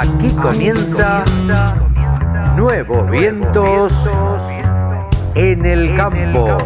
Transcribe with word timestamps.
Aquí 0.00 0.28
comienza 0.40 1.24
Nuevos 2.54 3.10
Vientos 3.10 3.92
en 5.34 5.66
el 5.66 5.96
Campo. 5.96 6.56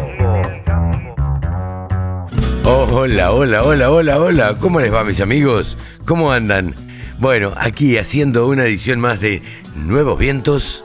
hola, 2.63 3.31
hola, 3.31 3.63
hola, 3.63 3.89
hola, 3.89 4.19
hola. 4.19 4.55
¿Cómo 4.59 4.79
les 4.79 4.93
va 4.93 5.03
mis 5.03 5.19
amigos? 5.19 5.79
¿Cómo 6.05 6.31
andan? 6.31 6.75
Bueno, 7.17 7.53
aquí 7.57 7.97
haciendo 7.97 8.45
una 8.45 8.65
edición 8.65 8.99
más 8.99 9.19
de 9.19 9.41
Nuevos 9.73 10.19
Vientos 10.19 10.83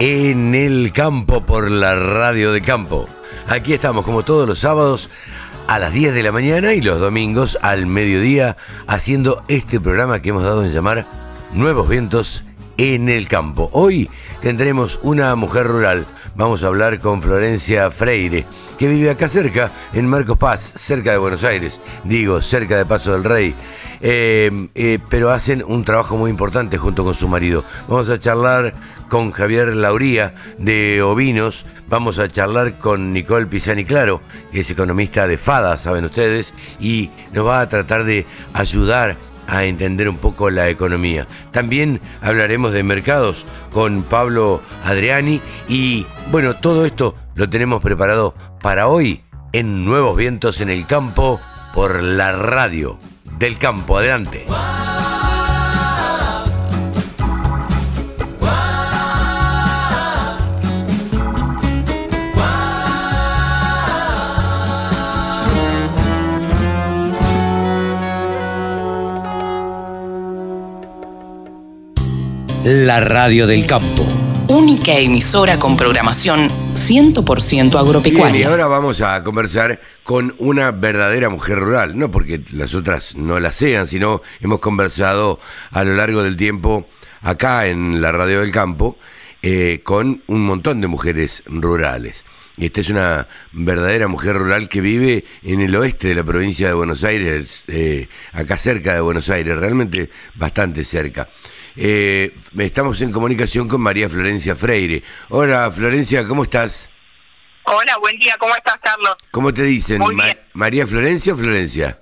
en 0.00 0.56
el 0.56 0.92
Campo 0.92 1.42
por 1.42 1.70
la 1.70 1.94
radio 1.94 2.50
de 2.50 2.62
campo. 2.62 3.06
Aquí 3.46 3.74
estamos 3.74 4.04
como 4.04 4.24
todos 4.24 4.48
los 4.48 4.58
sábados 4.58 5.08
a 5.68 5.78
las 5.78 5.92
10 5.92 6.14
de 6.14 6.24
la 6.24 6.32
mañana 6.32 6.72
y 6.72 6.80
los 6.80 6.98
domingos 6.98 7.56
al 7.62 7.86
mediodía 7.86 8.56
haciendo 8.88 9.44
este 9.46 9.78
programa 9.78 10.20
que 10.20 10.30
hemos 10.30 10.42
dado 10.42 10.64
en 10.64 10.72
llamar 10.72 11.25
Nuevos 11.56 11.88
Vientos 11.88 12.44
en 12.76 13.08
el 13.08 13.28
Campo. 13.28 13.70
Hoy 13.72 14.10
tendremos 14.42 15.00
una 15.02 15.34
mujer 15.36 15.66
rural. 15.66 16.06
Vamos 16.34 16.62
a 16.62 16.66
hablar 16.66 17.00
con 17.00 17.22
Florencia 17.22 17.90
Freire, 17.90 18.44
que 18.78 18.88
vive 18.88 19.08
acá 19.08 19.30
cerca, 19.30 19.70
en 19.94 20.06
Marcos 20.06 20.36
Paz, 20.36 20.74
cerca 20.76 21.12
de 21.12 21.16
Buenos 21.16 21.44
Aires. 21.44 21.80
Digo, 22.04 22.42
cerca 22.42 22.76
de 22.76 22.84
Paso 22.84 23.14
del 23.14 23.24
Rey. 23.24 23.54
Eh, 24.02 24.68
eh, 24.74 24.98
pero 25.08 25.30
hacen 25.30 25.64
un 25.66 25.82
trabajo 25.82 26.18
muy 26.18 26.30
importante 26.30 26.76
junto 26.76 27.04
con 27.04 27.14
su 27.14 27.26
marido. 27.26 27.64
Vamos 27.88 28.10
a 28.10 28.20
charlar 28.20 28.74
con 29.08 29.32
Javier 29.32 29.74
Lauría 29.74 30.34
de 30.58 31.00
Ovinos, 31.00 31.64
vamos 31.88 32.18
a 32.18 32.28
charlar 32.28 32.76
con 32.76 33.14
Nicole 33.14 33.46
Pisani 33.46 33.86
Claro, 33.86 34.20
que 34.52 34.60
es 34.60 34.70
economista 34.70 35.26
de 35.26 35.38
FADA, 35.38 35.78
saben 35.78 36.04
ustedes, 36.04 36.52
y 36.78 37.08
nos 37.32 37.46
va 37.46 37.62
a 37.62 37.68
tratar 37.70 38.04
de 38.04 38.26
ayudar 38.52 39.16
a 39.46 39.64
entender 39.64 40.08
un 40.08 40.16
poco 40.16 40.50
la 40.50 40.68
economía. 40.68 41.26
También 41.52 42.00
hablaremos 42.20 42.72
de 42.72 42.82
mercados 42.82 43.44
con 43.70 44.02
Pablo 44.02 44.60
Adriani 44.84 45.40
y 45.68 46.06
bueno, 46.30 46.54
todo 46.54 46.86
esto 46.86 47.14
lo 47.34 47.48
tenemos 47.48 47.82
preparado 47.82 48.34
para 48.60 48.88
hoy 48.88 49.22
en 49.52 49.84
Nuevos 49.84 50.16
Vientos 50.16 50.60
en 50.60 50.70
el 50.70 50.86
Campo 50.86 51.40
por 51.72 52.02
la 52.02 52.32
radio 52.32 52.98
del 53.38 53.58
campo. 53.58 53.98
Adelante. 53.98 54.46
La 72.84 73.00
radio 73.00 73.46
del 73.46 73.64
campo. 73.64 74.06
Única 74.48 74.92
emisora 74.92 75.58
con 75.58 75.78
programación 75.78 76.50
100% 76.74 77.80
agropecuaria. 77.80 78.40
y 78.42 78.44
ahora 78.44 78.66
vamos 78.66 79.00
a 79.00 79.22
conversar 79.22 79.80
con 80.02 80.34
una 80.38 80.72
verdadera 80.72 81.30
mujer 81.30 81.58
rural, 81.58 81.98
no 81.98 82.10
porque 82.10 82.42
las 82.50 82.74
otras 82.74 83.16
no 83.16 83.40
la 83.40 83.52
sean, 83.52 83.88
sino 83.88 84.20
hemos 84.42 84.60
conversado 84.60 85.40
a 85.70 85.84
lo 85.84 85.94
largo 85.94 86.22
del 86.22 86.36
tiempo 86.36 86.86
acá 87.22 87.66
en 87.66 88.02
la 88.02 88.12
radio 88.12 88.42
del 88.42 88.52
campo 88.52 88.98
eh, 89.40 89.80
con 89.82 90.22
un 90.26 90.44
montón 90.44 90.82
de 90.82 90.86
mujeres 90.86 91.44
rurales. 91.46 92.26
Esta 92.58 92.82
es 92.82 92.90
una 92.90 93.26
verdadera 93.52 94.06
mujer 94.06 94.36
rural 94.36 94.68
que 94.68 94.82
vive 94.82 95.24
en 95.42 95.62
el 95.62 95.74
oeste 95.76 96.08
de 96.08 96.14
la 96.14 96.24
provincia 96.24 96.68
de 96.68 96.74
Buenos 96.74 97.04
Aires, 97.04 97.64
eh, 97.68 98.08
acá 98.32 98.58
cerca 98.58 98.92
de 98.92 99.00
Buenos 99.00 99.30
Aires, 99.30 99.56
realmente 99.56 100.10
bastante 100.34 100.84
cerca. 100.84 101.28
Eh, 101.76 102.34
estamos 102.58 103.00
en 103.02 103.12
comunicación 103.12 103.68
con 103.68 103.80
María 103.80 104.08
Florencia 104.08 104.56
Freire. 104.56 105.02
Hola 105.28 105.70
Florencia, 105.70 106.26
¿cómo 106.26 106.42
estás? 106.44 106.90
Hola, 107.64 107.98
buen 107.98 108.16
día, 108.18 108.36
¿cómo 108.38 108.54
estás, 108.54 108.76
Carlos? 108.80 109.16
¿Cómo 109.32 109.52
te 109.52 109.64
dicen? 109.64 110.00
¿María 110.54 110.86
Florencia 110.86 111.34
o 111.34 111.36
Florencia? 111.36 112.00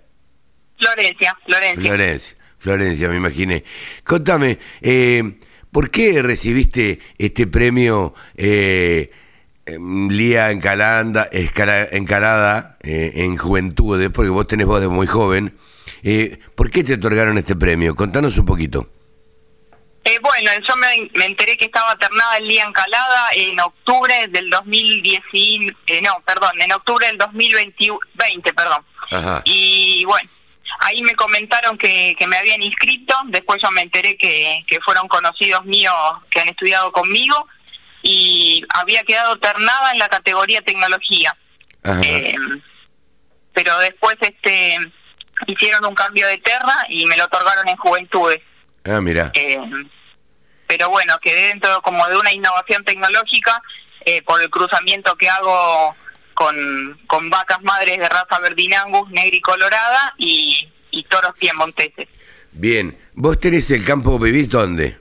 Florencia, 0.79 1.37
Florencia. 1.47 1.83
Florencia, 1.83 2.37
Florencia, 2.59 3.09
me 3.09 3.17
imaginé. 3.17 3.65
Contame, 4.05 4.59
eh, 4.83 5.39
¿por 5.73 5.91
qué 5.91 6.23
recibiste 6.23 7.01
este 7.17 7.47
premio 7.47 8.15
eh, 8.37 9.11
em, 9.65 10.09
Lía 10.11 10.51
Encalanda, 10.51 11.29
Encalada 11.33 12.77
eh, 12.83 13.13
en 13.15 13.37
Juventudes? 13.37 14.11
Porque 14.11 14.31
vos 14.31 14.47
tenés 14.47 14.67
voz 14.67 14.83
de 14.83 14.89
muy 14.89 15.07
joven. 15.07 15.57
¿Por 16.55 16.71
qué 16.71 16.85
te 16.85 16.95
otorgaron 16.95 17.39
este 17.39 17.57
premio? 17.57 17.95
Contanos 17.97 18.37
un 18.37 18.45
poquito. 18.45 18.94
Eh, 20.05 20.19
bueno, 20.21 20.51
yo 20.69 20.77
me, 20.77 21.25
enteré 21.25 21.57
que 21.57 21.65
estaba 21.65 21.97
ternada 21.97 22.37
el 22.37 22.47
día 22.47 22.65
encalada 22.65 23.29
en 23.33 23.59
octubre 23.59 24.29
del 24.29 24.51
2010, 24.51 25.23
eh, 25.87 26.03
no, 26.03 26.23
perdón, 26.27 26.61
en 26.61 26.73
octubre 26.73 27.07
del 27.07 27.17
2020, 27.17 28.53
perdón. 28.53 28.85
Y 29.45 30.05
bueno, 30.05 30.29
ahí 30.81 31.03
me 31.03 31.15
comentaron 31.15 31.79
que, 31.79 32.15
que 32.19 32.27
me 32.27 32.37
habían 32.37 32.63
inscrito, 32.63 33.15
después 33.27 33.63
yo 33.63 33.71
me 33.71 33.83
enteré 33.83 34.17
que, 34.17 34.65
que 34.67 34.81
fueron 34.81 35.09
conocidos 35.09 35.65
míos 35.65 35.95
que 36.31 36.41
han 36.41 36.49
estudiado 36.49 36.93
conmigo 36.93 37.49
y 38.03 38.63
había 38.69 39.03
quedado 39.05 39.39
ternada 39.39 39.93
en 39.93 39.99
la 39.99 40.09
categoría 40.09 40.61
tecnología. 40.61 41.35
Eh, 42.03 42.35
pero 43.53 43.79
después 43.79 44.17
este 44.21 44.79
hicieron 45.47 45.85
un 45.87 45.95
cambio 45.95 46.27
de 46.27 46.39
terna 46.39 46.87
y 46.89 47.07
me 47.07 47.17
lo 47.17 47.25
otorgaron 47.25 47.69
en 47.69 47.77
juventudes. 47.77 48.41
Ah, 48.85 49.01
mira. 49.01 49.33
Eh, 49.35 49.59
pero 50.67 50.91
bueno, 50.91 51.15
quedé 51.21 51.49
dentro 51.49 51.81
como 51.83 52.07
de 52.07 52.17
una 52.17 52.33
innovación 52.33 52.85
tecnológica 52.85 53.63
eh, 54.05 54.23
por 54.23 54.41
el 54.43 54.51
cruzamiento 54.51 55.17
que 55.17 55.29
hago 55.29 55.95
con, 56.35 57.01
con 57.07 57.31
vacas 57.31 57.63
madres 57.63 57.99
de 57.99 58.09
raza 58.09 58.39
verdinangus, 58.41 59.11
negra 59.11 59.37
y 59.37 59.41
colorada 59.41 60.15
y, 60.19 60.69
y 60.91 61.05
toros 61.05 61.33
piemonteses. 61.39 62.09
Bien, 62.53 62.97
¿vos 63.15 63.41
tenés 63.41 63.71
el 63.71 63.85
campo, 63.85 64.19
vivís 64.19 64.49
dónde? 64.49 64.99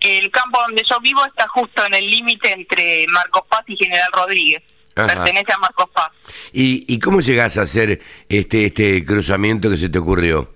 El 0.00 0.30
campo 0.30 0.60
donde 0.62 0.82
yo 0.88 0.98
vivo 1.00 1.24
está 1.24 1.46
justo 1.48 1.86
en 1.86 1.94
el 1.94 2.10
límite 2.10 2.52
entre 2.52 3.06
Marcos 3.08 3.42
Paz 3.48 3.62
y 3.68 3.76
General 3.76 4.10
Rodríguez. 4.12 4.62
Pertenece 4.94 5.52
a 5.52 5.58
Marcos 5.58 5.88
Paz. 5.90 6.10
¿Y, 6.52 6.84
¿Y 6.92 6.98
cómo 6.98 7.20
llegás 7.20 7.56
a 7.56 7.62
hacer 7.62 8.00
este, 8.28 8.66
este 8.66 9.04
cruzamiento 9.04 9.70
que 9.70 9.76
se 9.78 9.88
te 9.88 9.98
ocurrió? 9.98 10.52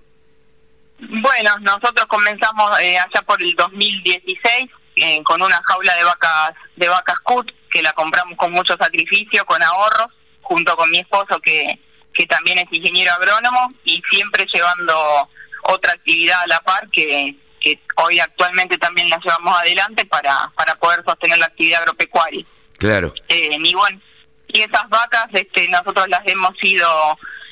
Bueno, 0.99 1.59
nosotros 1.61 2.07
comenzamos 2.07 2.81
eh, 2.81 2.99
allá 2.99 3.23
por 3.23 3.41
el 3.43 3.55
2016 3.55 4.71
eh, 4.97 5.23
con 5.25 5.43
una 5.43 5.61
jaula 5.63 5.95
de 5.95 6.05
vacas 6.05 6.55
de 6.77 6.89
vacas 6.89 7.19
cut 7.21 7.51
que 7.71 7.83
la 7.83 7.93
compramos 7.93 8.37
con 8.39 8.53
mucho 8.53 8.77
sacrificio, 8.79 9.45
con 9.45 9.63
ahorros, 9.63 10.09
junto 10.41 10.75
con 10.77 10.91
mi 10.91 10.99
esposo 10.99 11.39
que 11.41 11.79
que 12.15 12.27
también 12.27 12.59
es 12.59 12.67
ingeniero 12.71 13.13
agrónomo 13.13 13.75
y 13.85 14.03
siempre 14.09 14.47
llevando 14.53 15.29
otra 15.65 15.93
actividad 15.93 16.41
a 16.41 16.47
la 16.47 16.61
par 16.61 16.89
que, 16.91 17.37
que 17.61 17.79
hoy 17.97 18.19
actualmente 18.19 18.79
también 18.79 19.11
la 19.11 19.19
llevamos 19.19 19.59
adelante 19.59 20.07
para 20.07 20.51
para 20.57 20.77
poder 20.77 21.05
sostener 21.05 21.39
la 21.39 21.47
actividad 21.47 21.83
agropecuaria. 21.83 22.45
Claro. 22.79 23.13
Eh, 23.29 23.59
y 23.63 23.75
bueno, 23.75 24.01
y 24.49 24.61
esas 24.61 24.89
vacas 24.89 25.27
este 25.33 25.69
nosotros 25.69 26.09
las 26.09 26.23
hemos 26.27 26.53
ido 26.63 26.89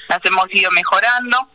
las 0.09 0.25
hemos 0.25 0.47
ido 0.51 0.71
mejorando 0.71 1.47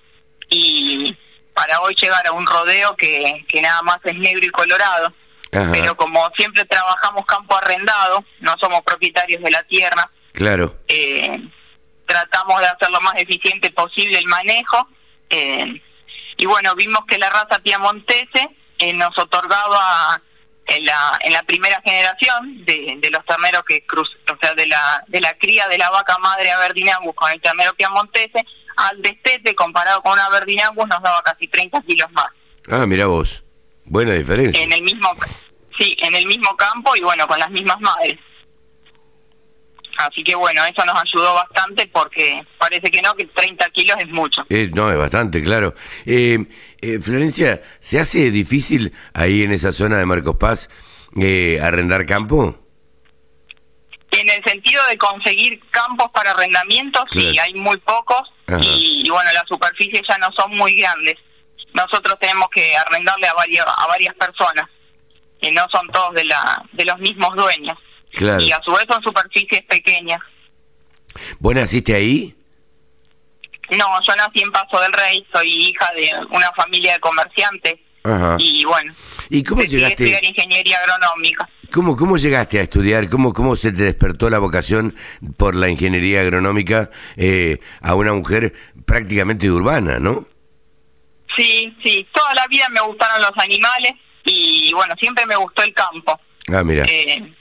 y 0.49 1.17
para 1.59 1.81
hoy 1.81 1.93
llegar 1.95 2.25
a 2.25 2.31
un 2.31 2.47
rodeo 2.47 2.95
que, 2.95 3.45
que 3.49 3.61
nada 3.61 3.81
más 3.81 3.97
es 4.05 4.15
negro 4.15 4.45
y 4.45 4.49
colorado. 4.49 5.13
Pero 5.51 5.97
como 5.97 6.29
siempre 6.37 6.63
trabajamos 6.63 7.25
campo 7.25 7.57
arrendado, 7.57 8.23
no 8.39 8.55
somos 8.61 8.81
propietarios 8.83 9.43
de 9.43 9.51
la 9.51 9.63
tierra. 9.63 10.09
Claro. 10.31 10.77
Eh, 10.87 11.37
tratamos 12.05 12.61
de 12.61 12.67
hacer 12.67 12.89
lo 12.91 13.01
más 13.01 13.15
eficiente 13.17 13.71
posible 13.71 14.19
el 14.19 14.27
manejo. 14.27 14.87
Eh, 15.29 15.81
y 16.37 16.45
bueno, 16.45 16.75
vimos 16.75 17.01
que 17.07 17.17
la 17.17 17.29
raza 17.29 17.59
piamontese 17.61 18.49
eh, 18.77 18.93
nos 18.93 19.17
otorgaba 19.17 20.21
en 20.67 20.85
la, 20.85 21.17
en 21.21 21.33
la 21.33 21.43
primera 21.43 21.81
generación 21.83 22.63
de, 22.63 22.99
de 22.99 23.11
los 23.11 23.25
terneros 23.25 23.63
que 23.65 23.85
cruz, 23.85 24.07
o 24.31 24.37
sea, 24.39 24.53
de 24.53 24.67
la, 24.67 25.03
de 25.07 25.19
la 25.19 25.33
cría 25.33 25.67
de 25.67 25.79
la 25.79 25.89
vaca 25.89 26.17
madre 26.19 26.51
Aberdeen 26.51 26.89
con 27.15 27.31
el 27.31 27.41
ternero 27.41 27.73
piamontese, 27.73 28.45
al 28.87 29.01
destete 29.01 29.53
comparado 29.55 30.01
con 30.01 30.13
una 30.13 30.29
Verdin 30.29 30.59
nos 30.75 31.01
daba 31.01 31.21
casi 31.23 31.47
30 31.47 31.81
kilos 31.81 32.11
más. 32.11 32.27
Ah, 32.69 32.85
mira 32.85 33.07
vos, 33.07 33.43
buena 33.85 34.13
diferencia. 34.13 34.61
En 34.61 34.71
el 34.71 34.81
mismo, 34.81 35.09
sí, 35.77 35.95
en 35.99 36.15
el 36.15 36.25
mismo 36.25 36.55
campo 36.55 36.95
y 36.95 37.01
bueno, 37.01 37.27
con 37.27 37.39
las 37.39 37.49
mismas 37.51 37.79
madres. 37.81 38.19
Así 39.97 40.23
que 40.23 40.33
bueno, 40.33 40.63
eso 40.63 40.85
nos 40.85 40.95
ayudó 40.95 41.33
bastante 41.33 41.87
porque 41.87 42.41
parece 42.57 42.89
que 42.89 43.01
no, 43.01 43.13
que 43.15 43.25
30 43.25 43.69
kilos 43.71 43.97
es 43.99 44.07
mucho. 44.07 44.45
Eh, 44.49 44.71
no, 44.73 44.89
es 44.89 44.97
bastante, 44.97 45.43
claro. 45.43 45.75
Eh, 46.05 46.45
eh, 46.79 46.99
Florencia, 47.01 47.61
¿se 47.81 47.99
hace 47.99 48.31
difícil 48.31 48.93
ahí 49.13 49.43
en 49.43 49.51
esa 49.51 49.73
zona 49.73 49.97
de 49.97 50.05
Marcos 50.05 50.37
Paz 50.37 50.69
eh, 51.19 51.59
arrendar 51.61 52.05
campo? 52.05 52.57
En 54.11 54.29
el 54.29 54.43
sentido 54.43 54.81
de 54.89 54.97
conseguir 54.97 55.59
campos 55.69 56.09
para 56.13 56.31
arrendamiento, 56.31 57.03
sí, 57.11 57.37
hay 57.37 57.53
muy 57.53 57.77
pocos 57.77 58.31
y, 58.61 59.09
bueno, 59.09 59.31
las 59.33 59.47
superficies 59.47 60.01
ya 60.07 60.17
no 60.17 60.27
son 60.37 60.55
muy 60.57 60.75
grandes. 60.75 61.15
nosotros 61.73 62.17
tenemos 62.19 62.49
que 62.49 62.75
arrendarle 62.75 63.27
a 63.27 63.33
varias 63.33 63.65
a 63.67 63.87
varias 63.87 64.13
personas 64.15 64.65
que 65.41 65.51
no 65.51 65.65
son 65.71 65.87
todos 65.89 66.13
de 66.15 66.25
la 66.25 66.63
de 66.73 66.85
los 66.85 66.97
mismos 66.99 67.35
dueños 67.35 67.77
y 68.11 68.51
a 68.51 68.59
su 68.63 68.71
vez 68.71 68.85
son 68.89 69.01
superficies 69.03 69.63
pequeñas 69.65 70.19
¿Vos 71.39 71.55
naciste 71.55 71.95
ahí? 71.95 72.35
No, 73.71 73.85
yo 74.01 74.15
nací 74.15 74.41
en 74.41 74.51
Paso 74.51 74.79
del 74.81 74.93
Rey, 74.93 75.25
soy 75.31 75.47
hija 75.47 75.91
de 75.95 76.11
una 76.31 76.51
familia 76.53 76.93
de 76.93 76.99
comerciantes. 76.99 77.75
Y 78.39 78.65
bueno, 78.65 78.91
¿y 79.29 79.43
cómo 79.43 79.61
llegaste? 79.61 79.85
a 79.85 79.89
estudiar 79.89 80.25
ingeniería 80.25 80.77
agronómica. 80.79 81.49
¿Cómo, 81.71 81.95
¿Cómo 81.95 82.17
llegaste 82.17 82.59
a 82.59 82.63
estudiar? 82.63 83.09
¿Cómo, 83.09 83.33
¿Cómo 83.33 83.55
se 83.55 83.71
te 83.71 83.83
despertó 83.83 84.29
la 84.29 84.39
vocación 84.39 84.95
por 85.37 85.55
la 85.55 85.69
ingeniería 85.69 86.21
agronómica 86.21 86.89
eh, 87.15 87.59
a 87.81 87.95
una 87.95 88.13
mujer 88.13 88.53
prácticamente 88.85 89.51
urbana, 89.51 89.99
no? 89.99 90.27
Sí, 91.35 91.75
sí. 91.83 92.07
Toda 92.11 92.33
la 92.33 92.47
vida 92.47 92.67
me 92.69 92.81
gustaron 92.81 93.21
los 93.21 93.31
animales 93.37 93.93
y 94.25 94.71
bueno, 94.73 94.95
siempre 94.99 95.25
me 95.27 95.35
gustó 95.35 95.61
el 95.63 95.73
campo. 95.73 96.19
Ah, 96.51 96.63
mira. 96.63 96.85
Eh, 96.89 97.33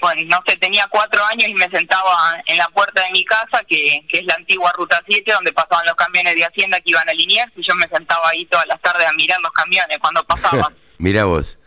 bueno, 0.00 0.22
no 0.26 0.42
sé, 0.46 0.56
tenía 0.56 0.86
cuatro 0.90 1.24
años 1.26 1.48
y 1.48 1.54
me 1.54 1.68
sentaba 1.70 2.12
en 2.46 2.56
la 2.58 2.68
puerta 2.68 3.02
de 3.04 3.12
mi 3.12 3.24
casa, 3.24 3.62
que, 3.68 4.04
que 4.08 4.18
es 4.18 4.24
la 4.24 4.34
antigua 4.34 4.72
Ruta 4.76 5.00
7, 5.06 5.32
donde 5.32 5.52
pasaban 5.52 5.86
los 5.86 5.94
camiones 5.94 6.34
de 6.34 6.44
Hacienda 6.44 6.80
que 6.80 6.90
iban 6.90 7.08
a 7.08 7.12
Liniers, 7.12 7.52
y 7.56 7.62
yo 7.62 7.74
me 7.76 7.86
sentaba 7.86 8.28
ahí 8.28 8.44
todas 8.46 8.66
las 8.66 8.80
tardes 8.80 9.06
a 9.06 9.12
mirar 9.12 9.40
los 9.40 9.52
camiones 9.52 9.98
cuando 10.00 10.24
pasaban. 10.24 10.74
Mira 11.02 11.24
vos. 11.24 11.58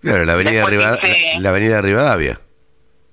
Claro, 0.00 0.24
la 0.24 0.32
avenida, 0.32 0.66
la 1.38 1.48
avenida 1.50 1.82
Rivadavia. 1.82 2.40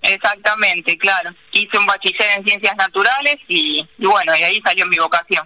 Exactamente, 0.02 0.98
claro. 0.98 1.36
Hice 1.52 1.78
un 1.78 1.86
bachiller 1.86 2.38
en 2.38 2.46
ciencias 2.46 2.74
naturales 2.78 3.36
y, 3.50 3.86
bueno, 3.98 4.34
y 4.38 4.44
ahí 4.44 4.62
salió 4.64 4.86
mi 4.86 4.98
vocación. 4.98 5.46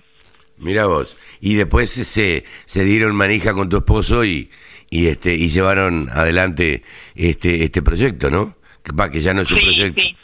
Mira 0.57 0.85
vos. 0.85 1.17
Y 1.41 1.55
después 1.55 1.89
se, 1.89 2.43
se 2.65 2.83
dieron 2.83 3.15
manija 3.15 3.53
con 3.53 3.67
tu 3.67 3.77
esposo 3.77 4.23
y, 4.23 4.51
y 4.91 5.07
este 5.07 5.33
y 5.33 5.49
llevaron 5.49 6.07
adelante 6.13 6.83
este 7.15 7.63
este 7.63 7.81
proyecto, 7.81 8.29
¿no? 8.29 8.57
Va, 8.97 9.09
que 9.09 9.21
ya 9.21 9.33
no 9.33 9.41
es 9.41 9.49
un 9.49 9.57
proyecto. 9.57 10.03
Sí. 10.03 10.15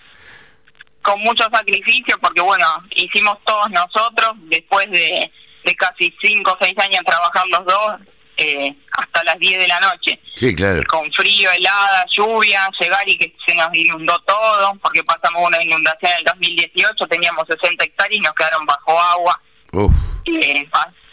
Con 1.01 1.21
mucho 1.21 1.43
sacrificio, 1.51 2.19
porque 2.21 2.41
bueno, 2.41 2.67
hicimos 2.95 3.37
todos 3.43 3.71
nosotros, 3.71 4.33
después 4.43 4.91
de, 4.91 5.31
de 5.63 5.75
casi 5.75 6.13
cinco 6.21 6.51
o 6.51 6.57
seis 6.63 6.77
años 6.77 7.01
trabajar 7.03 7.45
los 7.47 7.65
dos, 7.65 8.14
eh, 8.37 8.75
hasta 8.91 9.23
las 9.23 9.39
10 9.39 9.59
de 9.59 9.67
la 9.67 9.79
noche. 9.79 10.19
Sí, 10.35 10.53
claro. 10.55 10.83
Con 10.87 11.11
frío, 11.11 11.49
helada, 11.51 12.05
lluvia, 12.09 12.69
llegar 12.79 13.07
y 13.07 13.17
que 13.17 13.33
se 13.45 13.55
nos 13.55 13.73
inundó 13.73 14.17
todo, 14.19 14.73
porque 14.81 15.03
pasamos 15.03 15.47
una 15.47 15.63
inundación 15.63 16.11
en 16.11 16.17
el 16.19 16.25
2018, 16.25 17.07
teníamos 17.07 17.45
60 17.47 17.83
hectáreas 17.83 18.19
y 18.19 18.21
nos 18.21 18.33
quedaron 18.33 18.65
bajo 18.65 18.99
agua. 18.99 19.41
Uf. 19.71 19.93
Eh, 20.25 20.67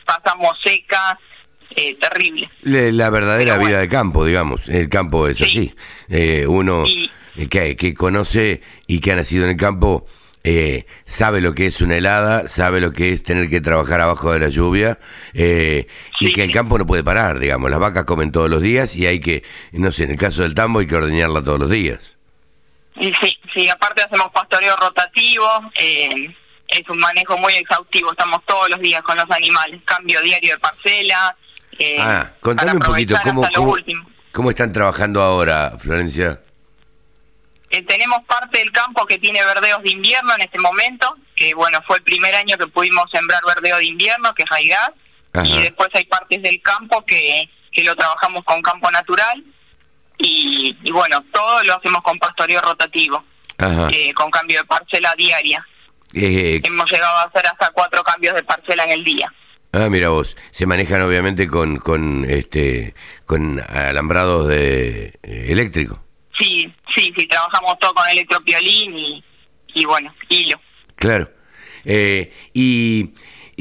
pasamos 0.04 0.56
secas, 0.64 1.19
eh, 1.76 1.96
terrible. 2.00 2.50
La 2.62 3.10
verdadera 3.10 3.58
vida 3.58 3.78
de 3.78 3.88
campo, 3.88 4.24
digamos. 4.24 4.69
El 4.69 4.88
campo 4.88 5.28
es 5.28 5.40
así. 5.40 5.74
Eh, 6.08 6.46
uno 6.46 6.84
que, 7.50 7.76
que 7.76 7.94
conoce 7.94 8.62
y 8.86 9.00
que 9.00 9.12
ha 9.12 9.16
nacido 9.16 9.44
en 9.44 9.50
el 9.50 9.56
campo 9.56 10.06
eh, 10.44 10.87
sabe 11.05 11.41
lo 11.41 11.55
que 11.55 11.67
es 11.67 11.81
una 11.81 11.97
helada, 11.97 12.49
sabe 12.49 12.81
lo 12.81 12.93
que 12.93 13.12
es 13.12 13.23
tener 13.23 13.49
que 13.49 13.61
trabajar 13.61 14.00
abajo 14.00 14.33
de 14.33 14.41
la 14.41 14.49
lluvia 14.49 14.99
eh, 15.35 15.87
y 16.21 16.33
que 16.33 16.43
el 16.43 16.53
campo 16.53 16.79
no 16.79 16.87
puede 16.87 17.05
parar, 17.05 17.39
digamos. 17.39 17.71
Las 17.71 17.79
vacas 17.79 18.05
comen 18.05 18.33
todos 18.33 18.50
los 18.50 18.61
días 18.61 18.97
y 18.97 19.06
hay 19.06 19.21
que, 19.21 19.44
no 19.73 19.93
sé, 19.93 20.05
en 20.05 20.12
el 20.12 20.17
caso 20.17 20.43
del 20.43 20.55
tambo 20.55 20.81
hay 20.81 20.87
que 20.87 20.97
ordeñarla 20.97 21.43
todos 21.44 21.61
los 21.61 21.71
días. 21.71 22.17
Sí, 23.00 23.12
sí, 23.55 23.69
aparte 23.69 24.03
hacemos 24.03 24.31
pastoreo 24.33 24.77
rotativo, 24.77 25.47
eh, 25.79 26.35
es 26.69 26.89
un 26.89 26.99
manejo 26.99 27.39
muy 27.39 27.55
exhaustivo, 27.55 28.11
estamos 28.11 28.43
todos 28.44 28.69
los 28.69 28.81
días 28.81 29.03
con 29.03 29.17
los 29.17 29.31
animales, 29.31 29.81
cambio 29.85 30.21
diario 30.23 30.55
de 30.55 30.59
parcela. 30.59 31.37
ah, 32.00 32.31
contame 32.41 32.73
un 32.73 32.81
poquito 32.81 33.17
cómo, 33.23 33.49
cómo 34.33 34.50
están 34.50 34.73
trabajando 34.73 35.23
ahora, 35.23 35.73
Florencia. 35.79 36.42
Eh, 37.72 37.80
tenemos 37.82 38.22
parte 38.24 38.58
del 38.58 38.70
campo 38.70 39.06
que 39.06 39.19
tiene 39.19 39.42
verdeos 39.42 39.82
de 39.82 39.92
invierno 39.92 40.34
en 40.34 40.42
este 40.42 40.58
momento, 40.58 41.16
que 41.34 41.54
bueno, 41.54 41.80
fue 41.86 41.96
el 41.96 42.02
primer 42.02 42.34
año 42.34 42.58
que 42.58 42.66
pudimos 42.66 43.10
sembrar 43.10 43.40
verdeo 43.46 43.78
de 43.78 43.86
invierno, 43.86 44.34
que 44.34 44.42
es 44.42 44.48
raigaz, 44.50 44.90
y 45.42 45.62
después 45.62 45.88
hay 45.94 46.04
partes 46.04 46.42
del 46.42 46.60
campo 46.60 47.02
que, 47.06 47.48
que 47.72 47.82
lo 47.82 47.96
trabajamos 47.96 48.44
con 48.44 48.60
campo 48.60 48.90
natural, 48.90 49.42
y, 50.19 50.76
bueno, 50.92 51.24
todo 51.32 51.64
lo 51.64 51.74
hacemos 51.74 52.02
con 52.02 52.19
pastoreo 52.19 52.60
rotativo, 52.60 53.24
eh, 53.58 54.12
con 54.12 54.30
cambio 54.30 54.60
de 54.60 54.66
parcela 54.66 55.14
diaria. 55.16 55.66
Eh, 56.12 56.60
Hemos 56.62 56.90
llegado 56.90 57.16
a 57.16 57.22
hacer 57.22 57.46
hasta 57.46 57.70
cuatro 57.70 58.04
cambios 58.04 58.34
de 58.34 58.42
parcela 58.42 58.84
en 58.84 58.90
el 58.90 59.02
día. 59.02 59.32
Ah, 59.72 59.88
mira 59.88 60.10
vos, 60.10 60.36
se 60.50 60.66
manejan 60.66 61.00
obviamente 61.00 61.48
con 61.48 61.78
con 61.78 62.26
este 62.28 62.94
con 63.24 63.62
alambrados 63.70 64.48
de 64.48 65.19
eléctrico. 65.22 66.04
Sí, 66.38 66.73
sí, 66.94 67.12
sí, 67.17 67.26
trabajamos 67.26 67.79
todo 67.79 67.94
con 67.94 68.08
electropiolín 68.08 68.96
y, 68.96 69.25
y 69.75 69.84
bueno, 69.84 70.14
hilo. 70.29 70.61
Claro. 70.96 71.31
Eh, 71.84 72.32
y, 72.55 73.11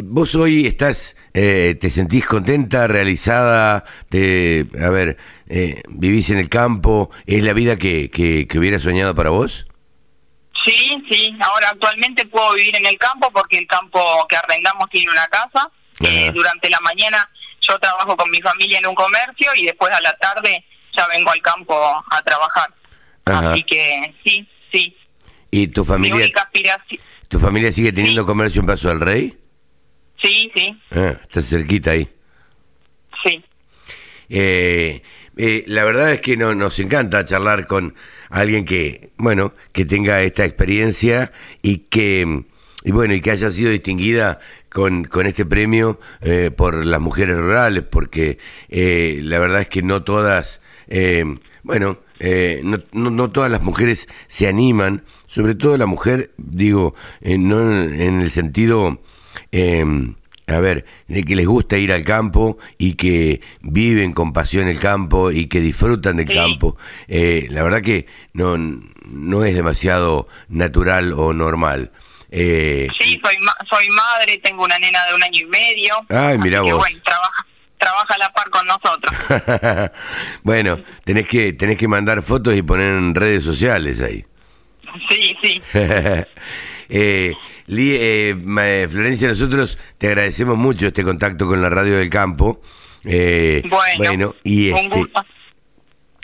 vos 0.04 0.36
hoy 0.36 0.66
estás, 0.66 1.16
eh, 1.34 1.76
te 1.80 1.90
sentís 1.90 2.26
contenta, 2.26 2.88
realizada, 2.88 3.86
te, 4.10 4.66
a 4.82 4.90
ver, 4.90 5.18
eh, 5.50 5.82
vivís 5.90 6.30
en 6.30 6.38
el 6.38 6.50
campo, 6.50 7.12
¿es 7.26 7.44
la 7.44 7.54
vida 7.54 7.78
que, 7.78 8.10
que, 8.10 8.48
que 8.48 8.60
hubiera 8.60 8.80
soñado 8.80 9.14
para 9.16 9.32
vos? 9.32 9.68
Sí, 10.66 11.04
sí, 11.10 11.36
ahora 11.40 11.70
actualmente 11.70 12.26
puedo 12.26 12.54
vivir 12.54 12.76
en 12.76 12.86
el 12.86 12.98
campo 12.98 13.32
porque 13.32 13.58
el 13.58 13.68
campo 13.68 14.26
que 14.30 14.36
arrendamos 14.36 14.90
tiene 14.90 15.12
una 15.12 15.28
casa. 15.28 15.70
Eh, 16.00 16.32
durante 16.34 16.70
la 16.70 16.80
mañana 16.80 17.30
yo 17.62 17.78
trabajo 17.78 18.18
con 18.18 18.30
mi 18.32 18.42
familia 18.42 18.80
en 18.80 18.88
un 18.88 18.96
comercio 18.96 19.54
y 19.56 19.66
después 19.66 19.92
a 19.92 20.02
la 20.02 20.16
tarde 20.18 20.66
ya 20.96 21.08
vengo 21.08 21.32
al 21.32 21.42
campo 21.42 21.76
a 21.76 22.22
trabajar. 22.24 22.74
Así 23.26 23.64
que 23.64 24.16
sí, 24.24 24.48
sí. 24.72 24.96
¿Y 25.52 25.68
tu 25.68 25.86
familia? 25.86 26.28
¿Tu 27.28 27.40
familia 27.40 27.72
sigue 27.72 27.94
teniendo 27.94 28.26
comercio 28.26 28.62
en 28.62 28.68
Paso 28.68 28.90
del 28.90 29.00
Rey? 29.00 29.38
Sí, 30.22 30.52
sí. 30.56 30.82
Ah, 30.92 31.16
está 31.24 31.42
cerquita 31.42 31.92
ahí. 31.92 32.10
Sí. 33.26 33.44
Eh, 34.30 35.02
eh, 35.38 35.64
la 35.68 35.84
verdad 35.84 36.12
es 36.12 36.22
que 36.22 36.38
no, 36.38 36.56
nos 36.56 36.80
encanta 36.80 37.26
charlar 37.26 37.68
con 37.68 37.96
alguien 38.30 38.66
que, 38.66 39.12
bueno, 39.18 39.54
que 39.72 39.86
tenga 39.86 40.22
esta 40.22 40.46
experiencia 40.46 41.32
y 41.62 41.80
que, 41.90 42.44
y 42.84 42.92
bueno, 42.92 43.14
y 43.14 43.22
que 43.22 43.32
haya 43.32 43.52
sido 43.52 43.72
distinguida 43.72 44.40
con, 44.70 45.06
con 45.06 45.26
este 45.26 45.46
premio 45.46 46.00
eh, 46.22 46.52
por 46.56 46.86
las 46.86 47.02
mujeres 47.02 47.38
rurales, 47.38 47.84
porque 47.84 48.38
la 48.70 49.40
verdad 49.40 49.62
es 49.62 49.70
que 49.70 49.82
no 49.82 50.04
todas 50.04 50.62
eh, 50.94 51.24
bueno, 51.64 52.00
eh, 52.20 52.62
no, 52.64 52.80
no, 52.92 53.32
todas 53.32 53.50
las 53.50 53.62
mujeres 53.62 54.10
se 54.28 54.48
animan, 54.48 55.04
sobre 55.28 55.56
todo 55.56 55.78
la 55.78 55.86
mujer, 55.86 56.32
digo, 56.38 56.96
eh, 57.22 57.38
no 57.38 57.62
en, 57.72 58.22
el 58.22 58.30
sentido, 58.30 59.02
em, 59.54 60.16
a 60.48 60.60
ver, 60.60 60.86
de 61.08 61.24
que 61.24 61.38
les 61.38 61.48
gusta 61.48 61.78
ir 61.78 61.94
al 61.94 62.04
campo 62.04 62.58
y 62.78 62.94
que 62.94 63.40
viven 63.62 64.12
con 64.12 64.34
pasión 64.34 64.68
el 64.68 64.82
campo 64.82 65.32
y 65.32 65.48
que 65.48 65.62
disfrutan 65.62 66.18
del 66.18 66.28
campo. 66.28 66.76
la 67.08 67.64
verdad 67.64 67.82
que 67.82 68.06
no, 68.34 68.58
no 68.58 69.46
es 69.46 69.56
demasiado 69.56 70.28
natural 70.50 71.14
o 71.14 71.32
normal. 71.32 71.92
sí, 72.30 72.90
soy, 72.98 73.38
soy 73.70 73.90
madre, 73.92 74.40
tengo 74.40 74.66
una 74.66 74.78
nena 74.78 75.06
de 75.06 75.16
un 75.16 75.24
año 75.24 75.40
y 75.40 75.46
medio. 75.46 75.96
Ay, 76.10 76.38
mira 76.38 76.62
vos. 76.62 76.86
trabaja 77.06 77.46
trabaja 77.82 78.14
a 78.14 78.18
la 78.18 78.32
par 78.32 78.50
con 78.50 78.68
nosotros. 78.68 79.92
bueno, 80.44 80.80
tenés 81.04 81.28
que 81.28 81.54
tenés 81.54 81.78
que 81.78 81.88
mandar 81.88 82.22
fotos 82.22 82.56
y 82.56 82.62
poner 82.62 82.96
en 82.96 83.16
redes 83.16 83.44
sociales 83.44 84.00
ahí. 84.02 84.26
Sí, 85.10 85.36
sí. 85.42 85.62
Eh, 86.94 87.34
eh, 87.70 88.88
Florencia, 88.92 89.30
nosotros 89.30 89.80
te 89.98 90.08
agradecemos 90.08 90.58
mucho 90.58 90.88
este 90.88 91.06
contacto 91.06 91.48
con 91.48 91.62
la 91.62 91.70
radio 91.70 91.96
del 91.96 92.10
campo. 92.10 92.62
Eh, 93.06 93.64
bueno, 93.98 94.36
y 94.44 94.72
este, 94.72 95.06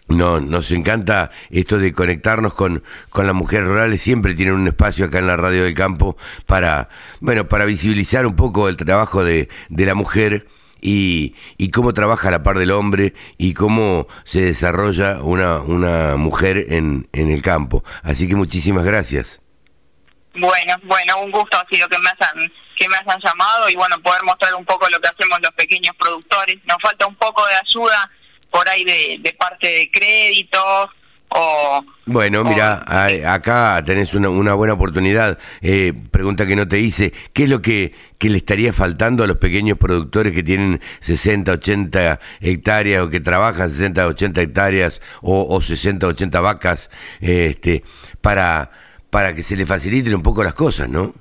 No, 0.10 0.42
nos 0.42 0.70
encanta 0.72 1.32
esto 1.52 1.78
de 1.78 1.94
conectarnos 1.94 2.54
con, 2.54 2.84
con 3.10 3.26
las 3.26 3.34
mujeres 3.34 3.66
rurales. 3.66 4.02
Siempre 4.02 4.34
tienen 4.34 4.56
un 4.56 4.68
espacio 4.68 5.06
acá 5.06 5.20
en 5.20 5.28
la 5.28 5.38
radio 5.38 5.64
del 5.64 5.74
campo 5.74 6.18
para, 6.46 6.90
bueno, 7.22 7.48
para 7.48 7.64
visibilizar 7.64 8.26
un 8.26 8.36
poco 8.36 8.68
el 8.68 8.76
trabajo 8.76 9.24
de, 9.24 9.48
de 9.70 9.86
la 9.86 9.96
mujer 9.96 10.48
y, 10.82 11.36
y 11.58 11.70
cómo 11.70 11.94
trabaja 11.94 12.32
la 12.32 12.44
par 12.44 12.58
del 12.58 12.72
hombre 12.72 13.14
y 13.38 13.54
cómo 13.54 14.08
se 14.24 14.42
desarrolla 14.42 15.22
una, 15.22 15.60
una 15.60 16.16
mujer 16.18 16.66
en, 16.70 17.08
en 17.14 17.32
el 17.32 17.42
campo. 17.42 17.84
Así 18.04 18.28
que 18.28 18.36
muchísimas 18.36 18.86
gracias. 18.86 19.42
Bueno, 20.34 20.76
bueno, 20.84 21.22
un 21.22 21.32
gusto 21.32 21.58
ha 21.58 21.66
sido 21.68 21.88
que 21.88 21.98
me 21.98 22.10
hayan 22.10 22.52
que 22.78 22.88
me 22.88 22.96
hayan 22.96 23.20
llamado 23.24 23.70
y 23.70 23.76
bueno, 23.76 24.00
poder 24.04 24.22
mostrar 24.24 24.54
un 24.54 24.64
poco 24.64 24.88
lo 24.90 25.00
que 25.00 25.08
hacemos 25.08 25.40
los 25.42 25.52
pequeños 25.54 25.96
productores. 25.98 26.58
Nos 26.66 26.78
falta 26.80 27.08
un 27.08 27.16
poco 27.16 27.44
de 27.48 27.56
ayuda 27.56 28.12
por 28.52 28.70
ahí 28.70 28.84
de, 28.84 29.18
de 29.20 29.34
parte 29.34 29.68
de 29.68 29.92
créditos 29.92 30.90
O, 31.30 31.84
bueno, 32.06 32.44
mira, 32.46 32.84
acá 33.34 33.84
tenés 33.86 34.14
una, 34.14 34.30
una 34.30 34.54
buena 34.54 34.74
oportunidad. 34.74 35.38
Eh, 35.62 35.94
pregunta 36.12 36.48
que 36.48 36.56
no 36.56 36.68
te 36.68 36.80
hice, 36.80 37.14
¿qué 37.34 37.44
es 37.44 37.50
lo 37.50 37.62
que, 37.62 37.94
que, 38.18 38.30
le 38.30 38.38
estaría 38.38 38.72
faltando 38.72 39.24
a 39.24 39.28
los 39.28 39.38
pequeños 39.38 39.78
productores 39.78 40.32
que 40.32 40.42
tienen 40.42 40.82
60, 41.02 41.52
80 41.52 42.20
hectáreas 42.40 43.04
o 43.04 43.10
que 43.10 43.20
trabajan 43.20 43.70
60, 43.70 44.08
80 44.08 44.42
hectáreas 44.42 45.02
o, 45.22 45.46
o 45.54 45.62
60, 45.62 46.08
80 46.08 46.40
vacas 46.40 46.90
este, 47.20 47.84
para, 48.22 48.72
para 49.10 49.36
que 49.36 49.44
se 49.44 49.58
le 49.58 49.66
faciliten 49.66 50.16
un 50.16 50.24
poco 50.24 50.44
las 50.44 50.54
cosas, 50.54 50.88
¿no? 50.88 51.14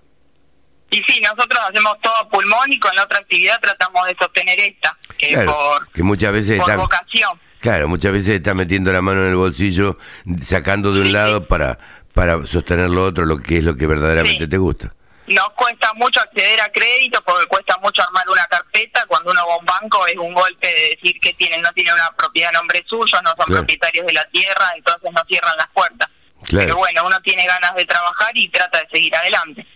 Y 0.90 1.02
sí, 1.02 1.20
nosotros 1.20 1.58
hacemos 1.68 1.96
todo 2.00 2.28
pulmón 2.30 2.72
y 2.72 2.78
con 2.78 2.94
la 2.94 3.02
otra 3.02 3.18
actividad 3.18 3.58
tratamos 3.60 4.06
de 4.06 4.14
sostener 4.20 4.58
esta, 4.60 4.96
que 5.18 5.36
por, 5.44 5.90
que 5.90 6.02
muchas 6.04 6.32
veces 6.32 6.60
por 6.60 6.76
vocación. 6.76 7.40
Claro, 7.60 7.88
muchas 7.88 8.12
veces 8.12 8.36
está 8.36 8.54
metiendo 8.54 8.92
la 8.92 9.02
mano 9.02 9.22
en 9.22 9.30
el 9.30 9.36
bolsillo, 9.36 9.96
sacando 10.42 10.92
de 10.92 11.00
un 11.00 11.12
lado 11.12 11.46
para 11.48 11.78
para 12.16 12.46
sostener 12.46 12.88
lo 12.88 13.04
otro, 13.04 13.26
lo 13.26 13.42
que 13.42 13.58
es 13.58 13.64
lo 13.64 13.76
que 13.76 13.86
verdaderamente 13.86 14.48
te 14.48 14.56
gusta. 14.56 14.90
Nos 15.26 15.50
cuesta 15.50 15.92
mucho 15.96 16.18
acceder 16.18 16.58
a 16.62 16.72
crédito 16.72 17.20
porque 17.26 17.44
cuesta 17.46 17.76
mucho 17.82 18.02
armar 18.02 18.24
una 18.26 18.46
carpeta. 18.46 19.04
Cuando 19.06 19.32
uno 19.32 19.46
va 19.46 19.52
a 19.52 19.58
un 19.58 19.66
banco 19.66 20.06
es 20.06 20.16
un 20.16 20.32
golpe 20.32 20.66
de 20.66 20.96
decir 20.96 21.20
que 21.20 21.34
tienen 21.34 21.60
no 21.60 21.70
tienen 21.74 21.92
una 21.92 22.10
propiedad 22.16 22.48
a 22.48 22.52
nombre 22.52 22.82
suyo, 22.88 23.20
no 23.22 23.34
son 23.36 23.54
propietarios 23.54 24.06
de 24.06 24.14
la 24.14 24.24
tierra, 24.30 24.72
entonces 24.74 25.10
no 25.12 25.22
cierran 25.28 25.58
las 25.58 25.68
puertas. 25.74 26.08
Pero 26.50 26.76
bueno, 26.76 27.02
uno 27.04 27.20
tiene 27.20 27.46
ganas 27.46 27.74
de 27.74 27.84
trabajar 27.84 28.30
y 28.34 28.48
trata 28.48 28.78
de 28.78 28.88
seguir 28.90 29.14
adelante. 29.14 29.66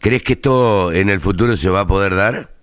¿Crees 0.00 0.22
que 0.22 0.34
esto 0.34 0.92
en 0.92 1.08
el 1.08 1.20
futuro 1.20 1.56
se 1.56 1.70
va 1.70 1.80
a 1.80 1.86
poder 1.88 2.14
dar? 2.14 2.53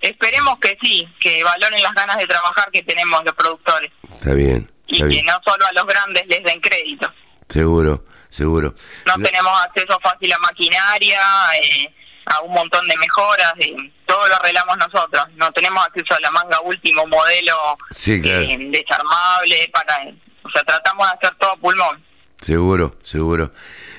Esperemos 0.00 0.58
que 0.60 0.76
sí, 0.80 1.08
que 1.20 1.42
valoren 1.42 1.82
las 1.82 1.92
ganas 1.94 2.16
de 2.18 2.26
trabajar 2.26 2.70
que 2.70 2.82
tenemos 2.82 3.24
los 3.24 3.34
productores. 3.34 3.90
Está 4.14 4.32
bien. 4.34 4.70
y 4.86 4.98
que 4.98 5.22
no 5.22 5.38
solo 5.44 5.66
a 5.66 5.72
los 5.72 5.86
grandes 5.86 6.26
les 6.26 6.42
den 6.44 6.60
crédito. 6.60 7.12
Seguro, 7.48 8.04
seguro. 8.28 8.74
No 9.06 9.14
tenemos 9.22 9.52
acceso 9.62 9.98
fácil 10.00 10.32
a 10.32 10.38
maquinaria, 10.38 11.20
eh, 11.62 11.92
a 12.26 12.40
un 12.42 12.52
montón 12.52 12.86
de 12.86 12.96
mejoras, 12.96 13.52
eh, 13.58 13.74
todo 14.06 14.26
lo 14.28 14.36
arreglamos 14.36 14.76
nosotros. 14.78 15.24
No 15.36 15.50
tenemos 15.52 15.84
acceso 15.84 16.14
a 16.14 16.20
la 16.20 16.30
manga 16.30 16.60
último 16.60 17.06
modelo 17.06 17.56
eh, 18.06 18.56
desarmable, 18.70 19.70
para, 19.72 19.98
o 20.42 20.50
sea, 20.50 20.62
tratamos 20.62 21.06
de 21.06 21.14
hacer 21.16 21.38
todo 21.38 21.56
pulmón. 21.56 22.04
Seguro, 22.40 22.96
seguro. 23.02 23.52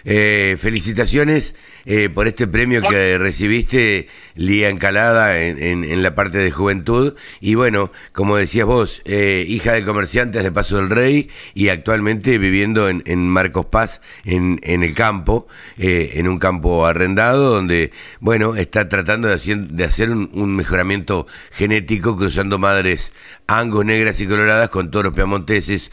Eh, 0.05 0.57
felicitaciones 0.59 1.55
eh, 1.85 2.09
por 2.09 2.27
este 2.27 2.47
premio 2.47 2.81
que 2.81 3.17
recibiste, 3.17 4.07
Lía 4.35 4.69
Encalada, 4.69 5.39
en, 5.39 5.83
en, 5.83 6.03
la 6.03 6.15
parte 6.15 6.37
de 6.37 6.51
juventud. 6.51 7.15
Y 7.39 7.55
bueno, 7.55 7.91
como 8.13 8.37
decías 8.37 8.65
vos, 8.65 9.01
eh, 9.05 9.45
hija 9.47 9.73
de 9.73 9.85
comerciantes 9.85 10.43
de 10.43 10.51
Paso 10.51 10.77
del 10.77 10.89
Rey 10.89 11.29
y 11.53 11.69
actualmente 11.69 12.37
viviendo 12.37 12.89
en, 12.89 13.03
en 13.05 13.27
Marcos 13.27 13.65
Paz, 13.67 14.01
en, 14.25 14.59
en 14.63 14.83
el 14.83 14.93
campo, 14.93 15.47
eh, 15.77 16.11
en 16.15 16.27
un 16.27 16.39
campo 16.39 16.85
arrendado, 16.85 17.51
donde, 17.51 17.91
bueno, 18.19 18.55
está 18.55 18.89
tratando 18.89 19.27
de 19.27 19.35
hacer, 19.35 19.67
de 19.67 19.83
hacer 19.83 20.09
un, 20.09 20.29
un 20.33 20.55
mejoramiento 20.55 21.27
genético 21.51 22.15
cruzando 22.15 22.59
madres 22.59 23.13
angus 23.47 23.85
negras 23.85 24.19
y 24.21 24.27
coloradas 24.27 24.69
con 24.69 24.91
toros 24.91 25.13
piamonteses 25.13 25.91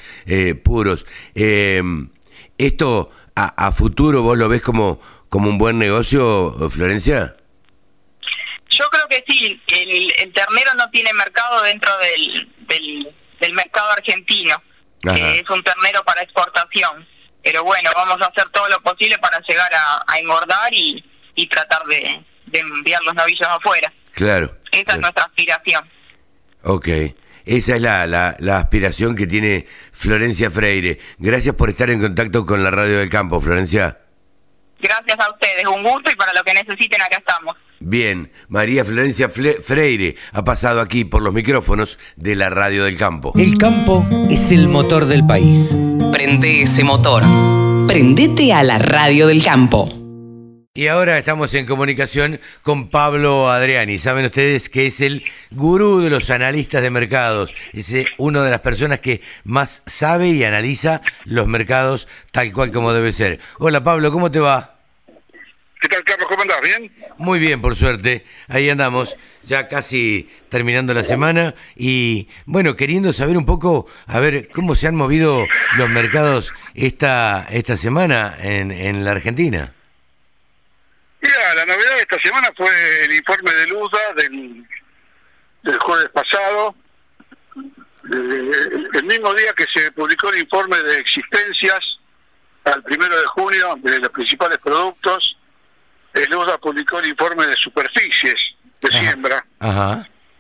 puros. 0.63 1.07
esto 2.59 3.11
a, 3.37 3.71
futuro 3.71 4.23
vos 4.23 4.39
lo 4.39 4.49
ves 4.49 4.63
como, 4.63 4.99
como 5.37 5.51
un 5.51 5.59
buen 5.59 5.79
negocio, 5.79 6.57
Florencia? 6.71 7.37
Yo 8.71 8.85
creo 8.89 9.07
que 9.07 9.23
sí, 9.29 9.61
el, 9.67 10.11
el 10.19 10.33
ternero 10.33 10.73
no 10.79 10.89
tiene 10.89 11.13
mercado 11.13 11.61
dentro 11.61 11.93
del, 11.99 12.49
del, 13.41 13.53
mercado 13.53 13.91
argentino, 13.91 14.57
que 15.03 15.41
es 15.41 15.51
un 15.51 15.63
ternero 15.63 16.03
para 16.05 16.23
exportación. 16.23 17.07
Pero 17.45 17.65
bueno, 17.65 17.91
vamos 17.95 18.17
a 18.23 18.29
hacer 18.29 18.49
todo 18.49 18.67
lo 18.71 18.81
posible 18.81 19.19
para 19.19 19.39
llegar 19.47 19.71
a, 19.75 20.19
engordar 20.19 20.73
y, 20.73 21.05
y 21.35 21.47
tratar 21.49 21.85
de, 21.85 22.25
enviar 22.59 23.03
los 23.05 23.15
novillos 23.15 23.47
afuera. 23.47 23.93
Claro. 24.13 24.57
Esa 24.73 24.93
es 24.93 24.99
nuestra 25.01 25.25
aspiración. 25.25 25.87
Ok. 26.63 26.89
Esa 27.45 27.77
es 27.77 27.83
la, 27.83 28.07
la, 28.07 28.57
aspiración 28.57 29.15
que 29.15 29.27
tiene 29.27 29.67
Florencia 29.93 30.51
Freire. 30.51 30.99
Gracias 31.19 31.55
por 31.55 31.69
estar 31.69 31.91
en 31.91 32.01
contacto 32.01 32.47
con 32.47 32.65
la 32.65 32.71
Radio 32.71 32.97
del 32.97 33.11
Campo, 33.11 33.39
Florencia. 33.39 33.99
Gracias 34.81 35.19
a 35.19 35.33
ustedes, 35.33 35.65
un 35.67 35.83
gusto 35.83 36.11
y 36.11 36.17
para 36.17 36.33
lo 36.35 36.43
que 36.45 36.55
necesiten 36.55 37.01
acá 37.01 37.17
estamos. 37.19 37.57
Bien, 37.79 38.33
María 38.49 38.85
Florencia 38.85 39.29
Freire 39.29 40.17
ha 40.33 40.45
pasado 40.45 40.81
aquí 40.81 41.05
por 41.05 41.23
los 41.23 41.35
micrófonos 41.35 41.99
de 42.17 42.35
la 42.35 42.49
Radio 42.49 42.85
del 42.85 42.97
Campo. 42.97 43.33
El 43.37 43.59
campo 43.59 44.07
es 44.31 44.51
el 44.51 44.69
motor 44.69 45.07
del 45.07 45.27
país. 45.27 45.79
Prende 46.11 46.63
ese 46.63 46.85
motor. 46.85 47.23
Prendete 47.87 48.53
a 48.53 48.63
la 48.63 48.79
Radio 48.79 49.27
del 49.27 49.45
Campo. 49.45 50.06
Y 50.77 50.89
ahora 50.89 51.17
estamos 51.17 51.55
en 51.55 51.65
comunicación 51.65 52.39
con 52.61 52.91
Pablo 52.91 53.49
Adriani. 53.49 53.99
Saben 53.99 54.27
ustedes 54.27 54.69
que 54.69 54.89
es 54.89 55.01
el 55.01 55.25
gurú 55.51 56.03
de 56.03 56.11
los 56.11 56.29
analistas 56.29 56.83
de 56.83 56.91
mercados. 56.91 57.55
Es 57.73 57.91
eh, 57.93 58.05
una 58.19 58.43
de 58.43 58.51
las 58.51 58.61
personas 58.61 59.01
que 59.01 59.23
más 59.45 59.83
sabe 59.87 60.29
y 60.29 60.45
analiza 60.45 61.01
los 61.25 61.47
mercados 61.47 62.07
tal 62.31 62.53
cual 62.53 62.73
como 62.73 62.93
debe 62.93 63.15
ser. 63.15 63.41
Hola 63.59 63.83
Pablo, 63.83 64.13
¿cómo 64.13 64.31
te 64.31 64.39
va? 64.39 64.77
¿Qué 65.81 65.89
tal 65.89 66.05
Carlos? 66.05 66.29
¿Cómo 66.29 66.43
andás? 66.43 66.61
¿Bien? 66.63 66.93
Muy 67.17 67.39
bien, 67.39 67.63
por 67.63 67.75
suerte. 67.75 68.27
Ahí 68.47 68.69
andamos, 68.69 69.17
ya 69.45 69.69
casi 69.69 70.29
terminando 70.51 70.93
la 70.93 71.05
semana 71.05 71.55
y 71.75 72.29
bueno, 72.45 72.77
queriendo 72.77 73.15
saber 73.15 73.39
un 73.39 73.47
poco, 73.47 73.87
a 74.07 74.21
ver, 74.21 74.51
cómo 74.51 74.75
se 74.75 74.89
han 74.89 74.95
movido 74.95 75.47
los 75.79 75.89
mercados 75.89 76.53
esta, 76.75 77.47
esta 77.51 77.79
semana 77.79 78.37
en, 78.43 78.71
en 78.71 79.07
la 79.07 79.13
Argentina. 79.13 79.73
Mira, 81.27 81.55
la 81.57 81.67
novedad 81.67 81.97
de 81.97 82.03
esta 82.03 82.21
semana 82.21 82.53
fue 82.57 83.05
el 83.05 83.13
informe 83.13 83.53
de 83.53 83.67
Luda 83.67 83.99
del, 84.15 84.65
del 85.63 85.79
jueves 85.81 86.09
pasado, 86.11 86.77
eh, 87.57 88.87
el 88.93 89.05
mismo 89.05 89.35
día 89.35 89.53
que 89.55 89.65
se 89.65 89.91
publicó 89.91 90.29
el 90.31 90.39
informe 90.39 90.79
de 90.79 91.01
existencias, 91.01 91.99
al 92.65 92.81
primero 92.85 93.19
de 93.19 93.27
junio, 93.27 93.75
de 93.83 93.99
los 93.99 94.11
principales 94.11 94.59
productos, 94.59 95.37
el 96.15 96.33
UDA 96.33 96.59
publicó 96.59 97.01
el 97.01 97.09
informe 97.09 97.45
de 97.45 97.57
superficies 97.57 98.55
de 98.81 98.91
siembra, 98.93 99.45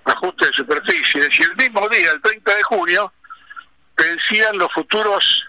ajuste 0.04 0.46
de 0.46 0.52
superficies, 0.52 1.40
y 1.40 1.42
el 1.42 1.56
mismo 1.56 1.88
día, 1.88 2.12
el 2.12 2.22
30 2.22 2.54
de 2.54 2.62
junio, 2.62 3.12
vencían 3.96 4.56
los 4.56 4.72
futuros 4.72 5.42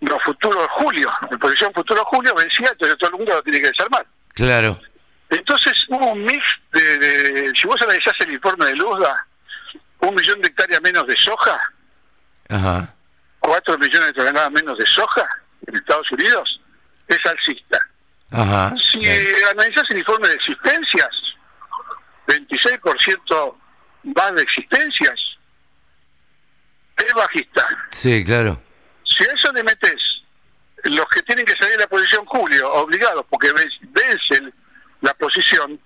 los 0.00 0.22
futuros 0.22 0.68
julio, 0.72 1.10
la 1.30 1.38
posición 1.38 1.72
futuro 1.72 2.04
julio 2.04 2.34
vencía, 2.34 2.68
entonces 2.70 2.96
todo 2.98 3.10
el 3.10 3.16
mundo 3.16 3.34
lo 3.34 3.42
tiene 3.42 3.60
que 3.60 3.68
desarmar. 3.68 4.06
Claro. 4.38 4.80
Entonces 5.30 5.84
hubo 5.88 6.12
un 6.12 6.24
mix 6.24 6.44
de, 6.72 7.52
si 7.54 7.66
vos 7.66 7.80
analizás 7.82 8.14
el 8.20 8.32
informe 8.32 8.66
de 8.66 8.76
Luzda, 8.76 9.26
un 10.00 10.14
millón 10.14 10.40
de 10.40 10.48
hectáreas 10.48 10.80
menos 10.80 11.06
de 11.06 11.16
soja, 11.16 11.58
Ajá. 12.48 12.94
cuatro 13.40 13.76
millones 13.76 14.06
de 14.06 14.12
toneladas 14.14 14.52
menos 14.52 14.78
de 14.78 14.86
soja 14.86 15.26
en 15.66 15.74
Estados 15.76 16.10
Unidos, 16.12 16.60
es 17.08 17.26
alcista. 17.26 17.78
Ajá, 18.30 18.74
si 18.76 19.06
analizás 19.50 19.90
el 19.90 19.98
informe 19.98 20.28
de 20.28 20.34
existencias, 20.34 21.08
26% 22.28 23.56
más 24.04 24.34
de 24.34 24.42
existencias, 24.42 25.20
es 26.96 27.12
bajista. 27.14 27.66
Sí, 27.90 28.24
claro. 28.24 28.62
Si 29.04 29.24
a 29.24 29.32
eso 29.32 29.52
le 29.52 29.64
metes 29.64 30.17
los 30.84 31.06
que 31.06 31.22
tienen 31.22 31.44
que 31.44 31.56
salir 31.56 31.72
de 31.72 31.80
la 31.80 31.88
posición 31.88 32.24
Julio, 32.26 32.72
obligados, 32.72 33.24
porque 33.28 33.52
vencen 33.82 34.52
la 35.00 35.14
posición, 35.14 35.78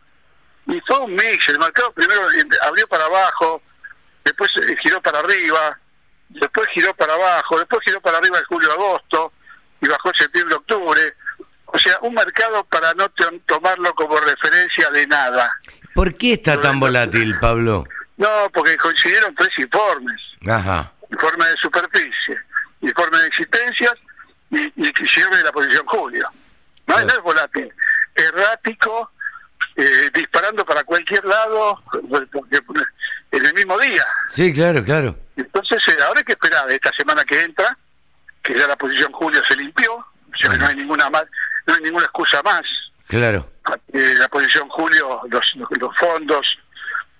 y 0.67 0.81
fue 0.87 0.99
un 1.01 1.15
mix, 1.15 1.49
el 1.49 1.59
mercado 1.59 1.93
primero 1.93 2.23
abrió 2.67 2.87
para 2.89 3.05
abajo, 3.07 3.63
después 4.25 4.51
eh, 4.57 4.77
giró 4.83 5.01
para 5.03 5.19
arriba, 5.19 5.79
después 6.29 6.69
giró 6.71 6.95
para 6.95 7.15
abajo, 7.15 7.59
después 7.59 7.83
giró 7.85 8.01
para 8.01 8.19
arriba 8.19 8.39
en 8.39 8.45
julio-agosto, 8.45 9.33
y 9.81 9.89
bajó 9.89 10.09
en 10.09 10.15
septiembre-octubre, 10.15 11.15
o 11.67 11.79
sea, 11.79 11.99
un 12.03 12.15
mercado 12.15 12.65
para 12.65 12.93
no 12.95 13.11
tomarlo 13.47 13.95
como 13.95 14.19
referencia 14.21 14.91
de 14.91 15.07
nada. 15.07 15.51
¿Por 15.95 16.15
qué 16.17 16.35
está 16.35 16.61
tan 16.61 16.79
volátil, 16.79 17.39
Pablo? 17.41 17.85
No, 18.19 18.51
porque 18.53 18.77
coincidieron 18.77 19.35
tres 19.35 19.59
informes. 19.59 20.21
Ajá. 20.47 20.93
Informe 21.11 21.47
de 21.47 21.57
superficie, 21.57 22.39
informe 22.83 23.19
de 23.19 23.27
existencias 23.27 23.95
y, 24.53 24.73
y 24.77 24.93
que 24.93 25.07
sirve 25.07 25.43
la 25.43 25.51
posición 25.51 25.85
Julio. 25.87 26.29
No, 26.87 26.99
es 26.99 27.23
volátil, 27.23 27.73
errático, 28.15 29.11
eh, 29.77 30.11
disparando 30.13 30.65
para 30.65 30.85
cualquier 30.85 31.25
lado 31.25 31.83
en 33.31 33.47
el 33.47 33.55
mismo 33.55 33.79
día. 33.79 34.05
Sí, 34.29 34.53
claro, 34.53 34.85
claro. 34.85 35.17
Entonces, 35.37 35.83
eh, 35.89 35.97
ahora 36.07 36.21
hay 36.21 36.25
que 36.25 36.33
esperar 36.33 36.71
esta 36.71 36.91
semana 36.93 37.25
que 37.25 37.41
entra, 37.41 37.77
que 38.43 38.59
ya 38.59 38.67
la 38.67 38.77
posición 38.77 39.13
Julio 39.13 39.43
se 39.45 39.57
limpió, 39.57 39.95
o 39.95 40.37
sea, 40.39 40.51
no 40.51 40.67
hay 40.67 40.77
ninguna 40.77 41.09
más, 41.09 41.25
no 41.67 41.75
hay 41.75 41.83
ninguna 41.83 42.05
excusa 42.05 42.43
más. 42.43 42.63
Claro. 43.07 43.51
Eh, 43.93 44.15
la 44.19 44.29
posición 44.29 44.69
Julio, 44.69 45.21
los, 45.31 45.55
los 45.55 45.97
fondos 45.97 46.59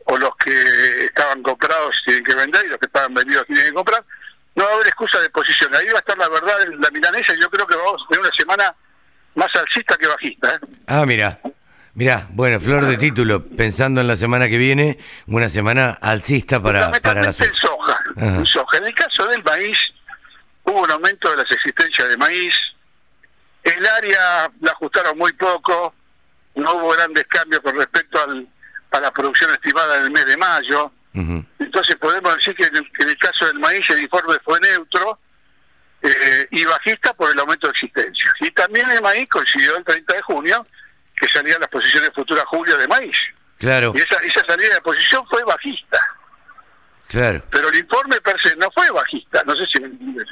o 0.05 0.19
los 0.19 0.37
que 0.37 1.05
estaban 1.07 1.43
comprados 1.43 2.03
tienen 2.05 2.25
que 2.25 2.35
vender 2.35 2.67
y 2.67 2.69
los 2.71 2.79
que 2.79 2.87
estaban 2.87 3.15
vendidos 3.15 3.47
tienen 3.47 3.67
que 3.67 3.73
comprar. 3.73 4.05
No 4.55 4.65
va 4.65 4.71
a 4.71 4.75
haber 4.75 4.87
excusa 4.89 5.21
de 5.21 5.31
posición. 5.31 5.75
Ahí 5.75 5.87
va 5.87 5.97
a 5.97 5.99
estar 5.99 6.19
la 6.19 6.29
verdad 6.29 6.63
en 6.63 6.81
la 6.81 6.91
milanesa 6.91 7.35
y 7.35 7.41
yo 7.41 7.49
creo 7.51 7.67
que 7.67 7.77
vamos 7.77 8.03
a 8.05 8.09
tener 8.09 8.21
una 8.21 8.35
semana 8.35 8.75
más 9.35 9.55
alcista 9.57 9.97
que 9.97 10.07
bajista. 10.07 10.55
¿eh? 10.55 10.59
Ah, 10.87 11.05
mira. 11.07 11.41
Mira, 11.95 12.27
bueno, 12.31 12.59
flor 12.59 12.87
de 12.87 12.97
título, 12.97 13.45
pensando 13.45 14.01
en 14.01 14.07
la 14.07 14.17
semana 14.17 14.49
que 14.49 14.57
viene, 14.57 14.99
una 15.27 15.51
semana 15.51 15.91
alcista 16.01 16.63
para, 16.63 16.91
para 17.03 17.23
la 17.23 17.33
soja. 17.35 17.99
soja. 18.47 18.79
En 18.79 18.87
el 18.87 18.95
caso 18.95 19.27
del 19.27 19.45
maíz, 19.45 19.77
hubo 20.65 20.81
un 20.81 20.91
aumento 20.91 21.31
de 21.31 21.37
las 21.37 21.51
existencias 21.51 22.09
de 22.09 22.17
maíz. 22.17 22.55
El 23.63 23.87
área 23.87 24.51
la 24.61 24.73
ajustaron 24.73 25.19
muy 25.19 25.35
poco, 25.35 25.95
no 26.55 26.73
hubo 26.77 26.93
grandes 26.93 27.27
cambios 27.27 27.61
con 27.61 27.77
respecto 27.77 28.23
al, 28.23 28.49
a 28.91 29.01
la 29.01 29.11
producción 29.13 29.51
estimada 29.51 29.99
en 29.99 30.05
el 30.05 30.11
mes 30.11 30.25
de 30.25 30.37
mayo. 30.39 30.93
Entonces 31.15 31.97
podemos 31.97 32.37
decir 32.37 32.55
que 32.55 32.65
en 32.65 33.09
el, 33.09 33.19
caso 33.19 33.47
del 33.47 33.59
maíz 33.59 33.89
el 33.91 34.03
informe 34.03 34.39
fue 34.45 34.59
neutro 34.61 35.19
eh, 36.03 36.47
y 36.51 36.65
bajista 36.65 37.13
por 37.15 37.31
el 37.31 37.39
aumento 37.39 37.67
de 37.67 37.73
existencia. 37.73 38.33
Y 38.41 38.51
también 38.51 38.91
el 38.91 39.03
maíz 39.03 39.29
coincidió 39.29 39.77
el 39.77 39.85
30 39.85 40.15
de 40.15 40.23
junio 40.23 40.67
que 41.15 41.29
salían 41.29 41.61
las 41.61 41.69
posiciones 41.69 42.11
futuras 42.15 42.45
julio 42.47 42.77
de 42.79 42.89
maíz. 42.89 43.17
Claro. 43.59 43.93
Y 43.95 44.01
esa, 44.01 44.17
esa 44.21 44.45
salida 44.47 44.75
de 44.75 44.81
posición 44.81 45.25
fue 45.29 45.43
bajista. 45.45 45.99
Claro. 47.09 47.43
Pero 47.51 47.69
el 47.69 47.79
informe 47.79 48.21
per 48.23 48.41
se 48.41 48.57
no 48.57 48.71
fue 48.71 48.91
bajista, 48.91 49.43
no 49.45 49.55
sé 49.55 49.67
si 49.67 49.79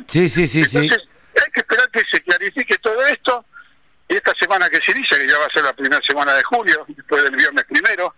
Sí, 0.08 0.28
sí, 0.28 0.48
sí, 0.48 0.62
Entonces, 0.62 1.08
hay 1.36 1.52
que 1.52 1.60
esperar 1.60 1.88
que 1.90 2.00
se 2.10 2.20
clarifique 2.22 2.78
todo 2.78 3.06
esto. 3.06 3.44
Y 4.08 4.16
esta 4.16 4.32
semana 4.34 4.68
que 4.68 4.80
se 4.80 4.92
inicia, 4.92 5.18
que 5.18 5.28
ya 5.28 5.38
va 5.38 5.46
a 5.46 5.50
ser 5.50 5.62
la 5.62 5.72
primera 5.72 6.00
semana 6.02 6.34
de 6.34 6.42
julio, 6.42 6.84
después 6.88 7.22
del 7.22 7.36
viernes 7.36 7.64
primero, 7.66 8.14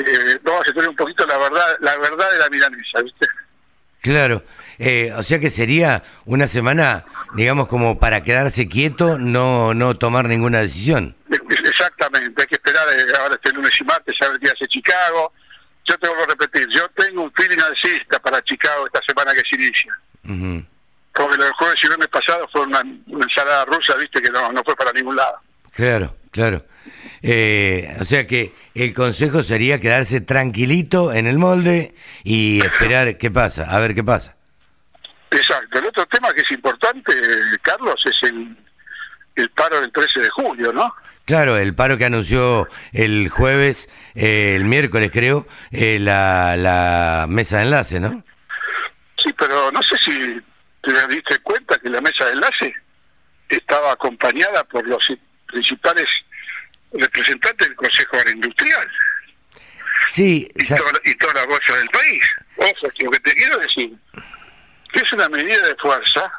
eh, 0.00 0.40
vamos 0.42 0.68
a 0.68 0.72
tener 0.72 0.88
un 0.88 0.96
poquito 0.96 1.26
la 1.26 1.38
verdad 1.38 1.76
la 1.80 1.96
verdad 1.96 2.30
de 2.32 2.38
la 2.38 2.50
milanesa, 2.50 3.02
¿viste? 3.02 3.26
Claro. 4.00 4.42
Eh, 4.78 5.12
o 5.16 5.22
sea 5.24 5.40
que 5.40 5.50
sería 5.50 6.04
una 6.24 6.46
semana, 6.46 7.04
digamos, 7.34 7.66
como 7.66 7.98
para 7.98 8.22
quedarse 8.22 8.68
quieto, 8.68 9.18
no 9.18 9.74
no 9.74 9.96
tomar 9.96 10.26
ninguna 10.26 10.60
decisión. 10.60 11.16
Exactamente, 11.28 12.42
hay 12.42 12.46
que 12.46 12.54
esperar 12.54 12.86
eh, 12.88 13.12
ahora 13.18 13.34
este 13.34 13.52
lunes 13.52 13.72
y 13.80 13.84
martes 13.84 14.16
a 14.22 14.28
ver 14.28 14.38
qué 14.38 14.50
hace 14.50 14.68
Chicago. 14.68 15.32
Yo 15.84 15.98
tengo 15.98 16.14
que 16.16 16.26
repetir, 16.26 16.68
yo 16.70 16.86
tengo 16.90 17.22
un 17.22 17.32
feeling 17.32 17.58
alcista 17.60 18.18
para 18.20 18.42
Chicago 18.42 18.86
esta 18.86 19.00
semana 19.06 19.32
que 19.32 19.42
se 19.48 19.56
inicia. 19.56 19.98
Porque 21.12 21.42
el 21.42 21.52
jueves 21.52 21.82
y 21.82 21.86
viernes 21.88 22.08
pasado 22.08 22.46
fue 22.52 22.62
una, 22.62 22.80
ensalada 22.80 23.64
rusa, 23.64 23.96
viste, 23.96 24.20
que 24.20 24.30
no, 24.30 24.52
no 24.52 24.62
fue 24.62 24.76
para 24.76 24.92
ningún 24.92 25.16
lado. 25.16 25.38
Claro, 25.72 26.14
claro. 26.30 26.62
Eh, 27.22 27.96
o 28.00 28.04
sea 28.04 28.26
que 28.26 28.52
el 28.74 28.94
consejo 28.94 29.42
sería 29.42 29.80
quedarse 29.80 30.20
tranquilito 30.20 31.12
en 31.12 31.26
el 31.26 31.38
molde 31.38 31.94
y 32.24 32.64
esperar 32.64 33.18
qué 33.18 33.30
pasa, 33.30 33.74
a 33.74 33.78
ver 33.78 33.94
qué 33.94 34.04
pasa. 34.04 34.36
Exacto. 35.30 35.78
El 35.78 35.86
otro 35.86 36.06
tema 36.06 36.32
que 36.32 36.42
es 36.42 36.50
importante, 36.50 37.12
Carlos, 37.62 38.04
es 38.06 38.22
el, 38.22 38.56
el 39.36 39.50
paro 39.50 39.80
del 39.80 39.92
13 39.92 40.20
de 40.20 40.30
julio, 40.30 40.72
¿no? 40.72 40.94
Claro, 41.24 41.58
el 41.58 41.74
paro 41.74 41.98
que 41.98 42.06
anunció 42.06 42.68
el 42.92 43.28
jueves, 43.28 43.90
eh, 44.14 44.54
el 44.56 44.64
miércoles 44.64 45.10
creo, 45.12 45.46
eh, 45.70 45.98
la, 46.00 46.56
la 46.56 47.26
mesa 47.28 47.58
de 47.58 47.64
enlace, 47.64 48.00
¿no? 48.00 48.24
Sí, 49.18 49.34
pero 49.36 49.70
no 49.70 49.82
sé 49.82 49.98
si 49.98 50.40
te 50.80 51.08
diste 51.08 51.38
cuenta 51.40 51.76
que 51.78 51.90
la 51.90 52.00
mesa 52.00 52.24
de 52.24 52.32
enlace 52.32 52.72
estaba 53.48 53.92
acompañada 53.92 54.64
por 54.64 54.86
los 54.86 55.06
principales 55.46 56.08
representantes 56.92 57.68
del 57.68 57.76
Consejo 57.76 58.16
Agroindustrial. 58.16 58.88
Sí. 60.10 60.48
Y, 60.54 61.10
y 61.10 61.14
toda 61.16 61.34
la 61.34 61.46
bolsa 61.46 61.76
del 61.76 61.88
país. 61.88 62.22
Ojo, 62.56 62.88
lo 63.00 63.10
que 63.10 63.20
te 63.20 63.34
quiero 63.34 63.58
decir, 63.58 63.92
que 64.92 65.00
es 65.00 65.12
una 65.12 65.28
medida 65.28 65.66
de 65.66 65.74
fuerza 65.76 66.32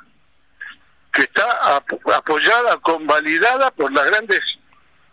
que 1.14 1.22
está 1.24 1.78
apoyada, 2.16 2.78
convalidada 2.78 3.72
por 3.72 3.92
las 3.92 4.06
grandes 4.06 4.42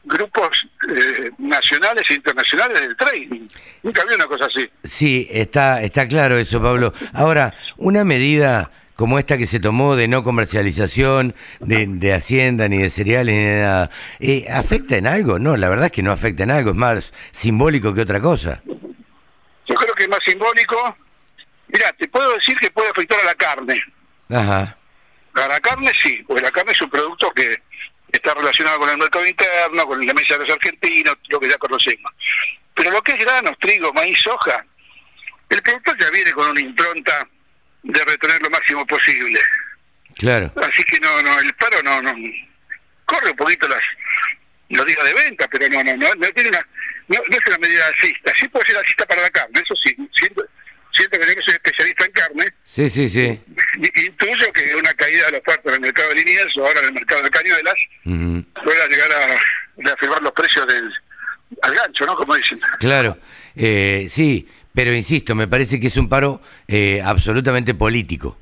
grupos 0.04 0.66
eh, 0.88 1.30
nacionales 1.38 2.08
e 2.10 2.14
internacionales 2.14 2.80
del 2.80 2.96
trading. 2.96 3.48
Nunca 3.82 4.02
había 4.02 4.16
una 4.16 4.26
cosa 4.26 4.46
así. 4.46 4.70
Sí, 4.84 5.26
está, 5.30 5.82
está 5.82 6.06
claro 6.06 6.36
eso, 6.36 6.62
Pablo. 6.62 6.92
Ahora, 7.12 7.54
una 7.76 8.04
medida 8.04 8.70
como 8.96 9.18
esta 9.18 9.36
que 9.36 9.46
se 9.46 9.60
tomó 9.60 9.94
de 9.94 10.08
no 10.08 10.24
comercialización 10.24 11.34
de, 11.60 11.86
de 11.86 12.14
Hacienda, 12.14 12.66
ni 12.68 12.78
de 12.78 12.90
cereales, 12.90 13.34
ni 13.34 13.44
de 13.44 13.60
nada, 13.60 13.90
eh, 14.20 14.46
¿afecta 14.50 14.96
en 14.96 15.06
algo? 15.06 15.38
No, 15.38 15.56
la 15.56 15.68
verdad 15.68 15.86
es 15.86 15.92
que 15.92 16.02
no 16.02 16.10
afecta 16.10 16.44
en 16.44 16.50
algo, 16.50 16.70
es 16.70 16.76
más 16.76 17.12
simbólico 17.30 17.94
que 17.94 18.00
otra 18.00 18.20
cosa. 18.20 18.62
Yo 18.64 19.74
creo 19.74 19.94
que 19.94 20.04
es 20.04 20.08
más 20.08 20.20
simbólico. 20.24 20.96
Mira, 21.68 21.92
te 21.92 22.08
puedo 22.08 22.32
decir 22.34 22.56
que 22.58 22.70
puede 22.70 22.88
afectar 22.88 23.20
a 23.20 23.24
la 23.24 23.34
carne. 23.34 23.82
Ajá. 24.30 24.76
A 25.34 25.48
la 25.48 25.60
carne 25.60 25.92
sí, 26.02 26.24
porque 26.26 26.42
la 26.42 26.50
carne 26.50 26.72
es 26.72 26.80
un 26.80 26.88
producto 26.88 27.30
que 27.32 27.60
está 28.10 28.32
relacionado 28.32 28.78
con 28.78 28.88
el 28.88 28.96
mercado 28.96 29.26
interno, 29.26 29.86
con 29.86 30.06
la 30.06 30.14
mesa 30.14 30.38
de 30.38 30.46
los 30.46 30.50
argentinos, 30.50 31.16
lo 31.28 31.38
que 31.38 31.50
ya 31.50 31.58
conocemos. 31.58 32.12
Pero 32.72 32.90
lo 32.90 33.02
que 33.02 33.12
es 33.12 33.18
granos, 33.18 33.58
trigo, 33.60 33.92
maíz, 33.92 34.18
soja, 34.22 34.64
el 35.50 35.62
producto 35.62 35.92
ya 36.00 36.10
viene 36.10 36.32
con 36.32 36.48
una 36.48 36.60
impronta 36.60 37.28
de 37.86 38.04
retener 38.04 38.42
lo 38.42 38.50
máximo 38.50 38.86
posible. 38.86 39.40
Claro. 40.16 40.52
Así 40.56 40.82
que 40.84 40.98
no, 41.00 41.22
no, 41.22 41.38
el 41.38 41.52
paro 41.54 41.82
no, 41.82 42.02
no, 42.02 42.12
corre 43.04 43.30
un 43.30 43.36
poquito 43.36 43.68
las 43.68 43.82
los 44.68 44.84
días 44.84 45.04
de 45.04 45.14
venta, 45.14 45.46
pero 45.48 45.68
no, 45.68 45.84
no, 45.84 45.96
no, 45.96 46.14
no 46.14 46.28
tiene 46.32 46.48
una, 46.48 46.66
no, 47.08 47.18
es 47.30 47.46
una 47.46 47.58
medida 47.58 47.86
alcista. 47.86 48.32
Sí 48.34 48.48
puede 48.48 48.66
ser 48.66 48.76
alcista 48.78 49.06
para 49.06 49.22
la 49.22 49.30
carne, 49.30 49.60
eso 49.62 49.74
sí. 49.76 49.96
Siento, 50.12 50.44
siento 50.92 51.18
que 51.20 51.34
yo 51.34 51.42
soy 51.42 51.54
especialista 51.54 52.04
en 52.04 52.12
carne. 52.12 52.46
Sí, 52.64 52.90
sí, 52.90 53.08
sí. 53.08 53.40
Intuyo 54.06 54.52
que 54.52 54.74
una 54.74 54.92
caída 54.94 55.26
de 55.26 55.32
la 55.32 55.38
oferta 55.38 55.68
en 55.68 55.74
el 55.74 55.80
mercado 55.82 56.08
de 56.08 56.14
líneas 56.16 56.56
o 56.56 56.66
ahora 56.66 56.80
en 56.80 56.86
el 56.86 56.92
mercado 56.94 57.22
de 57.22 57.30
cañuelas 57.30 57.74
pueda 58.64 58.86
llegar 58.88 59.12
a 59.12 59.36
reafirmar 59.76 60.22
los 60.22 60.32
precios 60.32 60.66
del 60.66 60.92
al 61.62 61.74
gancho, 61.74 62.04
¿no? 62.06 62.16
Como 62.16 62.34
dicen. 62.34 62.60
Claro, 62.80 63.18
eh, 63.54 64.08
sí. 64.10 64.48
Pero 64.76 64.92
insisto, 64.92 65.34
me 65.34 65.48
parece 65.48 65.80
que 65.80 65.86
es 65.86 65.96
un 65.96 66.06
paro 66.06 66.42
eh, 66.68 67.00
absolutamente 67.02 67.74
político. 67.74 68.36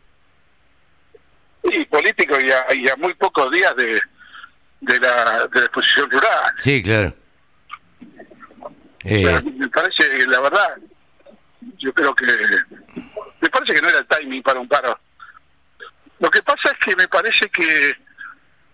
Sí, 1.62 1.84
político 1.84 2.34
y 2.40 2.50
a, 2.50 2.96
muy 2.96 3.14
pocos 3.14 3.52
días 3.52 3.74
de, 3.76 4.00
de, 4.80 4.98
la, 4.98 5.46
de 5.46 5.60
la 5.60 5.66
exposición 5.66 6.10
rural. 6.10 6.52
Sí, 6.58 6.82
claro. 6.82 7.14
Eh... 9.04 9.40
Me 9.44 9.68
parece, 9.68 10.26
la 10.26 10.40
verdad, 10.40 10.76
yo 11.78 11.94
creo 11.94 12.12
que 12.16 12.26
me 12.26 13.48
parece 13.48 13.74
que 13.74 13.80
no 13.80 13.88
era 13.90 14.00
el 14.00 14.06
timing 14.06 14.42
para 14.42 14.58
un 14.58 14.66
paro. 14.66 14.98
Lo 16.18 16.28
que 16.30 16.42
pasa 16.42 16.72
es 16.72 16.78
que 16.84 16.96
me 16.96 17.06
parece 17.06 17.48
que 17.48 17.90
eh, 17.90 17.96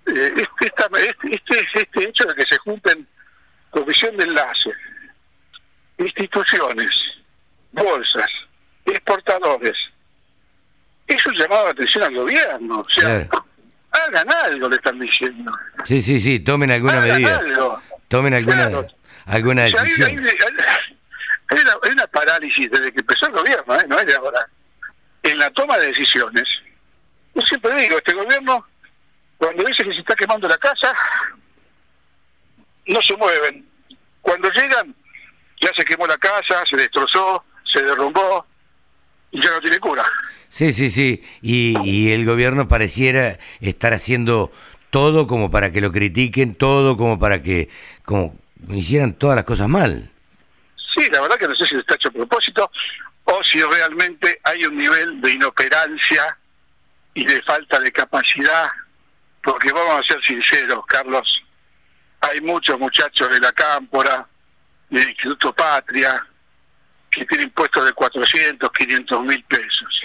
este, 0.07 0.65
esta, 0.65 0.89
este, 0.99 1.35
este, 1.35 1.69
este 1.75 2.09
hecho 2.09 2.25
de 2.25 2.35
que 2.35 2.47
se 2.47 2.57
junten 2.57 3.07
comisión 3.71 4.17
de 4.17 4.25
enlace, 4.25 4.71
instituciones, 5.99 7.10
bolsas, 7.73 8.31
exportadores. 8.85 9.77
Eso 11.07 11.31
llamaba 11.33 11.65
la 11.65 11.71
atención 11.71 12.05
al 12.05 12.15
gobierno. 12.15 12.79
O 12.79 12.89
sea, 12.89 13.29
hagan 13.91 14.33
algo, 14.33 14.69
le 14.69 14.77
están 14.77 14.99
diciendo. 14.99 15.53
Sí, 15.85 16.03
sí, 16.03 16.21
sí, 16.21 16.41
tomen 16.41 16.71
alguna 16.71 17.01
medida. 17.01 17.41
Tomen 18.09 18.35
alguna, 18.35 18.87
alguna 19.27 19.63
decisión. 19.65 20.09
hay, 21.49 21.93
una, 21.93 22.07
parálisis 22.07 22.71
desde 22.71 22.93
que 22.93 23.01
empezó 23.01 23.27
el 23.27 23.33
gobierno, 23.33 23.75
¿eh? 23.77 23.85
no 23.89 23.99
es 23.99 24.07
de 24.07 24.15
ahora. 24.15 24.47
En 25.23 25.39
la 25.39 25.51
toma 25.51 25.79
de 25.79 25.89
decisiones, 25.89 26.45
yo 27.35 27.43
siempre 27.43 27.75
digo, 27.75 27.99
este 27.99 28.15
gobierno, 28.15 28.67
cuando 29.37 29.65
dice 29.65 29.85
que 29.85 29.93
se 29.93 30.01
está 30.01 30.15
quemando 30.15 30.49
la 30.49 30.59
casa, 30.59 30.95
no 32.87 33.03
se 33.03 33.17
mueven. 33.17 33.67
Cuando 34.21 34.51
llegan, 34.51 34.95
ya 35.61 35.73
se 35.75 35.85
quemó 35.85 36.07
la 36.07 36.19
casa, 36.19 36.65
se 36.67 36.77
destrozó, 36.77 37.45
se 37.73 37.83
derrumbó 37.83 38.47
y 39.31 39.43
ya 39.43 39.51
no 39.51 39.61
tiene 39.61 39.79
cura. 39.79 40.05
Sí, 40.49 40.73
sí, 40.73 40.91
sí. 40.91 41.23
Y, 41.43 41.77
y 41.85 42.13
el 42.13 42.25
gobierno 42.25 42.67
pareciera 42.67 43.39
estar 43.61 43.93
haciendo 43.93 44.51
todo 44.91 45.27
como 45.27 45.51
para 45.51 45.71
que 45.71 45.81
lo 45.81 45.93
critiquen, 45.93 46.55
todo 46.55 46.97
como 46.97 47.19
para 47.19 47.43
que 47.43 47.69
como 48.05 48.37
hicieran 48.71 49.15
todas 49.15 49.37
las 49.37 49.45
cosas 49.45 49.69
mal. 49.69 50.11
Sí, 50.95 51.09
la 51.11 51.21
verdad 51.21 51.37
que 51.37 51.49
no 51.49 51.55
sé 51.55 51.67
si 51.67 51.77
está 51.77 51.95
hecho 51.95 52.09
a 52.09 52.13
propósito 52.13 52.71
o 53.25 53.45
si 53.45 53.63
realmente 53.63 54.41
hay 54.43 54.65
un 54.65 54.77
nivel 54.77 55.21
de 55.21 55.33
inoperancia 55.33 56.37
y 57.15 57.25
de 57.25 57.41
falta 57.43 57.79
de 57.79 57.93
capacidad, 57.93 58.69
porque 59.43 59.73
vamos 59.73 60.01
a 60.01 60.13
ser 60.13 60.23
sinceros, 60.25 60.85
Carlos, 60.87 61.43
hay 62.21 62.41
muchos 62.41 62.79
muchachos 62.79 63.31
de 63.31 63.41
la 63.41 63.53
Cámpora, 63.53 64.27
del 64.89 65.09
Instituto 65.09 65.53
Patria, 65.53 66.27
que 67.11 67.25
tienen 67.25 67.51
puestos 67.51 67.85
de 67.85 67.93
400, 67.93 68.71
500 68.71 69.25
mil 69.25 69.43
pesos. 69.45 70.03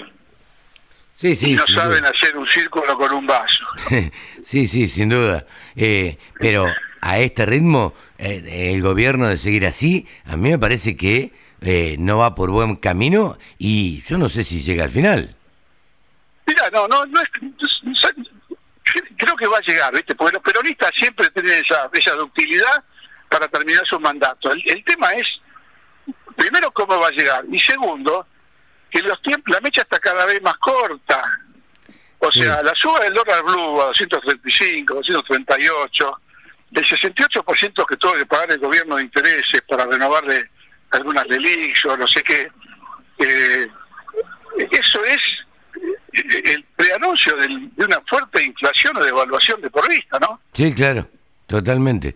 Sí, 1.16 1.36
sí, 1.36 1.52
y 1.52 1.56
no 1.56 1.66
saben 1.68 2.04
hacer 2.06 2.36
un 2.36 2.46
círculo 2.48 2.98
con 2.98 3.12
un 3.14 3.26
vaso. 3.26 3.64
sí, 4.44 4.68
sí, 4.68 4.88
sin 4.88 5.10
duda. 5.10 5.46
Eh, 5.76 6.18
pero 6.40 6.68
a 7.00 7.20
este 7.20 7.46
ritmo, 7.46 7.94
eh, 8.18 8.74
el 8.74 8.82
gobierno 8.82 9.28
de 9.28 9.38
seguir 9.38 9.66
así, 9.66 10.08
a 10.26 10.36
mí 10.36 10.50
me 10.50 10.60
parece 10.60 10.98
que 10.98 11.32
eh, 11.62 11.96
no 12.00 12.18
va 12.18 12.36
por 12.36 12.52
buen 12.52 12.76
camino 12.76 13.38
y 13.58 14.02
yo 14.02 14.18
no 14.18 14.28
sé 14.28 14.44
si 14.44 14.62
llega 14.62 14.84
al 14.84 14.92
final. 14.92 15.36
realidad, 16.46 16.72
no, 16.74 16.88
no, 16.88 17.06
no 17.06 17.22
es, 17.22 17.30
creo 19.18 19.36
que 19.36 19.48
va 19.48 19.58
a 19.58 19.62
llegar, 19.62 19.94
¿viste? 19.94 20.16
Porque 20.16 20.34
los 20.34 20.44
peronistas 20.44 20.92
siempre 20.94 21.30
tienen 21.30 21.64
esa, 21.64 21.90
esa 21.94 22.14
ductilidad 22.14 22.84
para 23.30 23.48
terminar 23.48 23.86
su 23.86 24.00
mandato. 24.00 24.52
El, 24.52 24.84
tema 24.84 25.12
es, 25.14 25.28
primero, 26.36 26.72
cómo 26.72 27.00
va 27.00 27.08
a 27.08 27.12
llegar, 27.12 27.44
y 27.52 27.60
segundo, 27.60 28.28
que 28.90 29.02
los 29.02 29.22
tiempos, 29.22 29.54
la 29.54 29.62
mecha 29.62 29.82
está 29.82 30.00
cada 30.00 30.26
vez 30.26 30.42
más 30.42 30.56
corta. 30.56 31.22
O 32.20 32.32
sea, 32.32 32.64
la 32.64 32.74
suba 32.74 33.02
del 33.02 33.14
dólar 33.14 33.44
blue 33.44 33.82
a 33.82 33.86
235, 33.88 34.96
238, 34.96 36.22
el 36.74 36.86
68% 36.86 37.86
que 37.86 37.98
tuvo 37.98 38.14
que 38.14 38.26
pagar 38.26 38.52
el 38.52 38.60
gobierno 38.60 38.96
de 38.96 39.04
intereses 39.04 39.62
para 39.68 39.86
renovarle 39.86 40.50
algunas 40.92 41.26
o 41.26 41.98
no 41.98 42.08
sé 42.08 42.24
qué, 42.24 42.50
eh, 43.20 43.68
eso 44.72 45.04
es 45.04 45.22
el 46.14 46.64
preanuncio 46.76 47.36
de 47.36 47.84
una 47.84 48.02
fuerte 48.08 48.44
inflación 48.44 48.96
o 48.98 49.04
devaluación 49.04 49.62
de 49.62 49.70
por 49.70 49.88
vista, 49.90 50.18
¿no? 50.20 50.40
Sí, 50.54 50.74
claro, 50.74 51.08
totalmente, 51.46 52.16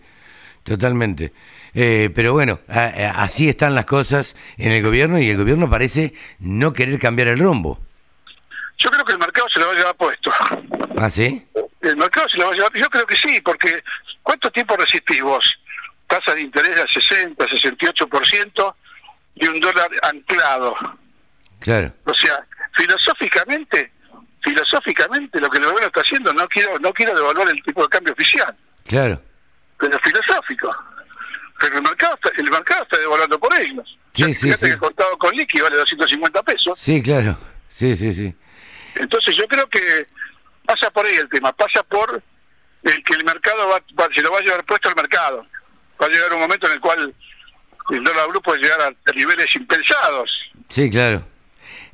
totalmente. 0.63 1.33
Eh, 1.73 2.09
pero 2.13 2.33
bueno, 2.33 2.59
así 2.67 3.49
están 3.49 3.75
las 3.75 3.85
cosas 3.85 4.35
en 4.57 4.71
el 4.71 4.83
gobierno 4.83 5.19
y 5.19 5.29
el 5.29 5.37
gobierno 5.37 5.69
parece 5.69 6.13
no 6.39 6.73
querer 6.73 6.99
cambiar 6.99 7.27
el 7.27 7.39
rumbo. 7.39 7.79
Yo 8.77 8.89
creo 8.89 9.03
que 9.03 9.11
el 9.11 9.19
mercado 9.19 9.47
se 9.49 9.59
lo 9.59 9.67
va 9.67 9.73
a 9.73 9.75
llevar 9.75 9.95
puesto. 9.95 10.31
¿Ah, 10.97 11.09
sí? 11.09 11.45
El 11.81 11.97
mercado 11.97 12.27
se 12.29 12.37
lo 12.37 12.45
va 12.45 12.51
a 12.51 12.55
llevar 12.55 12.73
Yo 12.73 12.89
creo 12.89 13.05
que 13.05 13.15
sí, 13.15 13.39
porque 13.41 13.83
¿cuánto 14.23 14.49
tiempo 14.51 14.75
resistís 14.77 15.21
vos? 15.21 15.59
Tasa 16.07 16.33
de 16.33 16.41
interés 16.41 16.75
de 16.75 16.87
60, 16.87 17.45
68% 17.45 18.75
y 19.35 19.47
un 19.47 19.59
dólar 19.59 19.89
anclado. 20.01 20.75
Claro. 21.59 21.93
O 22.05 22.13
sea, 22.13 22.43
filosóficamente, 22.73 23.91
filosóficamente 24.41 25.39
lo 25.39 25.49
que 25.49 25.57
el 25.57 25.65
gobierno 25.65 25.87
está 25.87 26.01
haciendo, 26.01 26.33
no 26.33 26.47
quiero, 26.47 26.79
no 26.79 26.93
quiero 26.93 27.13
devaluar 27.13 27.49
el 27.49 27.61
tipo 27.63 27.83
de 27.83 27.89
cambio 27.89 28.13
oficial. 28.13 28.55
Claro. 28.87 29.21
Pero 29.77 29.99
filosófico. 29.99 30.75
Pero 31.59 31.77
el 31.77 31.81
mercado 31.83 32.15
está, 32.15 32.29
el 32.37 32.49
mercado 32.49 32.83
está 32.83 32.97
devaluando 32.97 33.39
por 33.39 33.59
ellos. 33.59 33.97
Sí, 34.13 34.33
sí, 34.33 34.51
sí. 34.53 34.59
que 34.59 34.71
el 34.71 34.77
contado 34.77 35.17
con 35.17 35.35
liqui 35.35 35.59
vale 35.59 35.77
250 35.77 36.43
pesos. 36.43 36.79
Sí, 36.79 37.01
claro. 37.01 37.37
Sí, 37.67 37.95
sí, 37.95 38.13
sí. 38.13 38.33
Entonces 38.95 39.35
yo 39.35 39.45
creo 39.47 39.67
que 39.67 40.07
pasa 40.65 40.89
por 40.89 41.05
ahí 41.05 41.15
el 41.15 41.29
tema, 41.29 41.51
pasa 41.51 41.83
por 41.83 42.21
el 42.83 43.03
que 43.03 43.13
el 43.13 43.23
mercado 43.23 43.67
va, 43.67 44.09
se 44.13 44.21
lo 44.21 44.31
va 44.31 44.39
a 44.39 44.41
llevar 44.41 44.65
puesto 44.65 44.89
al 44.89 44.95
mercado. 44.95 45.45
Va 46.01 46.05
a 46.05 46.09
llegar 46.09 46.33
un 46.33 46.39
momento 46.39 46.67
en 46.67 46.73
el 46.73 46.79
cual 46.79 47.13
el 47.89 48.03
dólar 48.03 48.29
blue 48.29 48.41
puede 48.41 48.61
llegar 48.61 48.81
a 48.81 49.11
niveles 49.13 49.53
impensados. 49.55 50.31
Sí, 50.69 50.89
claro. 50.89 51.23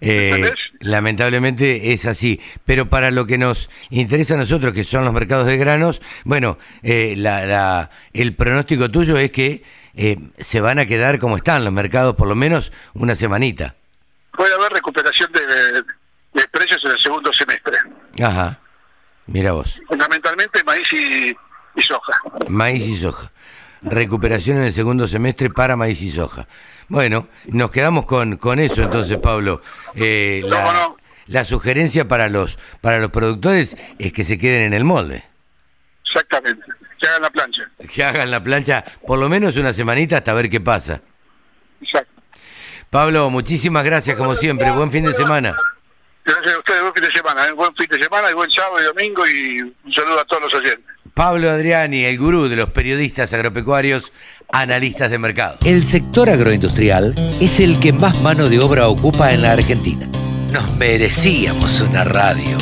Eh, 0.02 0.52
lamentablemente 0.80 1.94
es 1.94 2.06
así. 2.06 2.42
Pero 2.66 2.90
para 2.90 3.12
lo 3.12 3.26
que 3.26 3.38
nos 3.38 3.70
interesa 3.90 4.36
a 4.36 4.38
nosotros, 4.38 4.74
que 4.74 4.84
son 4.84 5.06
los 5.06 5.14
mercados 5.14 5.48
de 5.48 5.58
granos, 5.58 6.02
bueno, 6.24 6.58
eh, 6.84 7.16
la, 7.18 7.90
el 8.14 8.36
pronóstico 8.36 8.90
tuyo 8.90 9.18
es 9.18 9.32
que 9.32 9.64
eh, 9.96 10.18
se 10.40 10.62
van 10.62 10.80
a 10.80 10.86
quedar 10.86 11.20
como 11.20 11.38
están 11.38 11.64
los 11.64 11.74
mercados 11.74 12.16
por 12.16 12.28
lo 12.28 12.36
menos 12.36 12.72
una 12.94 13.16
semanita. 13.16 13.76
Puede 14.32 14.54
haber 14.54 14.74
recuperación 14.74 15.32
de, 15.32 16.44
precios 16.52 16.84
en 16.84 16.92
el 16.92 17.00
segundo 17.00 17.32
semestre. 17.32 17.78
Ajá, 18.22 18.60
mira 19.28 19.54
vos. 19.54 19.82
Fundamentalmente 19.88 20.64
maíz 20.66 20.92
y 20.92 21.82
soja. 21.82 22.14
Maíz 22.50 22.86
y 22.86 22.98
soja. 22.98 23.32
Recuperación 23.82 24.58
en 24.58 24.64
el 24.64 24.74
segundo 24.74 25.08
semestre 25.08 25.50
para 25.50 25.76
maíz 25.76 26.02
y 26.02 26.12
soja. 26.12 26.48
Bueno, 26.88 27.28
nos 27.48 27.72
quedamos 27.72 28.06
con, 28.06 28.38
con 28.38 28.60
eso 28.60 28.84
entonces, 28.84 29.18
Pablo. 29.18 29.62
Eh, 29.96 30.44
la, 31.28 31.46
sugerencia 31.46 32.08
para 32.08 32.30
los, 32.30 32.60
para 32.82 33.00
los 33.00 33.10
productores 33.10 33.76
es 33.98 34.14
que 34.14 34.24
se 34.24 34.38
queden 34.38 34.62
en 34.62 34.74
el 34.74 34.84
molde. 34.84 35.24
Exactamente, 36.06 36.66
que 37.00 37.08
hagan 37.08 37.22
la 37.24 37.30
plancha. 37.30 37.72
Que 37.94 38.04
hagan 38.04 38.32
la 38.32 38.44
plancha 38.44 38.86
por 39.06 39.18
lo 39.18 39.28
menos 39.30 39.56
una 39.58 39.74
semanita 39.74 40.18
hasta 40.18 40.34
ver 40.34 40.50
qué 40.50 40.62
pasa. 40.62 41.02
Exacto. 41.82 42.22
Pablo, 42.90 43.30
muchísimas 43.30 43.84
gracias 43.84 44.16
como 44.16 44.36
siempre. 44.36 44.70
Buen 44.72 44.92
fin 44.92 45.04
de 45.04 45.14
semana. 45.14 45.56
Gracias 46.24 46.56
a 46.56 46.60
ustedes, 46.60 46.82
buen 46.82 46.94
fin 46.94 47.04
de 47.04 47.12
semana. 47.12 47.48
¿eh? 47.48 47.52
Buen 47.52 47.76
fin 47.76 47.88
de 47.90 48.04
semana 48.04 48.32
y 48.32 48.34
buen 48.34 48.50
sábado 48.50 48.82
y 48.82 48.86
domingo 48.86 49.28
y 49.28 49.62
un 49.62 49.94
saludo 49.94 50.20
a 50.20 50.26
todos 50.26 50.44
los 50.44 50.54
oyentes. 50.54 50.96
Pablo 51.14 51.50
Adriani, 51.50 52.04
el 52.04 52.18
gurú 52.18 52.50
de 52.50 52.56
los 52.56 52.72
periodistas 52.72 53.34
agropecuarios 53.34 54.12
analistas 54.52 55.12
de 55.12 55.20
mercado. 55.20 55.58
El 55.66 55.86
sector 55.86 56.30
agroindustrial 56.30 57.14
es 57.40 57.60
el 57.60 57.80
que 57.80 57.94
más 57.94 58.20
mano 58.22 58.50
de 58.50 58.60
obra 58.60 58.88
ocupa 58.88 59.34
en 59.34 59.42
la 59.42 59.54
Argentina. 59.54 60.08
Nos 60.54 60.76
merecíamos 60.78 61.82
una 61.82 62.04
radio. 62.04 62.56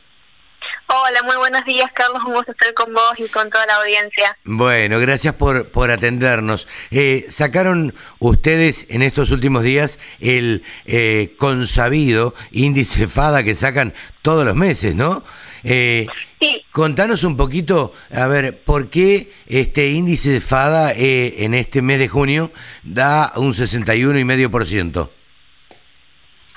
Hola, 0.93 1.23
muy 1.23 1.37
buenos 1.37 1.63
días, 1.63 1.89
Carlos. 1.93 2.21
Un 2.25 2.33
gusto 2.33 2.51
estar 2.51 2.73
con 2.73 2.93
vos 2.93 3.13
y 3.17 3.29
con 3.29 3.49
toda 3.49 3.65
la 3.65 3.75
audiencia. 3.75 4.37
Bueno, 4.43 4.99
gracias 4.99 5.33
por, 5.35 5.69
por 5.69 5.89
atendernos. 5.89 6.67
Eh, 6.89 7.27
sacaron 7.29 7.95
ustedes 8.19 8.87
en 8.89 9.01
estos 9.01 9.31
últimos 9.31 9.63
días 9.63 9.99
el 10.19 10.65
eh, 10.85 11.33
consabido 11.37 12.35
índice 12.51 13.07
FADA 13.07 13.43
que 13.45 13.55
sacan 13.55 13.93
todos 14.21 14.45
los 14.45 14.55
meses, 14.55 14.93
¿no? 14.93 15.23
Eh, 15.63 16.07
sí. 16.41 16.65
Contanos 16.71 17.23
un 17.23 17.37
poquito, 17.37 17.93
a 18.13 18.27
ver, 18.27 18.61
¿por 18.61 18.89
qué 18.89 19.33
este 19.47 19.91
índice 19.91 20.41
FADA 20.41 20.91
eh, 20.91 21.45
en 21.45 21.53
este 21.53 21.81
mes 21.81 21.99
de 21.99 22.09
junio 22.09 22.51
da 22.83 23.31
un 23.37 23.53
61,5%? 23.53 25.09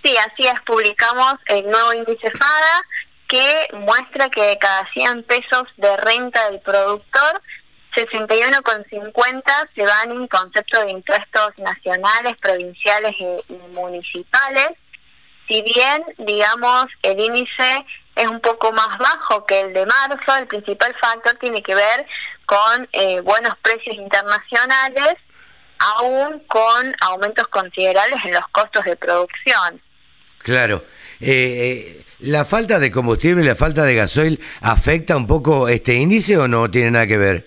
Sí, 0.02 0.14
así 0.18 0.46
es, 0.46 0.60
publicamos 0.66 1.34
el 1.46 1.64
nuevo 1.70 1.92
índice 1.94 2.30
FADA 2.32 2.82
que 3.28 3.68
muestra 3.72 4.28
que 4.28 4.42
de 4.42 4.58
cada 4.58 4.88
100 4.92 5.24
pesos 5.24 5.64
de 5.76 5.96
renta 5.96 6.50
del 6.50 6.60
productor, 6.60 7.42
61,50 7.96 9.68
se 9.74 9.82
van 9.82 10.10
en 10.10 10.26
concepto 10.26 10.84
de 10.84 10.90
impuestos 10.90 11.58
nacionales, 11.58 12.36
provinciales 12.40 13.14
y, 13.18 13.52
municipales. 13.72 14.70
Si 15.46 15.62
bien, 15.62 16.04
digamos, 16.18 16.86
el 17.02 17.20
índice 17.20 17.86
es 18.16 18.26
un 18.28 18.40
poco 18.40 18.72
más 18.72 18.98
bajo 18.98 19.44
que 19.46 19.60
el 19.60 19.72
de 19.72 19.86
marzo, 19.86 20.36
el 20.38 20.46
principal 20.46 20.94
factor 21.00 21.34
tiene 21.38 21.62
que 21.62 21.74
ver 21.74 22.06
con 22.46 22.88
eh, 22.92 23.20
buenos 23.20 23.56
precios 23.58 23.96
internacionales, 23.96 25.14
aún 25.78 26.40
con 26.46 26.94
aumentos 27.00 27.46
considerables 27.48 28.24
en 28.24 28.32
los 28.32 28.48
costos 28.48 28.84
de 28.84 28.96
producción. 28.96 29.80
Claro. 30.44 30.84
Eh, 31.20 31.98
eh 31.98 32.04
¿La 32.20 32.46
falta 32.46 32.78
de 32.78 32.90
combustible, 32.90 33.44
la 33.44 33.54
falta 33.54 33.84
de 33.84 33.96
gasoil 33.96 34.40
afecta 34.62 35.14
un 35.14 35.26
poco 35.26 35.68
este 35.68 35.94
índice 35.94 36.38
o 36.38 36.48
no 36.48 36.70
tiene 36.70 36.92
nada 36.92 37.06
que 37.06 37.18
ver? 37.18 37.46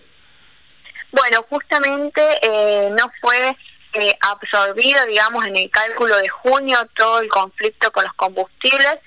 Bueno, 1.12 1.44
justamente 1.50 2.22
eh, 2.44 2.90
no 2.92 3.12
fue 3.20 3.56
eh, 3.94 4.16
absorbido, 4.22 5.04
digamos, 5.06 5.46
en 5.46 5.58
el 5.58 5.72
cálculo 5.72 6.18
de 6.18 6.30
junio 6.30 6.78
todo 6.96 7.22
el 7.22 7.30
conflicto 7.30 7.92
con 7.92 8.04
los 8.04 8.14
combustibles. 8.14 9.00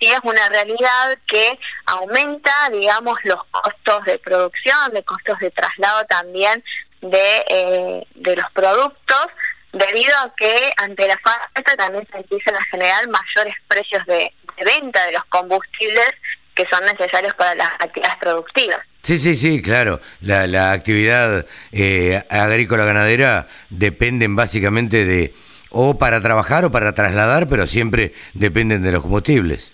Y 0.00 0.06
es 0.06 0.20
una 0.22 0.48
realidad 0.48 1.18
que 1.26 1.58
aumenta, 1.84 2.52
digamos, 2.72 3.18
los 3.24 3.44
costos 3.50 4.04
de 4.06 4.18
producción, 4.20 4.94
de 4.94 5.02
costos 5.02 5.38
de 5.40 5.50
traslado 5.50 6.04
también 6.06 6.64
de, 7.02 7.44
eh, 7.48 8.06
de 8.14 8.36
los 8.36 8.50
productos, 8.52 9.26
debido 9.72 10.16
a 10.18 10.34
que 10.34 10.72
ante 10.76 11.06
la 11.06 11.18
falta 11.18 11.76
también 11.76 12.06
se 12.10 12.18
empiezan 12.18 12.54
a 12.54 12.64
generar 12.64 13.06
mayores 13.08 13.54
precios 13.66 14.04
de, 14.06 14.32
venta 14.64 15.06
de 15.06 15.12
los 15.12 15.24
combustibles 15.26 16.10
que 16.54 16.66
son 16.70 16.84
necesarios 16.84 17.34
para 17.34 17.54
las 17.54 17.70
actividades 17.78 18.18
productivas. 18.18 18.80
Sí, 19.02 19.18
sí, 19.18 19.36
sí, 19.36 19.62
claro. 19.62 20.00
La, 20.20 20.46
la 20.46 20.72
actividad 20.72 21.46
eh, 21.70 22.20
agrícola 22.28 22.84
ganadera 22.84 23.46
dependen 23.70 24.34
básicamente 24.34 25.04
de 25.04 25.32
o 25.70 25.98
para 25.98 26.20
trabajar 26.20 26.64
o 26.64 26.72
para 26.72 26.94
trasladar, 26.94 27.48
pero 27.48 27.66
siempre 27.66 28.14
dependen 28.34 28.82
de 28.82 28.92
los 28.92 29.02
combustibles. 29.02 29.72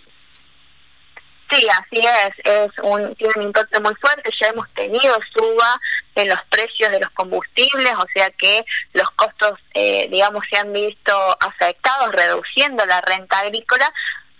Sí, 1.54 1.66
así 1.68 1.98
es. 1.98 2.34
es 2.44 2.72
un, 2.82 3.14
tiene 3.16 3.32
un 3.36 3.42
impacto 3.44 3.80
muy 3.80 3.94
fuerte. 3.96 4.30
Ya 4.40 4.48
hemos 4.48 4.68
tenido 4.74 5.16
suba 5.32 5.80
en 6.14 6.28
los 6.28 6.38
precios 6.48 6.90
de 6.90 7.00
los 7.00 7.10
combustibles, 7.10 7.92
o 7.98 8.06
sea 8.12 8.30
que 8.30 8.64
los 8.92 9.08
costos, 9.10 9.58
eh, 9.74 10.08
digamos, 10.10 10.44
se 10.50 10.56
han 10.56 10.72
visto 10.72 11.12
afectados, 11.40 12.12
reduciendo 12.12 12.84
la 12.86 13.00
renta 13.00 13.40
agrícola, 13.40 13.92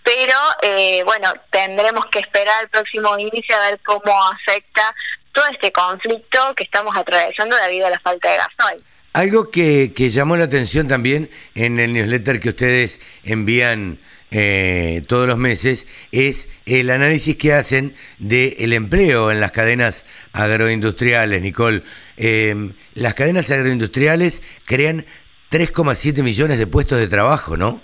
pero 0.03 0.35
eh, 0.61 1.03
bueno, 1.03 1.33
tendremos 1.51 2.05
que 2.07 2.19
esperar 2.19 2.63
el 2.63 2.69
próximo 2.69 3.17
inicio 3.17 3.55
a 3.55 3.71
ver 3.71 3.79
cómo 3.85 4.13
afecta 4.31 4.93
todo 5.31 5.45
este 5.51 5.71
conflicto 5.71 6.53
que 6.55 6.63
estamos 6.63 6.95
atravesando 6.95 7.55
debido 7.57 7.87
a 7.87 7.89
la 7.89 7.99
falta 7.99 8.31
de 8.31 8.37
gasoil. 8.37 8.83
Algo 9.13 9.49
que, 9.49 9.93
que 9.95 10.09
llamó 10.09 10.35
la 10.35 10.45
atención 10.45 10.87
también 10.87 11.29
en 11.55 11.79
el 11.79 11.93
newsletter 11.93 12.39
que 12.39 12.49
ustedes 12.49 12.99
envían 13.23 13.99
eh, 14.31 15.03
todos 15.07 15.27
los 15.27 15.37
meses 15.37 15.87
es 16.11 16.49
el 16.65 16.89
análisis 16.89 17.37
que 17.37 17.53
hacen 17.53 17.95
del 18.17 18.73
empleo 18.73 19.31
en 19.31 19.39
las 19.39 19.51
cadenas 19.51 20.05
agroindustriales, 20.33 21.41
Nicole. 21.41 21.83
Em, 22.17 22.73
las 22.95 23.13
cadenas 23.13 23.49
agroindustriales 23.51 24.41
crean 24.65 25.05
3,7 25.49 26.23
millones 26.23 26.57
de 26.57 26.67
puestos 26.67 26.97
de 26.97 27.07
trabajo, 27.07 27.55
¿no? 27.55 27.81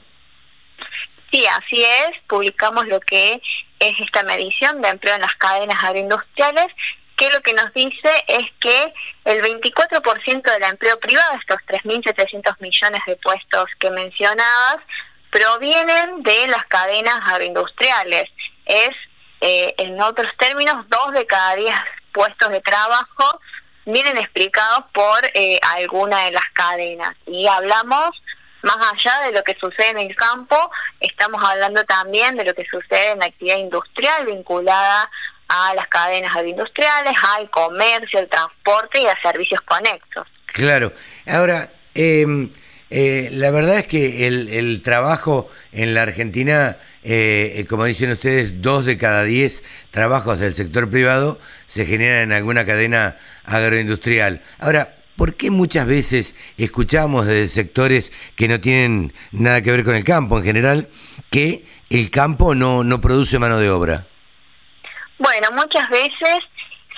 Sí, 1.31 1.45
así 1.45 1.83
es. 1.83 2.11
Publicamos 2.27 2.87
lo 2.87 2.99
que 2.99 3.41
es 3.79 3.99
esta 3.99 4.23
medición 4.23 4.81
de 4.81 4.89
empleo 4.89 5.15
en 5.15 5.21
las 5.21 5.35
cadenas 5.35 5.81
agroindustriales, 5.83 6.67
que 7.15 7.29
lo 7.29 7.39
que 7.41 7.53
nos 7.53 7.73
dice 7.73 8.09
es 8.27 8.45
que 8.59 8.93
el 9.25 9.41
24% 9.41 10.41
del 10.41 10.63
empleo 10.63 10.99
privado, 10.99 11.37
estos 11.39 11.57
3.700 11.67 12.55
millones 12.59 13.01
de 13.07 13.15
puestos 13.17 13.65
que 13.79 13.91
mencionabas, 13.91 14.77
provienen 15.31 16.21
de 16.23 16.47
las 16.47 16.65
cadenas 16.67 17.15
agroindustriales. 17.25 18.29
Es, 18.65 18.91
eh, 19.41 19.73
en 19.77 19.99
otros 20.01 20.29
términos, 20.37 20.85
dos 20.89 21.13
de 21.13 21.25
cada 21.25 21.55
diez 21.55 21.75
puestos 22.11 22.49
de 22.49 22.61
trabajo 22.61 23.39
vienen 23.85 24.17
explicados 24.17 24.85
por 24.93 25.19
eh, 25.33 25.59
alguna 25.75 26.25
de 26.25 26.31
las 26.31 26.47
cadenas. 26.53 27.15
Y 27.25 27.47
hablamos 27.47 28.21
más 28.61 28.77
allá 28.93 29.25
de 29.25 29.31
lo 29.31 29.43
que 29.43 29.55
sucede 29.55 29.89
en 29.89 29.99
el 29.99 30.15
campo, 30.15 30.69
estamos 30.99 31.41
hablando 31.43 31.83
también 31.85 32.35
de 32.37 32.45
lo 32.45 32.53
que 32.53 32.65
sucede 32.65 33.11
en 33.11 33.19
la 33.19 33.25
actividad 33.25 33.57
industrial 33.57 34.25
vinculada 34.27 35.09
a 35.47 35.73
las 35.73 35.87
cadenas 35.87 36.35
agroindustriales, 36.35 37.13
al 37.35 37.49
comercio, 37.49 38.19
al 38.19 38.29
transporte 38.29 39.01
y 39.01 39.07
a 39.07 39.19
servicios 39.21 39.59
conexos. 39.61 40.27
Claro. 40.45 40.93
Ahora, 41.27 41.69
em, 41.93 42.51
eh, 42.91 43.29
la 43.31 43.51
verdad 43.51 43.79
es 43.79 43.87
que 43.87 44.27
el, 44.27 44.49
el 44.49 44.81
trabajo 44.81 45.49
en 45.71 45.93
la 45.93 46.01
Argentina, 46.01 46.77
eh, 47.03 47.53
eh, 47.55 47.65
como 47.65 47.85
dicen 47.85 48.11
ustedes, 48.11 48.61
dos 48.61 48.85
de 48.85 48.97
cada 48.97 49.23
diez 49.23 49.63
trabajos 49.91 50.39
del 50.39 50.53
sector 50.53 50.89
privado 50.89 51.39
se 51.67 51.85
generan 51.85 52.23
en 52.23 52.33
alguna 52.33 52.65
cadena 52.65 53.15
agroindustrial. 53.45 54.41
Ahora, 54.59 54.95
¿por 55.15 55.35
qué 55.35 55.51
muchas 55.51 55.87
veces 55.87 56.35
escuchamos 56.57 57.27
de 57.27 57.47
sectores 57.47 58.11
que 58.35 58.49
no 58.49 58.59
tienen 58.59 59.13
nada 59.31 59.61
que 59.61 59.71
ver 59.71 59.85
con 59.85 59.95
el 59.95 60.03
campo 60.03 60.37
en 60.37 60.43
general 60.43 60.89
que 61.29 61.65
el 61.89 62.11
campo 62.11 62.55
no, 62.55 62.83
no 62.83 62.99
produce 62.99 63.39
mano 63.39 63.57
de 63.57 63.69
obra? 63.69 64.05
Bueno, 65.17 65.47
muchas 65.53 65.89
veces 65.89 66.39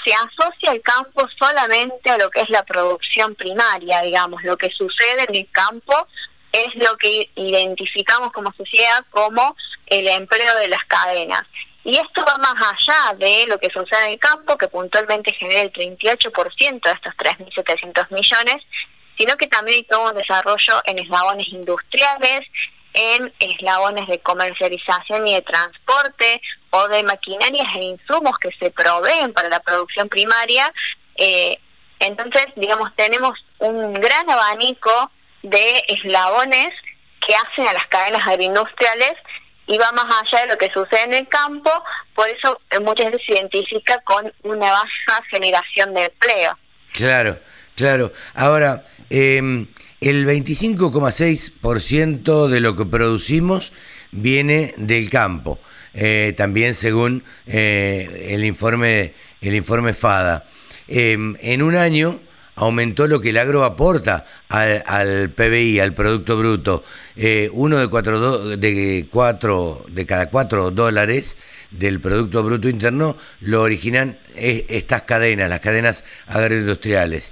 se 0.04 0.14
asocia 0.14 0.72
el 0.72 0.82
campo 0.82 1.28
solamente 1.40 2.10
a 2.10 2.18
lo 2.18 2.30
que 2.30 2.42
es 2.42 2.50
la 2.50 2.64
producción 2.64 3.36
primaria, 3.36 4.02
digamos, 4.02 4.44
lo 4.44 4.58
que 4.58 4.70
sucede 4.72 5.26
en 5.28 5.36
el 5.36 5.50
campo 5.52 6.08
es 6.52 6.76
lo 6.76 6.96
que 6.98 7.30
identificamos 7.36 8.32
como 8.32 8.54
sociedad 8.54 9.04
como 9.10 9.56
el 9.88 10.08
empleo 10.08 10.56
de 10.60 10.68
las 10.68 10.84
cadenas. 10.86 11.44
Y 11.84 11.98
esto 11.98 12.24
va 12.26 12.38
más 12.38 12.56
allá 12.56 13.14
de 13.18 13.46
lo 13.48 13.60
que 13.60 13.70
sucede 13.70 14.06
en 14.06 14.12
el 14.14 14.20
campo, 14.20 14.58
que 14.58 14.68
puntualmente 14.68 15.34
genera 15.34 15.62
el 15.62 15.74
38% 15.74 16.82
de 16.82 16.92
estos 16.92 17.14
3.700 17.16 18.12
millones, 18.12 18.64
sino 19.18 19.36
que 19.36 19.48
también 19.48 19.78
hay 19.78 19.84
todo 19.84 20.10
un 20.10 20.16
desarrollo 20.16 20.82
en 20.86 21.00
eslabones 21.00 21.48
industriales, 21.50 22.48
en 22.94 23.34
eslabones 23.40 24.08
de 24.08 24.20
comercialización 24.20 25.28
y 25.28 25.34
de 25.34 25.42
transporte 25.42 26.42
o 26.70 26.88
de 26.88 27.04
maquinarias 27.04 27.68
e 27.76 27.84
insumos 27.84 28.38
que 28.40 28.52
se 28.60 28.72
proveen 28.72 29.34
para 29.34 29.50
la 29.50 29.60
producción 29.60 30.10
primaria. 30.10 30.72
Eh, 31.16 31.58
entonces, 32.00 32.46
digamos, 32.56 32.96
tenemos 32.96 33.32
un 33.60 33.94
gran 33.94 34.30
abanico 34.30 35.12
de 35.42 35.84
eslabones 35.88 36.70
que 37.26 37.36
hacen 37.36 37.68
a 37.68 37.74
las 37.74 37.88
cadenas 37.88 38.28
agroindustriales 38.28 39.14
y 39.66 39.78
va 39.78 39.92
más 39.94 40.06
allá 40.06 40.42
de 40.42 40.48
lo 40.48 40.58
que 40.58 40.72
sucede 40.72 41.04
en 41.04 41.14
el 41.14 41.28
campo, 41.28 41.72
por 42.16 42.28
eso 42.28 42.60
eh, 42.70 42.80
muchas 42.80 43.08
veces 43.08 43.22
se 43.26 43.34
identifica 43.34 44.02
con 44.02 44.32
una 44.44 44.72
baja 44.72 45.24
generación 45.30 45.94
de 45.94 46.06
empleo. 46.06 46.58
Claro, 46.92 47.40
claro. 47.76 48.12
Ahora, 48.36 48.84
eh, 49.10 49.66
el 50.10 50.28
25,6% 50.28 52.48
de 52.48 52.60
lo 52.60 52.76
que 52.76 52.86
producimos 52.86 53.72
viene 54.12 54.74
del 54.78 55.10
campo, 55.10 55.60
eh, 55.94 56.34
también 56.36 56.76
según 56.76 57.24
eh, 57.48 58.28
el 58.30 58.46
informe 58.46 59.14
el 59.42 59.56
informe 59.56 59.94
FADA. 59.94 60.46
Em, 60.88 61.36
en 61.42 61.62
un 61.62 61.76
año 61.76 62.20
aumentó 62.56 63.08
lo 63.08 63.20
que 63.20 63.30
el 63.30 63.38
agro 63.38 63.66
aporta 63.66 64.26
al, 64.48 65.32
PBI, 65.32 65.80
al 65.80 65.94
Producto 65.94 66.38
Bruto. 66.38 66.84
Eh, 67.16 67.50
uno 67.52 67.78
de, 67.78 67.88
cuatro 67.88 68.58
de, 68.58 69.08
cuatro, 69.12 69.86
de 69.90 70.06
cada 70.06 70.30
cuatro 70.30 70.72
dólares 70.72 71.36
del 71.72 72.00
Producto 72.00 72.44
Bruto 72.44 72.70
Interno 72.70 73.18
lo 73.42 73.62
originan 73.62 74.18
estas 74.36 75.04
cadenas, 75.04 75.50
las 75.50 75.60
cadenas 75.60 76.04
agroindustriales. 76.28 77.32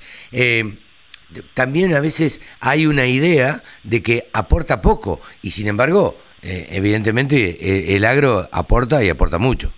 Eh, 1.36 1.42
también 1.54 1.94
a 1.94 2.00
veces 2.00 2.42
hay 2.60 2.86
una 2.86 3.06
idea 3.06 3.64
de 3.84 4.04
que 4.04 4.30
aporta 4.34 4.82
poco 4.82 5.22
y 5.42 5.52
sin 5.52 5.68
embargo, 5.68 6.18
eh, 6.42 6.68
evidentemente, 6.72 7.96
el 7.96 8.06
agro 8.06 8.50
aporta 8.52 9.04
y 9.04 9.10
aporta 9.10 9.38
mucho. 9.38 9.72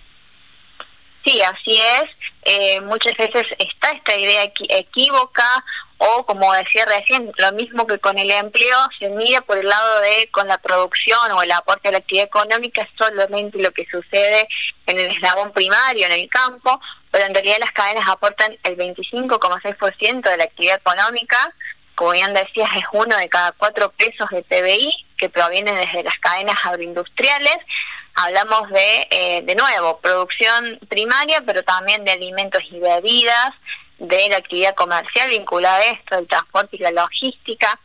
Sí, 1.24 1.40
así 1.40 1.80
es. 1.80 2.10
Eh, 2.46 2.80
muchas 2.82 3.16
veces 3.16 3.46
está 3.58 3.90
esta 3.90 4.14
idea 4.16 4.44
equívoca 4.68 5.64
o, 5.96 6.26
como 6.26 6.52
decía 6.52 6.84
recién, 6.84 7.32
lo 7.38 7.52
mismo 7.52 7.86
que 7.86 7.98
con 7.98 8.18
el 8.18 8.30
empleo, 8.30 8.76
se 8.98 9.08
mira 9.08 9.40
por 9.40 9.56
el 9.56 9.66
lado 9.66 10.00
de 10.00 10.28
con 10.30 10.46
la 10.48 10.58
producción 10.58 11.32
o 11.32 11.42
el 11.42 11.52
aporte 11.52 11.88
a 11.88 11.92
la 11.92 11.98
actividad 11.98 12.26
económica, 12.26 12.86
solamente 12.98 13.58
lo 13.58 13.70
que 13.70 13.86
sucede 13.86 14.46
en 14.86 14.98
el 14.98 15.12
eslabón 15.12 15.52
primario, 15.52 16.04
en 16.04 16.12
el 16.12 16.28
campo, 16.28 16.78
pero 17.14 17.26
en 17.26 17.34
realidad 17.34 17.58
las 17.60 17.70
cadenas 17.70 18.08
aportan 18.08 18.58
el 18.64 18.76
25,6% 18.76 20.28
de 20.28 20.36
la 20.36 20.42
actividad 20.42 20.80
económica. 20.80 21.54
Como 21.94 22.10
bien 22.10 22.34
decías, 22.34 22.68
es 22.74 22.82
uno 22.92 23.16
de 23.16 23.28
cada 23.28 23.52
cuatro 23.52 23.92
pesos 23.92 24.28
de 24.30 24.42
PBI 24.42 24.92
que 25.16 25.28
provienen 25.28 25.76
desde 25.76 26.02
las 26.02 26.18
cadenas 26.18 26.58
agroindustriales 26.64 27.58
hablamos 28.16 28.68
de, 28.70 29.06
eh, 29.10 29.42
de 29.44 29.54
nuevo, 29.54 30.00
producción 30.00 30.80
primaria, 30.88 31.40
pero 31.46 31.62
también 31.62 32.04
de 32.04 32.12
alimentos 32.12 32.62
y 32.70 32.80
bebidas, 32.80 33.50
de 33.98 34.28
la 34.28 34.38
actividad 34.38 34.74
comercial 34.74 35.30
vinculada 35.30 35.78
a 35.78 35.90
esto, 35.90 36.18
el 36.18 36.26
transporte 36.26 36.76
y 36.76 36.80
la 36.80 36.90
logística, 36.90 37.78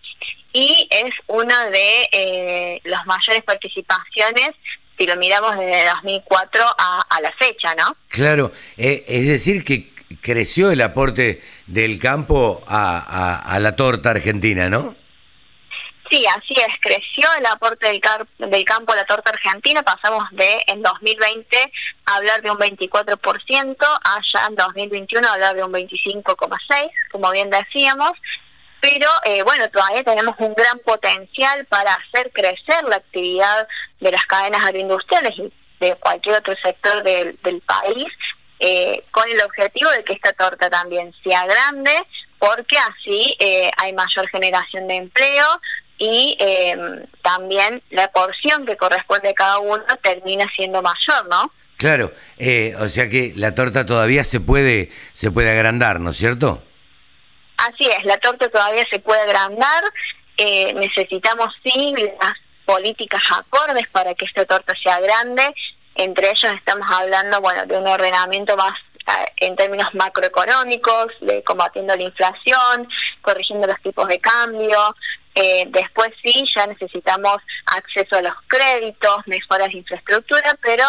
y 0.53 0.87
es 0.89 1.13
una 1.27 1.67
de 1.67 2.09
eh, 2.11 2.81
las 2.83 3.05
mayores 3.05 3.43
participaciones 3.43 4.51
si 4.99 5.05
lo 5.05 5.15
miramos 5.15 5.57
desde 5.57 5.87
2004 5.87 6.61
a, 6.77 7.01
a 7.09 7.21
la 7.21 7.31
fecha, 7.33 7.73
¿no? 7.75 7.95
Claro, 8.09 8.51
eh, 8.77 9.05
es 9.07 9.27
decir 9.27 9.63
que 9.63 9.93
creció 10.21 10.71
el 10.71 10.81
aporte 10.81 11.41
del 11.67 11.99
campo 11.99 12.61
a, 12.67 13.39
a 13.39 13.59
la 13.59 13.75
torta 13.75 14.09
argentina, 14.09 14.69
¿no? 14.69 14.95
Sí, 16.09 16.25
así 16.25 16.55
es, 16.55 16.73
creció 16.81 17.29
el 17.37 17.45
aporte 17.45 17.85
del, 17.85 18.01
del 18.49 18.65
campo 18.65 18.93
a 18.93 18.95
la 18.95 19.05
torta 19.05 19.29
argentina, 19.29 19.83
pasamos 19.83 20.27
de 20.31 20.63
en 20.65 20.81
2020 20.81 21.71
a 22.07 22.15
hablar 22.15 22.41
de 22.41 22.49
un 22.49 22.57
24%, 22.57 23.75
allá 24.03 24.47
en 24.47 24.55
2021 24.55 25.27
a 25.27 25.33
hablar 25.33 25.55
de 25.55 25.63
un 25.63 25.71
25,6%, 25.71 26.89
como 27.11 27.31
bien 27.31 27.51
decíamos, 27.51 28.11
pero 28.81 29.07
eh, 29.25 29.43
bueno, 29.43 29.67
todavía 29.69 30.03
tenemos 30.03 30.35
un 30.39 30.53
gran 30.53 30.79
potencial 30.79 31.65
para 31.65 31.93
hacer 31.93 32.31
crecer 32.31 32.83
la 32.87 32.97
actividad 32.97 33.67
de 33.99 34.11
las 34.11 34.25
cadenas 34.25 34.65
agroindustriales 34.65 35.37
y 35.37 35.53
de 35.79 35.95
cualquier 35.95 36.35
otro 36.35 36.55
sector 36.61 37.03
del, 37.03 37.61
país, 37.65 38.07
eh, 38.59 39.03
con 39.11 39.29
el 39.29 39.41
objetivo 39.41 39.89
de 39.91 40.03
que 40.03 40.13
esta 40.13 40.33
torta 40.33 40.69
también 40.69 41.13
sea 41.23 41.45
grande, 41.45 41.91
porque 42.37 42.77
así 42.77 43.35
eh, 43.39 43.71
hay 43.77 43.93
mayor 43.93 44.27
generación 44.29 44.87
de 44.87 44.95
empleo, 44.95 45.45
y 45.99 46.37
eh, 46.39 46.75
también 47.21 47.83
la 47.91 48.09
porción 48.11 48.65
que 48.65 48.77
corresponde 48.77 49.29
a 49.29 49.33
cada 49.33 49.59
uno 49.59 49.83
termina 50.01 50.47
siendo 50.55 50.81
mayor, 50.81 51.27
¿no? 51.29 51.51
Claro, 51.77 52.11
eh, 52.37 52.73
o 52.79 52.89
sea 52.89 53.09
que 53.09 53.33
la 53.35 53.53
torta 53.53 53.85
todavía 53.85 54.23
se 54.23 54.39
puede 54.39 54.91
se 55.13 55.29
puede 55.29 55.51
agrandar, 55.51 55.99
¿no 55.99 56.11
es 56.11 56.17
cierto? 56.17 56.63
Así 57.67 57.85
es, 57.85 58.05
la 58.05 58.17
torta 58.17 58.49
todavía 58.49 58.85
se 58.89 58.99
puede 58.99 59.21
agrandar. 59.21 59.83
Eh, 60.37 60.73
necesitamos 60.73 61.53
sí 61.63 61.93
las 61.97 62.33
políticas 62.65 63.21
acordes 63.31 63.87
para 63.89 64.13
que 64.15 64.25
esta 64.25 64.45
torta 64.45 64.73
sea 64.81 64.99
grande. 64.99 65.53
Entre 65.95 66.29
ellos 66.29 66.53
estamos 66.53 66.87
hablando, 66.89 67.41
bueno, 67.41 67.65
de 67.65 67.77
un 67.77 67.87
ordenamiento 67.87 68.55
más 68.55 68.73
en 69.37 69.55
términos 69.55 69.93
macroeconómicos, 69.95 71.07
de 71.21 71.43
combatiendo 71.43 71.95
la 71.95 72.03
inflación, 72.03 72.87
corrigiendo 73.21 73.67
los 73.67 73.81
tipos 73.81 74.07
de 74.07 74.19
cambio, 74.19 74.95
eh, 75.35 75.65
después 75.69 76.09
sí, 76.21 76.45
ya 76.55 76.67
necesitamos 76.67 77.37
acceso 77.65 78.17
a 78.17 78.21
los 78.21 78.33
créditos, 78.47 79.17
mejoras 79.25 79.69
de 79.69 79.77
infraestructura, 79.77 80.57
pero 80.61 80.83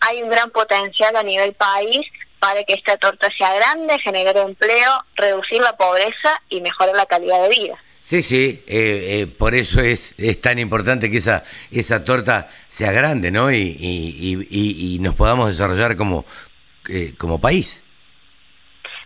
hay 0.00 0.22
un 0.22 0.30
gran 0.30 0.50
potencial 0.50 1.16
a 1.16 1.22
nivel 1.22 1.54
país 1.54 2.06
para 2.46 2.62
que 2.62 2.74
esta 2.74 2.96
torta 2.96 3.28
sea 3.36 3.52
grande, 3.54 3.98
generar 3.98 4.36
empleo, 4.36 5.04
reducir 5.16 5.60
la 5.60 5.76
pobreza 5.76 6.40
y 6.48 6.60
mejorar 6.60 6.94
la 6.94 7.04
calidad 7.06 7.42
de 7.42 7.48
vida. 7.48 7.76
Sí, 8.02 8.22
sí, 8.22 8.62
eh, 8.68 9.22
eh, 9.22 9.26
por 9.26 9.56
eso 9.56 9.80
es, 9.80 10.14
es 10.16 10.40
tan 10.40 10.60
importante 10.60 11.10
que 11.10 11.16
esa, 11.16 11.42
esa 11.72 12.04
torta 12.04 12.48
sea 12.68 12.92
grande, 12.92 13.32
¿no? 13.32 13.50
Y, 13.50 13.76
y, 13.80 14.98
nos 15.00 15.16
podamos 15.16 15.48
desarrollar 15.48 15.96
como, 15.96 16.24
eh, 16.88 17.14
como 17.18 17.40
país. 17.40 17.82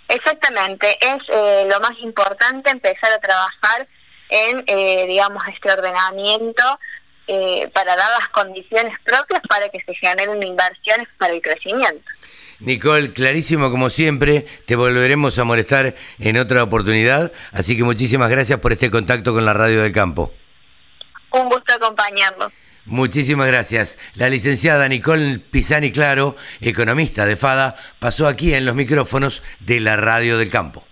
Exactamente, 0.06 0.98
es 1.00 1.22
lo 1.66 1.80
más 1.80 1.98
importante 2.02 2.70
empezar 2.70 3.10
a 3.10 3.18
trabajar 3.20 3.88
en, 4.28 4.66
digamos, 5.08 5.42
este 5.48 5.72
ordenamiento 5.72 6.78
para 7.72 7.96
dar 7.96 8.10
las 8.18 8.28
condiciones 8.32 8.92
propias 9.02 9.40
para 9.48 9.70
que 9.70 9.80
se 9.80 9.94
generen 9.94 10.42
inversiones 10.42 11.08
para 11.16 11.32
el 11.32 11.40
crecimiento. 11.40 12.04
Nicole, 12.60 13.12
clarísimo 13.12 13.70
como 13.70 13.90
siempre, 13.90 14.46
te 14.66 14.76
volveremos 14.76 15.38
a 15.38 15.44
molestar 15.44 15.96
en 16.18 16.36
otra 16.36 16.62
oportunidad, 16.62 17.32
así 17.52 17.76
que 17.76 17.84
muchísimas 17.84 18.30
gracias 18.30 18.60
por 18.60 18.72
este 18.72 18.90
contacto 18.90 19.32
con 19.32 19.44
la 19.44 19.54
Radio 19.54 19.82
del 19.82 19.92
Campo. 19.92 20.32
Un 21.32 21.48
gusto 21.48 21.74
acompañarlo. 21.74 22.52
Muchísimas 22.84 23.46
gracias. 23.46 23.98
La 24.14 24.28
licenciada 24.28 24.88
Nicole 24.88 25.38
Pisani 25.38 25.92
Claro, 25.92 26.36
economista 26.60 27.24
de 27.24 27.36
FADA, 27.36 27.76
pasó 27.98 28.26
aquí 28.26 28.52
en 28.54 28.64
los 28.64 28.74
micrófonos 28.74 29.42
de 29.60 29.80
la 29.80 29.96
Radio 29.96 30.38
del 30.38 30.50
Campo. 30.50 30.84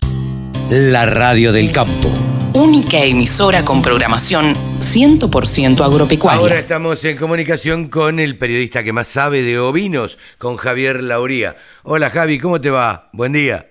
La 0.69 1.05
Radio 1.05 1.51
del 1.51 1.71
Campo 1.71 2.28
única 2.53 2.99
emisora 2.99 3.63
con 3.63 3.81
programación 3.81 4.55
100% 4.79 5.81
agropecuaria. 5.81 6.39
Ahora 6.39 6.59
estamos 6.59 7.03
en 7.05 7.17
comunicación 7.17 7.89
con 7.89 8.19
el 8.19 8.37
periodista 8.37 8.83
que 8.83 8.93
más 8.93 9.07
sabe 9.07 9.43
de 9.43 9.59
ovinos, 9.59 10.17
con 10.37 10.57
Javier 10.57 11.03
Lauría. 11.03 11.57
Hola 11.83 12.09
Javi, 12.09 12.39
¿cómo 12.39 12.59
te 12.59 12.69
va? 12.69 13.09
Buen 13.13 13.33
día. 13.33 13.67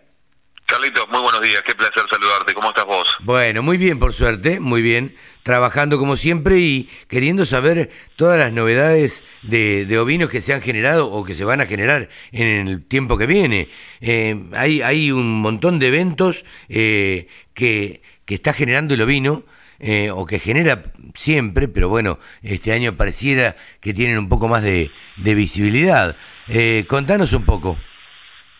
Carlitos, 0.66 1.08
muy 1.10 1.22
buenos 1.22 1.40
días, 1.40 1.62
qué 1.62 1.74
placer 1.74 2.02
saludarte. 2.10 2.52
¿Cómo 2.52 2.68
estás 2.68 2.84
vos? 2.84 3.08
Bueno, 3.20 3.62
muy 3.62 3.78
bien, 3.78 3.98
por 3.98 4.12
suerte, 4.12 4.60
muy 4.60 4.82
bien. 4.82 5.16
Trabajando 5.42 5.98
como 5.98 6.16
siempre 6.16 6.58
y 6.58 6.90
queriendo 7.08 7.46
saber 7.46 7.90
todas 8.16 8.38
las 8.38 8.52
novedades 8.52 9.24
de, 9.42 9.98
ovinos 9.98 10.28
que 10.28 10.42
se 10.42 10.52
han 10.52 10.60
generado 10.60 11.10
o 11.10 11.24
que 11.24 11.34
se 11.34 11.44
van 11.44 11.62
a 11.62 11.66
generar 11.66 12.10
en 12.32 12.68
el 12.68 12.84
tiempo 12.84 13.16
que 13.16 13.26
viene. 13.26 13.70
Eh, 14.02 14.44
hay, 14.52 14.82
hay 14.82 15.10
un 15.10 15.40
montón 15.40 15.78
de 15.78 15.88
eventos 15.88 16.44
eh, 16.68 17.28
que 17.54 18.02
que 18.28 18.34
está 18.34 18.52
generando 18.52 18.92
el 18.92 19.00
ovino, 19.00 19.42
eh, 19.80 20.10
o 20.10 20.26
que 20.26 20.38
genera 20.38 20.82
siempre, 21.14 21.66
pero 21.66 21.88
bueno, 21.88 22.18
este 22.42 22.74
año 22.74 22.94
pareciera 22.94 23.56
que 23.80 23.94
tienen 23.94 24.18
un 24.18 24.28
poco 24.28 24.48
más 24.48 24.62
de, 24.62 24.92
visibilidad. 25.16 26.14
Eh, 26.46 26.84
contanos 26.86 27.32
un 27.32 27.46
poco. 27.46 27.78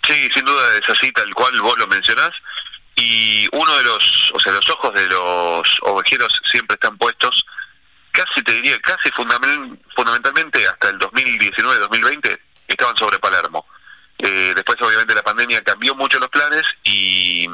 Sí, 0.06 0.30
sin 0.32 0.46
duda 0.46 0.78
es 0.78 0.88
así, 0.88 1.12
tal 1.12 1.34
cual 1.34 1.60
vos 1.60 1.78
lo 1.78 1.86
mencionás. 1.86 2.30
Y 2.96 3.46
uno 3.52 3.76
de 3.76 3.84
los, 3.84 4.32
o 4.34 4.40
sea, 4.40 4.54
los 4.54 4.66
ojos 4.70 4.94
de 4.94 5.06
los 5.06 5.78
ovejeros 5.82 6.32
siempre 6.50 6.76
están 6.76 6.96
puestos, 6.96 7.44
casi 8.10 8.42
te 8.42 8.52
diría, 8.52 8.80
casi 8.80 9.10
fundamentalmente 9.10 10.66
hasta 10.66 10.88
el 10.88 10.98
2019-2020, 10.98 12.38
estaban 12.68 12.96
sobre 12.96 13.18
Palermo. 13.18 13.66
Eh, 14.16 14.54
después, 14.56 14.80
obviamente, 14.80 15.14
la 15.14 15.22
pandemia 15.22 15.62
cambió 15.62 15.94
mucho 15.94 16.18
los 16.18 16.30
planes 16.30 16.62
y 16.84 17.46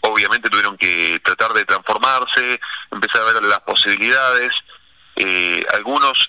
obviamente 0.00 0.48
tuvieron 0.48 0.76
que 0.76 1.20
tratar 1.24 1.52
de 1.52 1.64
transformarse, 1.64 2.60
empezar 2.90 3.22
a 3.22 3.32
ver 3.32 3.42
las 3.42 3.60
posibilidades. 3.60 4.52
Eh, 5.16 5.64
algunos 5.74 6.28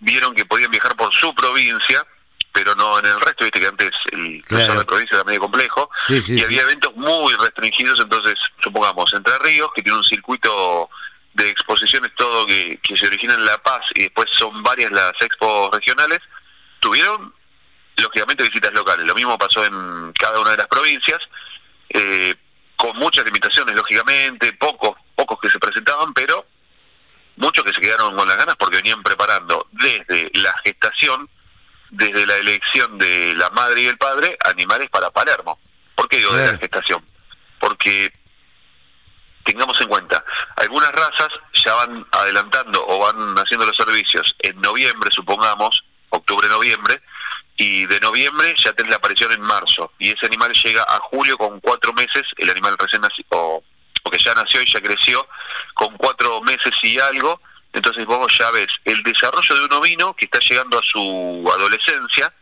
vieron 0.00 0.34
que 0.34 0.44
podían 0.44 0.70
viajar 0.70 0.96
por 0.96 1.14
su 1.14 1.34
provincia, 1.34 2.04
pero 2.52 2.74
no 2.74 2.98
en 2.98 3.06
el 3.06 3.20
resto, 3.20 3.44
viste 3.44 3.60
que 3.60 3.66
antes 3.66 3.90
el 4.12 4.42
claro. 4.44 4.72
de 4.72 4.78
la 4.78 4.84
provincia 4.84 5.16
era 5.16 5.24
medio 5.24 5.40
complejo, 5.40 5.90
y 6.08 6.42
había 6.42 6.62
eventos 6.62 6.94
muy 6.96 7.34
restringidos, 7.34 8.00
entonces, 8.00 8.34
supongamos, 8.62 9.12
Entre 9.12 9.38
Ríos, 9.38 9.70
que 9.74 9.82
tiene 9.82 9.98
un 9.98 10.04
circuito 10.04 10.88
de 11.34 11.50
exposiciones 11.50 12.12
todo 12.16 12.46
que, 12.46 12.80
que 12.82 12.96
se 12.96 13.06
origina 13.06 13.34
en 13.34 13.44
La 13.44 13.58
Paz 13.58 13.82
y 13.94 14.04
después 14.04 14.30
son 14.32 14.62
varias 14.62 14.90
las 14.90 15.12
expos 15.20 15.70
regionales, 15.70 16.20
tuvieron 16.80 17.34
lógicamente 17.96 18.42
visitas 18.42 18.72
locales. 18.72 19.06
Lo 19.06 19.14
mismo 19.14 19.36
pasó 19.38 19.64
en 19.64 20.12
cada 20.12 20.40
una 20.40 20.52
de 20.52 20.56
las 20.56 20.66
provincias, 20.66 21.20
eh, 21.90 22.34
con 22.76 22.96
muchas 22.98 23.24
limitaciones, 23.24 23.74
lógicamente, 23.74 24.52
pocos, 24.54 24.96
pocos 25.14 25.38
que 25.40 25.50
se 25.50 25.58
presentaban, 25.58 26.12
pero 26.14 26.46
muchos 27.36 27.64
que 27.64 27.72
se 27.72 27.80
quedaron 27.80 28.16
con 28.16 28.28
las 28.28 28.36
ganas 28.36 28.56
porque 28.56 28.76
venían 28.76 29.02
preparando 29.02 29.66
desde 29.72 30.30
la 30.34 30.54
gestación, 30.64 31.28
desde 31.90 32.26
la 32.26 32.36
elección 32.36 32.98
de 32.98 33.34
la 33.34 33.50
madre 33.50 33.82
y 33.82 33.86
el 33.86 33.98
padre, 33.98 34.36
animales 34.44 34.90
para 34.90 35.10
Palermo. 35.10 35.58
¿Por 35.94 36.08
qué 36.08 36.18
digo 36.18 36.32
de 36.32 36.52
la 36.52 36.58
gestación? 36.58 37.04
Porque 37.58 38.12
tengamos 39.44 39.80
en 39.80 39.88
cuenta, 39.88 40.24
algunas 40.56 40.90
razas 40.92 41.28
ya 41.54 41.72
van 41.74 42.04
adelantando 42.10 42.84
o 42.86 42.98
van 42.98 43.36
haciendo 43.38 43.64
los 43.64 43.76
servicios 43.76 44.34
en 44.40 44.60
noviembre, 44.60 45.10
supongamos, 45.12 45.84
octubre-noviembre, 46.10 47.00
y 47.56 47.86
de 47.86 48.00
noviembre 48.00 48.54
ya 48.58 48.72
tenés 48.72 48.90
la 48.90 48.96
aparición 48.96 49.32
en 49.32 49.40
marzo. 49.40 49.92
Y 49.98 50.10
ese 50.10 50.26
animal 50.26 50.52
llega 50.52 50.82
a 50.82 50.98
julio 51.00 51.38
con 51.38 51.60
cuatro 51.60 51.92
meses, 51.92 52.22
el 52.36 52.50
animal 52.50 52.76
recién 52.78 53.02
nacido, 53.02 53.26
o, 53.30 53.62
que 54.10 54.18
ya 54.18 54.34
nació 54.34 54.62
y 54.62 54.66
ya 54.70 54.80
creció 54.80 55.26
con 55.74 55.96
cuatro 55.96 56.40
meses 56.42 56.72
y 56.82 56.98
algo, 56.98 57.40
entonces 57.72 58.06
vos 58.06 58.32
ya 58.38 58.50
ves 58.52 58.68
el 58.84 59.02
desarrollo 59.02 59.54
de 59.54 59.64
un 59.64 59.72
ovino 59.72 60.14
que 60.14 60.26
está 60.26 60.38
llegando 60.38 60.78
a 60.78 60.82
su 60.82 61.50
adolescencia 61.52 62.32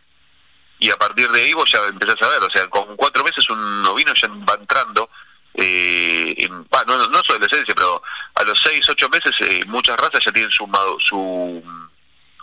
y 0.78 0.90
a 0.90 0.96
partir 0.96 1.30
de 1.30 1.42
ahí 1.42 1.54
vos 1.54 1.70
ya 1.72 1.78
empezás 1.86 2.20
a 2.20 2.28
ver, 2.28 2.42
o 2.42 2.50
sea, 2.50 2.68
con 2.68 2.94
cuatro 2.96 3.24
meses 3.24 3.48
un 3.48 3.86
ovino 3.86 4.12
ya 4.14 4.28
va 4.28 4.54
entrando 4.60 5.08
eh, 5.54 6.34
en, 6.36 6.66
no, 6.86 7.08
no 7.08 7.22
su 7.24 7.32
adolescencia, 7.32 7.74
pero 7.74 8.02
a 8.34 8.42
los 8.42 8.60
seis, 8.62 8.86
ocho 8.88 9.08
meses 9.08 9.34
eh, 9.40 9.64
muchas 9.66 9.96
razas 9.96 10.22
ya 10.24 10.32
tienen 10.32 10.50
su, 10.50 10.68
su 11.00 11.62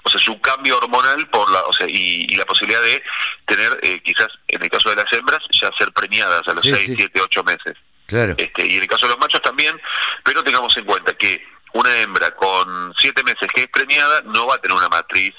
o 0.03 0.09
sea, 0.09 0.19
su 0.19 0.39
cambio 0.41 0.77
hormonal 0.77 1.27
por 1.29 1.49
la, 1.51 1.61
o 1.61 1.73
sea, 1.73 1.87
y, 1.89 2.27
la 2.35 2.45
posibilidad 2.45 2.81
de 2.81 3.03
tener, 3.45 3.79
eh, 3.83 4.01
quizás 4.03 4.27
en 4.47 4.61
el 4.63 4.69
caso 4.69 4.89
de 4.89 4.95
las 4.95 5.11
hembras, 5.13 5.39
ya 5.51 5.69
ser 5.77 5.91
premiadas 5.91 6.47
a 6.47 6.53
los 6.53 6.63
6, 6.63 6.93
7, 6.95 7.21
8 7.21 7.43
meses. 7.43 7.77
Claro. 8.07 8.35
Este, 8.37 8.67
y 8.67 8.77
en 8.77 8.83
el 8.83 8.87
caso 8.87 9.05
de 9.05 9.13
los 9.13 9.19
machos 9.19 9.41
también, 9.41 9.79
pero 10.23 10.43
tengamos 10.43 10.75
en 10.77 10.85
cuenta 10.85 11.13
que 11.13 11.43
una 11.73 11.95
hembra 11.97 12.31
con 12.35 12.93
7 12.97 13.23
meses 13.23 13.47
que 13.53 13.61
es 13.61 13.67
premiada 13.67 14.21
no 14.25 14.47
va 14.47 14.55
a 14.55 14.57
tener 14.57 14.75
una 14.75 14.89
matriz 14.89 15.33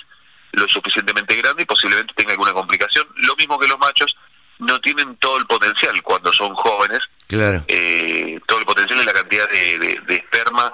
lo 0.53 0.69
suficientemente 0.69 1.35
grande 1.37 1.63
y 1.63 1.67
posiblemente 1.67 2.15
tenga 2.15 2.33
alguna 2.33 2.53
complicación. 2.53 3.07
Lo 3.17 3.35
mismo 3.37 3.59
que 3.59 3.69
los 3.69 3.79
machos 3.79 4.15
no 4.59 4.81
tienen 4.81 5.17
todo 5.17 5.39
el 5.39 5.47
potencial 5.47 6.01
cuando 6.03 6.33
son 6.33 6.55
jóvenes. 6.55 7.01
Claro. 7.27 7.65
Eh, 7.69 8.39
todo 8.47 8.59
el 8.59 8.65
potencial 8.65 9.01
y 9.01 9.05
la 9.05 9.13
cantidad 9.13 9.49
de, 9.49 10.01
de, 10.07 10.15
esperma 10.15 10.73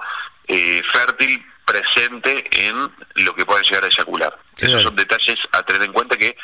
eh, 0.49 0.81
fértil 0.91 1.45
presente 1.65 2.43
en 2.51 2.91
lo 3.15 3.35
que 3.35 3.45
pueden 3.45 3.63
llegar 3.63 3.83
a 3.83 3.87
eyacular. 3.87 4.37
Esos 4.57 4.81
son 4.81 4.95
detalles 4.95 5.37
a 5.51 5.63
tener 5.63 5.83
en 5.83 5.93
cuenta 5.93 6.17
que, 6.17 6.35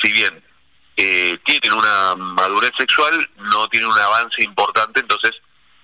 si 0.00 0.12
bien 0.12 0.44
eh, 0.96 1.38
tienen 1.44 1.72
una 1.72 2.14
madurez 2.14 2.70
sexual, 2.78 3.28
no 3.36 3.68
tienen 3.68 3.88
un 3.88 3.98
avance 3.98 4.44
importante, 4.44 5.00
entonces 5.00 5.32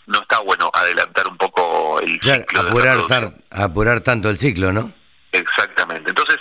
no 0.07 0.21
está 0.21 0.41
bueno 0.41 0.71
adelantar 0.73 1.27
un 1.27 1.37
poco 1.37 2.01
el 2.01 2.21
ciclo. 2.21 2.61
Apurar, 2.61 3.33
apurar 3.51 4.01
tanto 4.03 4.29
el 4.29 4.39
ciclo, 4.39 4.73
¿no? 4.73 4.93
Exactamente. 5.33 6.11
Entonces, 6.11 6.39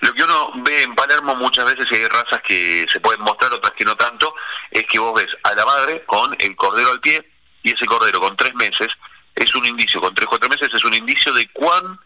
lo 0.00 0.12
que 0.12 0.24
uno 0.24 0.52
ve 0.64 0.82
en 0.82 0.94
Palermo 0.94 1.36
muchas 1.36 1.66
veces, 1.66 1.86
y 1.90 1.94
hay 1.94 2.06
razas 2.06 2.40
que 2.42 2.86
se 2.90 2.98
pueden 3.00 3.20
mostrar, 3.20 3.52
otras 3.52 3.72
que 3.74 3.84
no 3.84 3.94
tanto, 3.96 4.34
es 4.70 4.84
que 4.86 4.98
vos 4.98 5.14
ves 5.14 5.36
a 5.44 5.54
la 5.54 5.64
madre 5.64 6.02
con 6.06 6.34
el 6.38 6.56
cordero 6.56 6.90
al 6.90 7.00
pie 7.00 7.30
y 7.62 7.72
ese 7.72 7.86
cordero 7.86 8.20
con 8.20 8.36
tres 8.36 8.54
meses 8.54 8.88
es 9.34 9.54
un 9.54 9.66
indicio, 9.66 10.00
con 10.00 10.14
tres, 10.14 10.26
cuatro 10.28 10.48
meses 10.48 10.68
es 10.72 10.84
un 10.84 10.94
indicio 10.94 11.32
de 11.32 11.48
cuán 11.48 11.98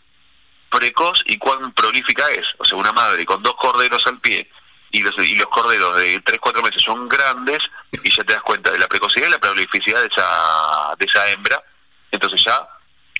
precoz 0.71 1.23
y 1.27 1.39
cuán 1.39 1.73
prolífica 1.73 2.29
es. 2.31 2.47
O 2.59 2.65
sea, 2.65 2.79
una 2.79 2.93
madre 2.93 3.25
con 3.25 3.43
dos 3.43 3.55
corderos 3.57 4.07
al 4.07 4.19
pie 4.21 4.49
y 4.93 5.03
los, 5.03 5.17
y 5.19 5.35
los 5.37 5.47
corderos 5.47 5.97
de 5.97 6.21
tres, 6.21 6.39
cuatro 6.41 6.63
meses 6.63 6.83
son 6.83 7.09
grandes 7.09 7.59
y 8.03 8.11
ya 8.11 8.25
te 8.25 8.33
das 8.33 8.43
cuenta 8.43 8.71
de 8.71 8.79
la 8.79 8.89
precocidad 8.89 9.29
y 9.29 9.31
la 9.31 9.39
prolificidad 9.39 10.01
de 10.01 10.09
esa, 10.09 10.95
de 10.99 11.07
esa 11.07 11.31
hembra. 11.31 11.63
Entonces 12.11 12.43
ya 12.45 12.67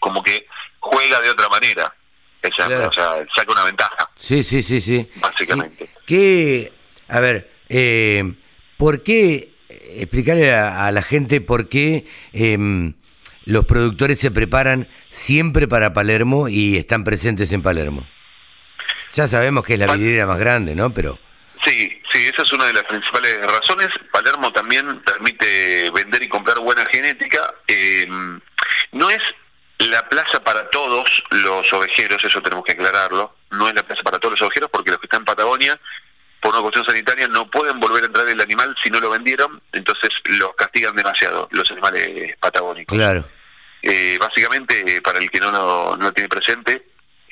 como 0.01 0.23
que 0.23 0.47
juega 0.81 1.21
de 1.21 1.31
otra 1.31 1.49
manera. 1.49 1.93
Esa, 2.43 2.67
O 2.67 2.93
sea, 2.93 3.27
saca 3.35 3.53
una 3.53 3.65
ventaja. 3.65 4.09
Sí, 4.15 4.43
sí, 4.45 4.63
sí, 4.63 4.81
sí. 4.81 5.11
Básicamente. 5.17 5.91
¿Qué, 6.07 6.73
a 7.09 7.19
ver, 7.19 7.51
eh, 7.69 8.35
¿por 8.77 9.03
qué, 9.03 9.55
explicarle 9.69 10.55
a, 10.55 10.91
la 10.93 11.03
gente 11.03 11.41
por 11.41 11.69
qué... 11.69 12.07
Eh, 12.33 12.93
los 13.47 13.65
productores 13.65 14.19
se 14.19 14.31
preparan 14.31 14.89
siempre 15.09 15.67
para 15.67 15.95
Palermo 15.95 16.49
y 16.49 16.77
están 16.77 17.05
presentes 17.05 17.53
en 17.53 17.63
Palermo. 17.63 18.07
Ya 19.15 19.29
sabemos 19.29 19.65
que 19.65 19.75
es 19.75 19.79
la 19.79 19.95
vidriera 19.95 20.27
más 20.27 20.39
grande, 20.39 20.75
¿no? 20.75 20.93
Pero 20.93 21.19
Sí, 21.65 22.01
sí, 22.13 22.27
esa 22.27 22.43
es 22.43 22.53
una 22.53 22.67
de 22.67 22.75
las 22.75 22.85
principales 22.85 23.41
razones. 23.41 23.89
Palermo 24.13 24.53
también 24.53 25.01
permite 25.01 25.91
vender 25.91 26.23
y 26.23 26.29
comprar 26.29 26.59
buena 26.59 26.85
genética. 26.87 27.55
Eh, 27.67 28.07
no 28.93 29.11
es 29.11 29.23
la 29.79 30.09
plaza 30.09 30.43
para 30.45 30.69
todos 30.71 31.25
los 31.31 31.73
ovejeros, 31.73 32.23
eso 32.25 32.43
tenemos 32.43 32.65
que 32.65 32.73
aclararlo. 32.73 33.35
No 33.51 33.69
es 33.69 33.75
la 33.75 33.83
plaza 33.83 34.03
para 34.03 34.19
todos 34.19 34.33
los 34.33 34.43
ovejeros 34.43 34.71
porque 34.71 34.91
los 34.91 35.01
que 35.01 35.07
están 35.07 35.23
en 35.23 35.27
Patagonia, 35.27 35.81
por 36.41 36.53
una 36.53 36.63
cuestión 36.63 36.85
sanitaria, 36.85 37.27
no 37.29 37.51
pueden 37.51 37.81
volver 37.81 38.03
a 38.03 38.07
entrar 38.07 38.29
el 38.29 38.41
animal 38.41 38.77
si 38.83 38.91
no 38.91 39.01
lo 39.01 39.11
vendieron, 39.11 39.61
entonces 39.73 40.11
los 40.25 40.55
castigan 40.57 40.95
demasiado 40.95 41.49
los 41.51 41.69
animales 41.71 42.37
patagónicos. 42.39 42.97
Claro 42.97 43.25
Eh, 43.89 44.19
básicamente, 44.21 45.01
para 45.01 45.21
el 45.21 45.31
que 45.31 45.39
no 45.39 45.53
lo 45.53 45.97
no 45.97 46.13
tiene 46.13 46.29
presente, 46.29 46.85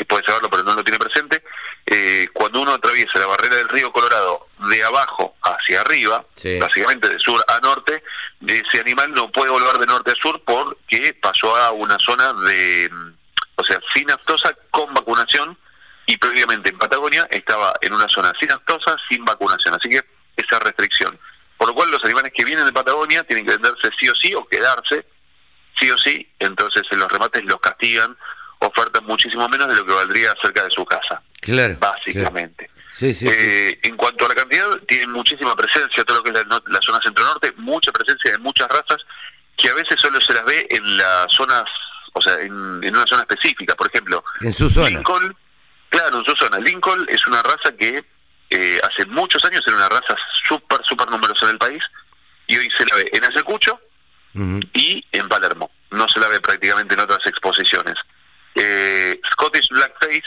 puede 0.06 0.24
saberlo 0.24 0.48
pero 0.48 0.62
no 0.62 0.74
lo 0.74 0.84
tiene 0.84 1.00
presente, 1.00 1.42
eh, 1.86 2.28
cuando 2.32 2.60
uno 2.60 2.74
atraviesa 2.74 3.18
la 3.18 3.26
barrera 3.26 3.56
del 3.56 3.68
río 3.68 3.90
Colorado 3.90 4.46
de 4.70 4.84
abajo 4.84 5.34
hacia 5.42 5.80
arriba, 5.80 6.24
básicamente 6.60 7.08
de 7.08 7.18
sur 7.18 7.44
a 7.48 7.58
norte, 7.58 8.04
ese 8.46 8.80
animal 8.80 9.12
no 9.12 9.32
puede 9.32 9.50
volver 9.50 9.78
de 9.78 9.86
norte 9.86 10.12
a 10.12 10.14
sur 10.14 10.40
porque 10.44 11.14
pasó 11.20 11.56
a 11.56 11.72
una 11.72 11.98
zona 11.98 12.32
de, 12.46 12.88
o 13.56 13.64
sea, 13.64 13.80
sin 13.92 14.08
aftosa 14.12 14.54
con 14.70 14.94
vacunación 14.94 15.58
y 16.06 16.16
previamente 16.18 16.70
en 16.70 16.78
Patagonia 16.78 17.26
estaba 17.30 17.74
en 17.80 17.94
una 17.94 18.08
zona 18.08 18.32
sin 18.38 18.52
aftosa, 18.52 18.96
sin 19.08 19.24
vacunación. 19.24 19.74
Así 19.74 19.88
que 19.88 20.02
esa 20.36 20.60
restricción. 20.60 21.18
Por 21.56 21.68
lo 21.68 21.74
cual 21.74 21.90
los 21.90 22.04
animales 22.04 22.32
que 22.32 22.44
vienen 22.44 22.66
de 22.66 22.72
Patagonia 22.72 23.24
tienen 23.24 23.44
que 23.44 23.52
venderse 23.52 23.90
sí 23.98 24.08
o 24.08 24.14
sí 24.14 24.34
o 24.34 24.46
quedarse 24.46 25.04
sí 25.78 25.90
o 25.90 25.98
sí, 25.98 26.28
entonces 26.38 26.82
en 26.90 26.98
los 26.98 27.10
remates 27.10 27.44
los 27.44 27.60
castigan, 27.60 28.16
ofertan 28.58 29.04
muchísimo 29.04 29.48
menos 29.48 29.68
de 29.68 29.76
lo 29.76 29.86
que 29.86 29.92
valdría 29.92 30.34
cerca 30.40 30.64
de 30.64 30.70
su 30.70 30.84
casa. 30.84 31.22
Claro. 31.40 31.76
Básicamente. 31.78 32.70
Sí, 32.92 33.12
sí, 33.12 33.26
eh, 33.28 33.78
En 33.82 33.96
cuanto 33.96 34.24
a 34.24 34.28
la 34.28 34.34
cantidad, 34.34 34.68
tienen 34.86 35.10
muchísima 35.10 35.56
presencia, 35.56 36.04
todo 36.04 36.18
lo 36.18 36.22
que 36.22 36.30
es 36.30 36.46
la, 36.46 36.80
zona 36.80 37.00
centro-norte, 37.02 37.52
mucha 37.56 37.90
presencia 37.90 38.32
de 38.32 38.38
muchas 38.38 38.68
razas 38.68 38.98
que 39.56 39.68
a 39.68 39.74
veces 39.74 40.00
solo 40.00 40.20
se 40.20 40.32
las 40.32 40.44
ve 40.44 40.66
en 40.70 40.96
las 40.96 41.26
zonas, 41.32 41.64
o 42.12 42.22
sea, 42.22 42.34
en, 42.40 42.52
una 42.52 43.06
zona 43.06 43.22
específica. 43.22 43.74
Por 43.74 43.88
ejemplo, 43.88 44.24
en 44.40 44.52
su 44.52 44.70
zona. 44.70 44.90
Lincoln, 44.90 45.36
claro, 45.88 46.18
en 46.18 46.24
su 46.24 46.36
zona. 46.36 46.58
Lincoln 46.58 47.04
es 47.08 47.26
una 47.26 47.42
raza 47.42 47.76
que 47.76 48.04
eh, 48.50 48.80
hace 48.82 49.06
muchos 49.06 49.44
años 49.44 49.62
era 49.66 49.76
una 49.76 49.88
raza 49.88 50.16
súper, 50.46 50.78
súper 50.84 51.10
numerosa 51.10 51.46
en 51.46 51.52
el 51.52 51.58
país 51.58 51.82
y 52.46 52.56
hoy 52.56 52.70
se 52.70 52.86
la 52.86 52.96
ve 52.96 53.10
en 53.12 53.24
Y 54.34 55.04
en 55.12 55.28
Palermo. 55.28 55.70
No 55.90 56.08
se 56.08 56.18
la 56.18 56.28
ve 56.28 56.40
prácticamente 56.40 56.94
en 56.94 57.00
otras 57.00 57.24
exposiciones. 57.26 57.94
Eh, 58.54 59.20
Scottish 59.32 59.68
Blackface, 59.70 60.24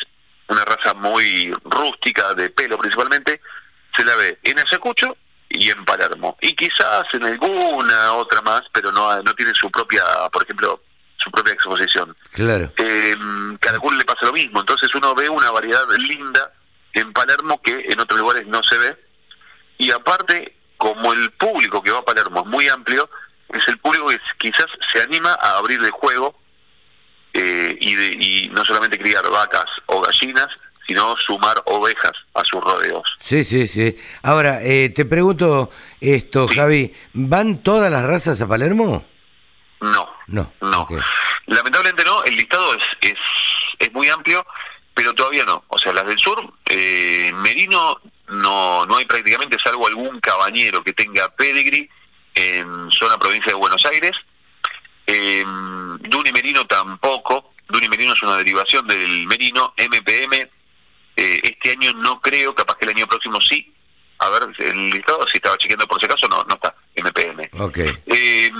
una 0.47 0.63
raza 0.63 0.93
muy 0.93 1.53
rústica, 1.65 2.33
de 2.33 2.49
pelo 2.49 2.77
principalmente, 2.77 3.41
se 3.95 4.05
la 4.05 4.15
ve 4.15 4.39
en 4.43 4.59
Ayacucho 4.59 5.17
y 5.49 5.69
en 5.69 5.83
Palermo. 5.85 6.37
Y 6.41 6.55
quizás 6.55 7.05
en 7.13 7.25
alguna 7.25 8.13
otra 8.13 8.41
más, 8.41 8.61
pero 8.71 8.91
no, 8.91 9.21
no 9.21 9.33
tiene 9.33 9.53
su 9.53 9.69
propia, 9.69 10.03
por 10.31 10.43
ejemplo, 10.43 10.81
su 11.17 11.31
propia 11.31 11.53
exposición. 11.53 12.15
Claro. 12.31 12.71
Eh, 12.77 13.15
le 13.97 14.05
pasa 14.05 14.25
lo 14.25 14.33
mismo. 14.33 14.59
Entonces 14.59 14.93
uno 14.95 15.15
ve 15.15 15.29
una 15.29 15.51
variedad 15.51 15.85
linda 15.97 16.51
en 16.93 17.13
Palermo 17.13 17.61
que 17.61 17.85
en 17.89 17.99
otros 17.99 18.19
lugares 18.19 18.47
no 18.47 18.63
se 18.63 18.77
ve. 18.77 18.97
Y 19.77 19.91
aparte, 19.91 20.55
como 20.77 21.13
el 21.13 21.31
público 21.31 21.81
que 21.81 21.91
va 21.91 21.99
a 21.99 22.05
Palermo 22.05 22.41
es 22.41 22.47
muy 22.47 22.67
amplio, 22.67 23.09
es 23.49 23.67
el 23.67 23.77
público 23.77 24.09
que 24.09 24.19
quizás 24.37 24.67
se 24.91 25.01
anima 25.01 25.37
a 25.41 25.57
abrir 25.57 25.79
el 25.83 25.91
juego 25.91 26.39
eh, 27.33 27.77
y, 27.79 27.95
de, 27.95 28.07
y 28.19 28.49
no 28.49 28.65
solamente 28.65 28.97
criar 28.97 29.29
vacas 29.29 29.65
o 29.85 30.01
gallinas, 30.01 30.47
sino 30.85 31.15
sumar 31.17 31.61
ovejas 31.65 32.13
a 32.33 32.43
sus 32.45 32.61
rodeos. 32.61 33.03
Sí, 33.19 33.43
sí, 33.43 33.67
sí. 33.67 33.97
Ahora, 34.23 34.61
eh, 34.63 34.89
te 34.89 35.05
pregunto 35.05 35.69
esto, 35.99 36.47
Javi, 36.47 36.93
¿van 37.13 37.61
todas 37.61 37.91
las 37.91 38.05
razas 38.05 38.41
a 38.41 38.47
Palermo? 38.47 39.05
No, 39.81 40.09
no, 40.27 40.51
no. 40.61 40.87
Lamentablemente 41.45 42.03
no, 42.03 42.23
el 42.23 42.37
listado 42.37 42.73
es, 42.73 42.83
es, 43.01 43.17
es 43.79 43.93
muy 43.93 44.09
amplio, 44.09 44.45
pero 44.93 45.13
todavía 45.13 45.45
no. 45.45 45.63
O 45.67 45.77
sea, 45.77 45.93
las 45.93 46.07
del 46.07 46.17
sur, 46.17 46.41
eh, 46.65 47.31
Merino 47.35 47.99
no, 48.29 48.85
no 48.85 48.97
hay 48.97 49.05
prácticamente, 49.05 49.57
salvo 49.63 49.87
algún 49.87 50.19
cabañero 50.19 50.83
que 50.83 50.93
tenga 50.93 51.29
pedigree 51.35 51.89
en 52.37 52.91
zona 52.91 53.17
provincia 53.17 53.51
de 53.51 53.57
Buenos 53.57 53.83
Aires. 53.85 54.11
Eh, 55.05 55.43
Duni 55.45 56.31
Merino 56.31 56.65
tampoco. 56.67 57.53
Duni 57.67 57.89
Merino 57.89 58.13
es 58.13 58.21
una 58.21 58.37
derivación 58.37 58.87
del 58.87 59.25
Merino. 59.27 59.73
MPM, 59.77 60.33
eh, 61.15 61.39
este 61.43 61.71
año 61.71 61.93
no 61.93 62.21
creo, 62.21 62.53
capaz 62.53 62.77
que 62.77 62.85
el 62.85 62.95
año 62.95 63.07
próximo 63.07 63.41
sí. 63.41 63.73
A 64.19 64.29
ver, 64.29 64.47
el 64.59 64.89
listado, 64.91 65.27
si 65.27 65.37
estaba 65.37 65.57
chequeando 65.57 65.87
por 65.87 65.99
si 65.99 66.05
acaso, 66.05 66.27
no, 66.27 66.43
no 66.43 66.55
está, 66.55 66.75
MPM. 66.95 67.49
Okay. 67.59 67.97
Eh, 68.07 68.51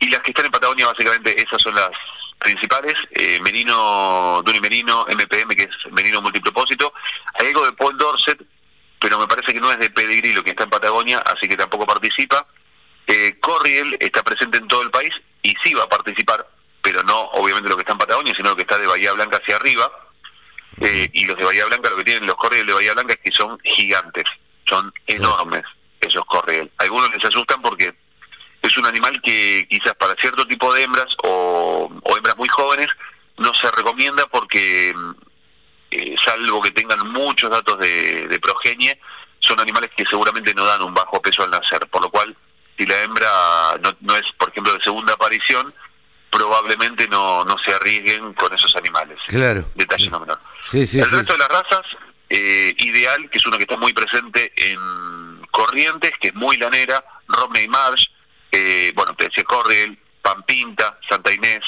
y 0.00 0.08
las 0.08 0.20
que 0.20 0.30
están 0.30 0.46
en 0.46 0.52
Patagonia, 0.52 0.86
básicamente, 0.86 1.40
esas 1.40 1.62
son 1.62 1.74
las 1.74 1.90
principales, 2.38 2.94
eh, 3.12 3.38
Merino, 3.42 4.42
Duni 4.44 4.60
Merino, 4.60 5.06
MPM, 5.08 5.54
que 5.54 5.64
es 5.64 5.92
Merino 5.92 6.22
multipropósito. 6.22 6.92
Hay 7.38 7.48
algo 7.48 7.64
de 7.64 7.72
Paul 7.72 7.96
Dorset, 7.96 8.42
pero 8.98 9.18
me 9.18 9.26
parece 9.26 9.52
que 9.52 9.60
no 9.60 9.70
es 9.70 9.78
de 9.78 9.90
pedigrí 9.90 10.32
lo 10.32 10.42
que 10.42 10.50
está 10.50 10.64
en 10.64 10.70
Patagonia, 10.70 11.18
así 11.18 11.48
que 11.48 11.56
tampoco 11.56 11.86
participa. 11.86 12.46
Eh, 13.10 13.34
Corriel 13.40 13.96
está 13.98 14.22
presente 14.22 14.58
en 14.58 14.68
todo 14.68 14.82
el 14.82 14.90
país 14.92 15.12
y 15.42 15.52
sí 15.64 15.74
va 15.74 15.82
a 15.82 15.88
participar, 15.88 16.46
pero 16.80 17.02
no 17.02 17.22
obviamente 17.32 17.68
lo 17.68 17.76
que 17.76 17.82
está 17.82 17.94
en 17.94 17.98
Patagonia, 17.98 18.32
sino 18.36 18.50
lo 18.50 18.56
que 18.56 18.62
está 18.62 18.78
de 18.78 18.86
Bahía 18.86 19.12
Blanca 19.12 19.38
hacia 19.38 19.56
arriba. 19.56 19.90
Eh, 20.80 21.10
y 21.12 21.24
los 21.24 21.36
de 21.36 21.44
Bahía 21.44 21.66
Blanca, 21.66 21.90
lo 21.90 21.96
que 21.96 22.04
tienen 22.04 22.28
los 22.28 22.36
Corriel 22.36 22.66
de 22.66 22.72
Bahía 22.72 22.94
Blanca 22.94 23.14
es 23.14 23.18
que 23.18 23.36
son 23.36 23.58
gigantes, 23.64 24.24
son 24.64 24.92
enormes 25.08 25.64
esos 26.00 26.24
Corriel. 26.24 26.70
Algunos 26.78 27.12
les 27.12 27.24
asustan 27.24 27.60
porque 27.60 27.92
es 28.62 28.78
un 28.78 28.86
animal 28.86 29.20
que 29.22 29.66
quizás 29.68 29.94
para 29.94 30.14
cierto 30.14 30.46
tipo 30.46 30.72
de 30.72 30.84
hembras 30.84 31.08
o, 31.24 31.90
hembras 32.16 32.36
muy 32.36 32.48
jóvenes 32.48 32.88
no 33.38 33.52
se 33.54 33.72
recomienda 33.72 34.24
porque, 34.28 34.94
eh, 35.90 36.16
salvo 36.24 36.62
que 36.62 36.70
tengan 36.70 37.10
muchos 37.10 37.50
datos 37.50 37.76
de, 37.80 38.28
de 38.28 38.38
progenie, 38.38 39.00
son 39.40 39.58
animales 39.58 39.90
que 39.96 40.04
seguramente 40.06 40.54
no 40.54 40.64
dan 40.64 40.82
un 40.82 40.94
bajo 40.94 41.20
peso 41.20 41.42
al 41.42 41.50
nacer, 41.50 41.88
por 41.88 42.02
lo 42.02 42.10
cual 42.10 42.36
si 42.80 42.86
la 42.86 43.02
hembra 43.02 43.28
no, 44.00 44.16
es, 44.16 44.24
por 44.38 44.48
ejemplo, 44.48 44.72
de 44.72 44.80
segunda 44.80 45.12
aparición, 45.12 45.74
probablemente 46.30 47.06
no, 47.08 47.44
no 47.44 47.58
se 47.58 47.74
arriesguen 47.74 48.32
con 48.32 48.54
esos 48.54 48.74
animales. 48.74 49.18
Claro. 49.26 49.66
Detalle 49.74 50.08
no 50.08 50.20
menor. 50.20 50.40
Sí, 50.62 50.86
sí, 50.86 50.98
el 50.98 51.10
resto 51.10 51.34
de 51.34 51.40
las 51.40 51.48
razas, 51.48 51.82
eh, 52.30 52.74
ideal, 52.78 53.28
que 53.28 53.36
es 53.36 53.44
uno 53.44 53.58
que 53.58 53.64
está 53.64 53.76
muy 53.76 53.92
presente 53.92 54.50
en 54.56 55.42
Corrientes, 55.50 56.12
que 56.22 56.28
es 56.28 56.34
muy 56.34 56.56
lanera, 56.56 57.04
Romney 57.28 57.68
Marsh, 57.68 58.06
eh, 58.50 58.92
bueno, 58.94 59.14
te 59.14 59.24
decía 59.26 59.44
Corriel, 59.44 59.98
Pampinta, 60.22 60.98
Santa 61.06 61.34
Inés, 61.34 61.60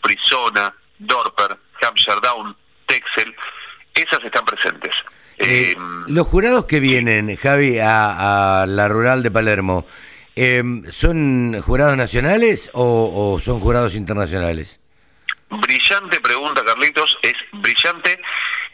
Frisona, 0.00 0.72
Dorper, 0.98 1.58
Hampshire 1.82 2.20
Down, 2.22 2.56
Texel, 2.86 3.34
esas 3.92 4.22
están 4.22 4.44
presentes. 4.44 4.94
Eh, 5.38 5.74
los 6.06 6.28
jurados 6.28 6.66
que 6.66 6.78
vienen, 6.78 7.34
Javi, 7.34 7.80
a, 7.80 8.62
a 8.62 8.66
la 8.66 8.88
rural 8.88 9.24
de 9.24 9.32
Palermo, 9.32 9.86
eh, 10.36 10.62
¿Son 10.90 11.60
jurados 11.62 11.96
nacionales 11.96 12.70
o, 12.72 13.38
son 13.42 13.60
jurados 13.60 13.94
internacionales? 13.94 14.80
Brillante 15.50 16.20
pregunta, 16.20 16.64
Carlitos. 16.64 17.18
Es 17.22 17.34
brillante. 17.52 18.20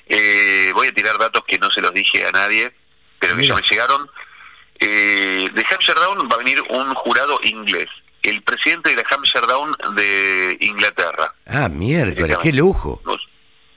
Eh, 0.06 0.70
voy 0.74 0.88
a 0.88 0.92
tirar 0.92 1.18
datos 1.18 1.42
que 1.46 1.58
no 1.58 1.70
se 1.70 1.80
los 1.80 1.92
dije 1.92 2.26
a 2.26 2.30
nadie, 2.30 2.72
pero 3.18 3.36
que 3.36 3.46
ya 3.46 3.54
me 3.54 3.62
llegaron. 3.62 4.08
Eh, 4.78 5.48
de 5.54 5.66
Hampshire 5.70 5.98
Down 5.98 6.28
va 6.30 6.34
a 6.34 6.38
venir 6.38 6.62
un 6.68 6.94
jurado 6.94 7.38
inglés. 7.42 7.88
El 8.22 8.42
presidente 8.42 8.90
de 8.90 8.96
la 8.96 9.04
Hampshire 9.10 9.46
Down 9.46 9.74
de 9.94 10.58
Inglaterra. 10.60 11.34
Ah, 11.46 11.68
miércoles, 11.68 12.36
qué 12.42 12.52
lujo. 12.52 13.00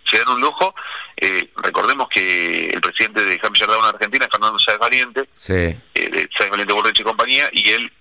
Se 0.05 0.17
dan 0.17 0.29
un 0.29 0.41
lujo. 0.41 0.73
Eh, 1.21 1.51
recordemos 1.57 2.07
que 2.07 2.69
el 2.69 2.79
presidente 2.79 3.25
de 3.25 3.37
Hampshire 3.43 3.69
Down 3.69 3.83
Argentina 3.83 4.23
es 4.23 4.31
Fernando 4.31 4.57
Sáez 4.57 4.77
Valiente, 4.79 5.29
sí. 5.35 5.53
eh, 5.53 5.81
de 5.93 6.29
Sáez 6.37 6.49
Valiente 6.49 6.71
Borreche 6.71 7.01
y 7.01 7.05
compañía, 7.05 7.49
y 7.51 7.69
él 7.71 7.91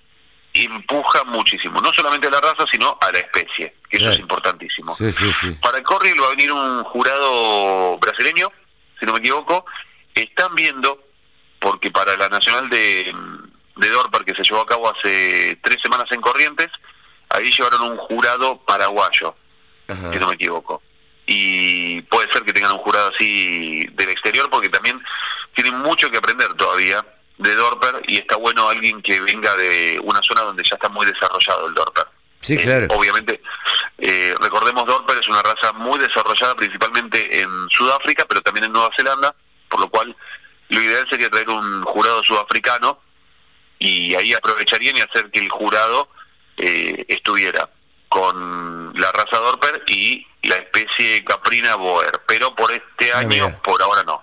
empuja 0.54 1.24
muchísimo, 1.24 1.80
no 1.80 1.92
solamente 1.92 2.28
a 2.28 2.30
la 2.30 2.40
raza, 2.40 2.64
sino 2.70 2.96
a 3.00 3.10
la 3.10 3.18
especie, 3.18 3.74
que 3.90 3.96
eso 3.96 4.12
es 4.12 4.20
importantísimo. 4.20 4.96
Para 5.60 5.78
el 5.78 5.84
Corriel 5.84 6.22
va 6.22 6.26
a 6.26 6.30
venir 6.30 6.52
un 6.52 6.84
jurado 6.84 7.98
brasileño, 7.98 8.52
si 9.00 9.06
no 9.06 9.14
me 9.14 9.18
equivoco, 9.18 9.66
están 10.14 10.54
viendo, 10.54 11.02
porque 11.58 11.90
para 11.90 12.16
la 12.16 12.28
Nacional 12.28 12.70
de, 12.70 13.12
de 13.76 13.88
Dorper, 13.88 14.24
que 14.24 14.34
se 14.36 14.44
llevó 14.44 14.60
a 14.60 14.66
cabo 14.66 14.88
hace 14.88 15.58
tres 15.64 15.78
semanas 15.82 16.06
en 16.12 16.20
Corrientes, 16.20 16.68
ahí 17.30 17.50
llevaron 17.50 17.82
un 17.82 17.96
jurado 17.96 18.58
paraguayo, 18.58 19.34
si 19.88 20.18
no 20.20 20.28
me 20.28 20.34
equivoco 20.34 20.82
y 21.30 22.00
puede 22.02 22.32
ser 22.32 22.42
que 22.42 22.54
tengan 22.54 22.72
un 22.72 22.78
jurado 22.78 23.12
así 23.14 23.86
del 23.92 24.08
exterior 24.08 24.48
porque 24.48 24.70
también 24.70 24.98
tienen 25.54 25.78
mucho 25.78 26.10
que 26.10 26.16
aprender 26.16 26.54
todavía 26.54 27.04
de 27.36 27.54
Dorper 27.54 28.02
y 28.08 28.16
está 28.16 28.36
bueno 28.36 28.66
alguien 28.66 29.02
que 29.02 29.20
venga 29.20 29.54
de 29.54 30.00
una 30.02 30.22
zona 30.22 30.40
donde 30.40 30.64
ya 30.64 30.76
está 30.76 30.88
muy 30.88 31.04
desarrollado 31.04 31.68
el 31.68 31.74
Dorper. 31.74 32.06
Sí, 32.40 32.54
eh, 32.54 32.62
claro. 32.62 32.86
obviamente, 32.90 33.42
eh, 33.98 34.34
recordemos 34.40 34.86
Dorper 34.86 35.18
es 35.18 35.28
una 35.28 35.42
raza 35.42 35.74
muy 35.74 35.98
desarrollada 35.98 36.54
principalmente 36.54 37.42
en 37.42 37.68
Sudáfrica, 37.68 38.24
pero 38.26 38.40
también 38.40 38.64
en 38.64 38.72
Nueva 38.72 38.90
Zelanda, 38.96 39.34
por 39.68 39.80
lo 39.80 39.90
cual 39.90 40.16
lo 40.70 40.82
ideal 40.82 41.06
sería 41.10 41.28
traer 41.28 41.50
un 41.50 41.82
jurado 41.82 42.22
sudafricano 42.22 43.02
y 43.78 44.14
ahí 44.14 44.32
aprovecharían 44.32 44.96
y 44.96 45.00
hacer 45.02 45.30
que 45.30 45.40
el 45.40 45.50
jurado 45.50 46.08
eh, 46.56 47.04
estuviera 47.08 47.68
con 48.08 48.92
la 48.98 49.12
raza 49.12 49.38
Dorper 49.38 49.82
y 49.86 50.26
la 50.42 50.56
especie 50.56 51.24
caprina 51.24 51.76
boer, 51.76 52.22
pero 52.26 52.54
por 52.54 52.72
este 52.72 53.12
ah, 53.12 53.18
año, 53.18 53.60
por 53.62 53.82
ahora 53.82 54.02
no. 54.04 54.22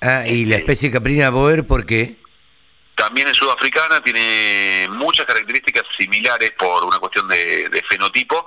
Ah, 0.00 0.26
¿y 0.26 0.44
la 0.44 0.56
este, 0.56 0.72
especie 0.72 0.90
caprina 0.90 1.30
boer 1.30 1.66
por 1.66 1.86
qué? 1.86 2.16
También 2.94 3.28
es 3.28 3.36
sudafricana, 3.36 4.02
tiene 4.02 4.86
muchas 4.90 5.26
características 5.26 5.84
similares 5.98 6.50
por 6.52 6.84
una 6.84 6.98
cuestión 6.98 7.28
de, 7.28 7.82
fenotipo. 7.88 8.44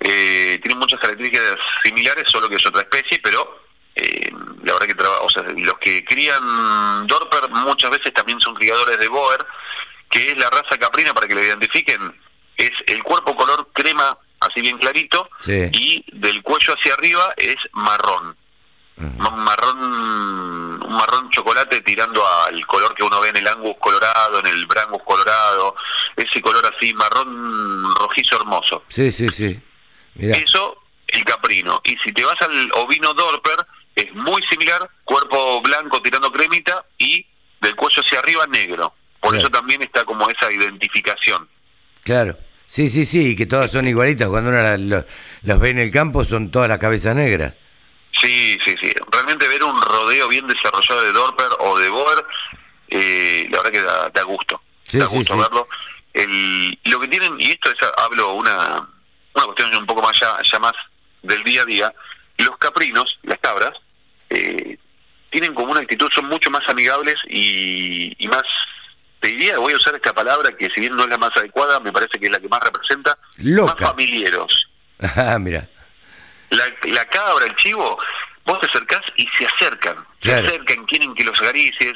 eh, 0.00 0.58
tienen 0.60 0.78
muchas 0.78 0.98
características 1.00 1.58
similares, 1.82 2.24
solo 2.28 2.48
que 2.48 2.56
es 2.56 2.66
otra 2.66 2.82
especie, 2.82 3.20
pero 3.22 3.62
eh, 3.94 4.30
la 4.64 4.72
verdad 4.72 4.86
que 4.86 5.04
o 5.20 5.30
sea, 5.30 5.42
los 5.42 5.78
que 5.78 6.04
crían 6.04 7.06
Dorper 7.06 7.48
muchas 7.50 7.90
veces 7.90 8.12
también 8.12 8.40
son 8.40 8.54
criadores 8.54 8.98
de 8.98 9.08
Boer, 9.08 9.46
que 10.10 10.28
es 10.28 10.38
la 10.38 10.50
raza 10.50 10.76
caprina, 10.78 11.14
para 11.14 11.28
que 11.28 11.34
lo 11.34 11.44
identifiquen, 11.44 12.12
es 12.56 12.72
el 12.86 13.02
cuerpo 13.02 13.34
color 13.36 13.68
crema, 13.72 14.16
así 14.40 14.60
bien 14.60 14.78
clarito, 14.78 15.28
y 15.46 16.04
del 16.12 16.42
cuello 16.42 16.74
hacia 16.74 16.94
arriba 16.94 17.34
es 17.36 17.56
marrón. 17.72 18.36
Un 18.96 19.44
marrón 19.44 20.74
un 20.84 20.92
marrón 20.92 21.30
chocolate 21.30 21.80
tirando 21.80 22.26
al 22.26 22.64
color 22.66 22.94
que 22.94 23.02
uno 23.02 23.20
ve 23.20 23.30
en 23.30 23.38
el 23.38 23.48
angus 23.48 23.76
colorado, 23.80 24.38
en 24.38 24.46
el 24.46 24.66
brangus 24.66 25.02
colorado, 25.02 25.74
ese 26.16 26.40
color 26.40 26.64
así 26.66 26.92
marrón 26.94 27.94
rojizo 27.96 28.36
hermoso. 28.36 28.84
Sí, 28.88 29.10
sí, 29.10 29.28
sí. 29.30 29.60
Eso, 30.16 30.78
el 31.08 31.24
caprino. 31.24 31.80
Y 31.84 31.96
si 31.98 32.12
te 32.12 32.24
vas 32.24 32.40
al 32.42 32.70
ovino 32.74 33.14
Dorper, 33.14 33.66
es 33.96 34.12
muy 34.14 34.42
similar, 34.44 34.88
cuerpo 35.04 35.60
blanco 35.62 36.00
tirando 36.02 36.30
cremita 36.30 36.84
y 36.98 37.26
del 37.60 37.74
cuello 37.76 38.02
hacia 38.02 38.18
arriba 38.20 38.46
negro. 38.46 38.94
Por 39.20 39.36
eso 39.36 39.48
también 39.48 39.82
está 39.82 40.04
como 40.04 40.28
esa 40.28 40.52
identificación. 40.52 41.48
Claro. 42.04 42.36
Sí, 42.66 42.90
sí, 42.90 43.06
sí, 43.06 43.36
que 43.36 43.46
todas 43.46 43.70
son 43.70 43.86
igualitas. 43.86 44.28
Cuando 44.28 44.50
uno 44.50 45.04
los 45.42 45.60
ve 45.60 45.70
en 45.70 45.78
el 45.78 45.90
campo 45.90 46.24
son 46.24 46.50
todas 46.50 46.68
las 46.68 46.78
cabezas 46.78 47.14
negras. 47.14 47.54
Sí, 48.20 48.58
sí, 48.64 48.74
sí. 48.80 48.92
Realmente 49.10 49.48
ver 49.48 49.62
un 49.62 49.80
rodeo 49.80 50.28
bien 50.28 50.46
desarrollado 50.46 51.02
de 51.02 51.12
Dorper 51.12 51.48
o 51.58 51.78
de 51.78 51.88
Boer, 51.88 52.24
eh, 52.88 53.46
la 53.50 53.58
verdad 53.62 53.72
que 53.72 53.82
da, 54.12 54.22
gusto. 54.22 54.62
da 54.92 55.06
gusto 55.06 55.36
verlo. 55.36 55.68
El, 56.12 56.78
lo 56.84 57.00
que 57.00 57.08
tienen, 57.08 57.40
y 57.40 57.50
esto 57.50 57.70
es, 57.70 57.76
hablo 57.98 58.34
una, 58.34 58.88
una 59.34 59.44
cuestión 59.46 59.74
un 59.74 59.86
poco 59.86 60.02
más 60.02 60.18
ya, 60.18 60.38
ya 60.50 60.58
más 60.60 60.72
del 61.22 61.42
día 61.42 61.62
a 61.62 61.64
día, 61.64 61.94
los 62.38 62.56
caprinos, 62.58 63.18
las 63.24 63.38
cabras, 63.38 63.72
eh, 64.30 64.78
tienen 65.30 65.54
como 65.54 65.72
una 65.72 65.80
actitud, 65.80 66.08
son 66.12 66.26
mucho 66.26 66.50
más 66.50 66.68
amigables 66.68 67.16
y, 67.28 68.14
y, 68.18 68.28
más, 68.28 68.44
te 69.24 69.30
diría, 69.30 69.58
voy 69.58 69.72
a 69.72 69.76
usar 69.76 69.94
esta 69.94 70.12
palabra 70.12 70.54
que 70.54 70.68
si 70.68 70.80
bien 70.80 70.94
no 70.94 71.04
es 71.04 71.08
la 71.08 71.16
más 71.16 71.34
adecuada, 71.34 71.80
me 71.80 71.90
parece 71.90 72.18
que 72.18 72.26
es 72.26 72.30
la 72.30 72.38
que 72.38 72.48
más 72.48 72.60
representa, 72.60 73.16
más 73.38 73.74
familiares. 73.78 74.66
Ah, 75.16 75.38
mira. 75.40 75.68
La, 76.50 76.64
la 76.84 77.04
cabra, 77.06 77.46
el 77.46 77.56
chivo, 77.56 77.98
vos 78.44 78.60
te 78.60 78.66
acercás 78.66 79.00
y 79.16 79.26
se 79.36 79.44
acercan, 79.46 79.96
se 80.20 80.32
acercan, 80.32 80.84
quieren 80.84 81.14
que 81.14 81.24
los 81.24 81.38
acaricies, 81.40 81.94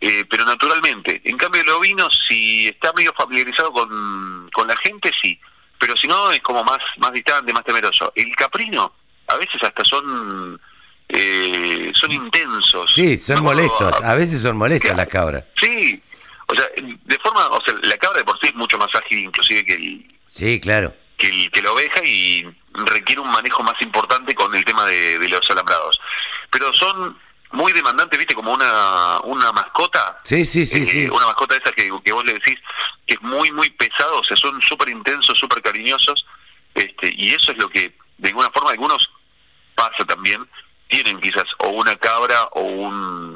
eh, 0.00 0.24
pero 0.30 0.44
naturalmente. 0.44 1.20
En 1.24 1.36
cambio, 1.36 1.62
el 1.62 1.68
ovino, 1.70 2.08
si 2.10 2.68
está 2.68 2.92
medio 2.92 3.12
familiarizado 3.14 3.72
con, 3.72 4.48
con 4.52 4.68
la 4.68 4.76
gente, 4.76 5.10
sí, 5.20 5.38
pero 5.78 5.96
si 5.96 6.06
no, 6.06 6.30
es 6.30 6.40
como 6.40 6.62
más, 6.62 6.78
más 6.98 7.12
distante, 7.12 7.52
más 7.52 7.64
temeroso. 7.64 8.12
El 8.14 8.34
caprino, 8.36 8.92
a 9.26 9.36
veces 9.36 9.62
hasta 9.62 9.84
son 9.84 10.60
eh, 11.08 11.92
son 11.94 12.12
intensos. 12.12 12.92
Sí, 12.92 13.16
son 13.16 13.42
molestos, 13.42 13.94
a, 14.02 14.14
veces 14.14 14.42
son 14.42 14.56
molestas 14.56 14.96
las 14.96 15.06
cabras. 15.06 15.44
Sí, 15.60 16.02
o 16.48 16.54
sea, 16.54 16.66
de 16.76 17.18
forma, 17.18 17.48
o 17.48 17.64
sea, 17.64 17.74
la 17.82 17.96
cabra 17.98 18.18
de 18.18 18.24
por 18.24 18.38
sí 18.40 18.46
es 18.48 18.54
mucho 18.54 18.78
más 18.78 18.94
ágil 18.94 19.18
inclusive 19.18 19.64
que 19.64 19.74
el... 19.74 20.06
Sí, 20.30 20.60
claro. 20.60 20.94
Que, 21.18 21.28
el, 21.28 21.50
que 21.50 21.62
la 21.62 21.72
oveja 21.72 22.04
y 22.04 22.46
requiere 22.72 23.20
un 23.20 23.30
manejo 23.30 23.62
más 23.62 23.80
importante 23.80 24.34
con 24.34 24.54
el 24.54 24.64
tema 24.64 24.84
de, 24.86 25.28
los 25.28 25.50
alambrados. 25.50 25.98
Pero 26.50 26.72
son 26.74 27.18
muy 27.52 27.72
demandantes, 27.72 28.18
¿viste? 28.18 28.34
Como 28.34 28.52
una, 28.52 29.18
una 29.24 29.50
mascota. 29.52 30.18
Sí, 30.24 30.44
sí, 30.44 30.66
sí, 30.66 30.86
sí. 30.86 31.04
Eh, 31.04 31.10
una 31.10 31.26
mascota 31.26 31.56
esa 31.56 31.72
que, 31.72 31.90
que 32.04 32.12
vos 32.12 32.24
le 32.24 32.34
decís 32.34 32.56
que 33.06 33.14
es 33.14 33.22
muy, 33.22 33.50
muy 33.50 33.70
pesado, 33.70 34.20
o 34.20 34.24
sea, 34.24 34.36
son 34.36 34.60
súper 34.62 34.90
intensos, 34.90 35.38
súper 35.38 35.62
cariñosos. 35.62 36.26
Este, 36.74 37.12
y 37.16 37.32
eso 37.32 37.52
es 37.52 37.58
lo 37.58 37.68
que, 37.70 37.96
de 38.18 38.28
alguna 38.28 38.50
forma, 38.50 38.70
algunos 38.70 39.08
pasa 39.74 40.04
también, 40.04 40.46
tienen 40.88 41.20
quizás 41.20 41.44
o 41.58 41.68
una 41.68 41.96
cabra 41.96 42.44
o 42.52 42.60
un 42.60 43.35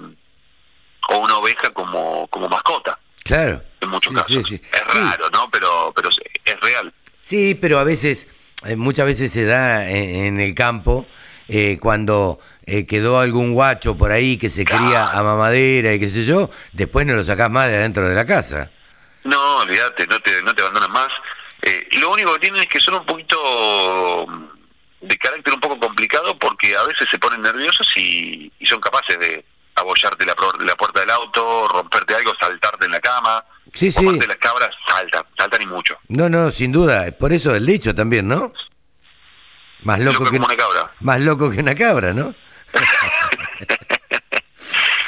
o 1.11 1.19
una 1.19 1.37
oveja 1.39 1.71
como, 1.71 2.27
como 2.29 2.49
mascota. 2.49 2.99
Claro. 3.25 3.63
En 3.81 3.89
muchos 3.89 4.13
casos. 4.13 4.53
Es 4.53 4.95
raro, 4.95 5.29
¿no? 5.31 5.49
Pero, 5.51 5.93
pero 5.95 6.09
es 6.09 6.61
real. 6.61 6.93
Sí, 7.21 7.55
pero 7.55 7.79
a 7.79 7.85
veces 7.85 8.29
eh, 8.67 8.77
muchas 8.77 9.07
veces 9.07 9.33
se 9.33 9.45
da 9.45 9.89
en, 9.89 10.41
el 10.41 10.55
campo 10.55 11.07
eh, 11.49 11.79
cuando 11.81 12.39
eh, 12.67 12.87
quedó 12.87 13.19
algún 13.19 13.55
guacho 13.55 13.97
por 13.97 14.13
ahí 14.13 14.37
que 14.37 14.51
se 14.51 14.65
cría 14.65 15.11
a 15.11 15.23
mamadera 15.23 15.95
y 15.95 16.01
qué 16.01 16.09
sé 16.09 16.25
yo, 16.25 16.51
después 16.73 17.07
no 17.07 17.15
lo 17.15 17.25
sacás 17.25 17.51
más 17.51 17.69
de 17.69 17.77
adentro 17.77 18.09
de 18.09 18.15
la 18.15 18.27
casa. 18.27 18.71
No, 19.25 19.59
olvídate, 19.59 20.07
no 20.07 20.21
te, 20.21 20.43
no 20.43 20.55
te 20.55 20.63
abandonan 20.63 20.93
más. 20.93 21.09
lo 21.93 22.13
único 22.13 22.35
que 22.35 22.41
tienen 22.41 22.63
es 22.63 22.69
que 22.69 22.81
son 22.81 22.95
un 22.95 23.07
poquito 23.07 24.27
de 25.01 25.17
carácter 25.17 25.55
un 25.55 25.61
poco 25.61 25.79
complicado 25.79 26.39
porque 26.39 26.77
a 26.77 26.85
veces 26.85 27.09
se 27.11 27.19
ponen 27.19 27.43
nerviosos 27.43 27.87
y, 27.97 28.53
son 28.67 28.81
capaces 28.81 29.19
de 29.19 29.45
abollarte 29.75 30.25
la, 30.27 30.35
la 30.61 30.77
puerta 30.77 31.01
del 31.01 31.11
auto, 31.11 31.69
romperte 31.69 32.15
algo, 32.15 32.33
saltarte 32.39 32.87
en 32.87 32.93
la 32.93 33.01
cama. 33.01 33.45
Sí, 33.73 33.93
sí. 33.93 34.05
de 34.19 34.27
las 34.27 34.37
cabras 34.39 34.71
saltan, 34.89 35.25
saltan 35.39 35.63
y 35.63 35.67
mucho. 35.67 35.97
No, 36.09 36.29
no, 36.29 36.51
sin 36.51 36.73
duda. 36.73 37.11
Por 37.13 37.33
eso 37.33 37.55
el 37.55 37.65
dicho 37.67 37.95
también, 37.95 38.27
¿no? 38.29 38.53
Más 39.83 40.01
loco, 40.01 40.29
que 40.31 40.37
una 40.37 40.57
cabra. 40.57 40.93
Más 41.01 41.21
loco 41.21 41.51
que 41.51 41.61
una 41.61 41.75
cabra, 41.75 42.13
¿no? 42.13 42.35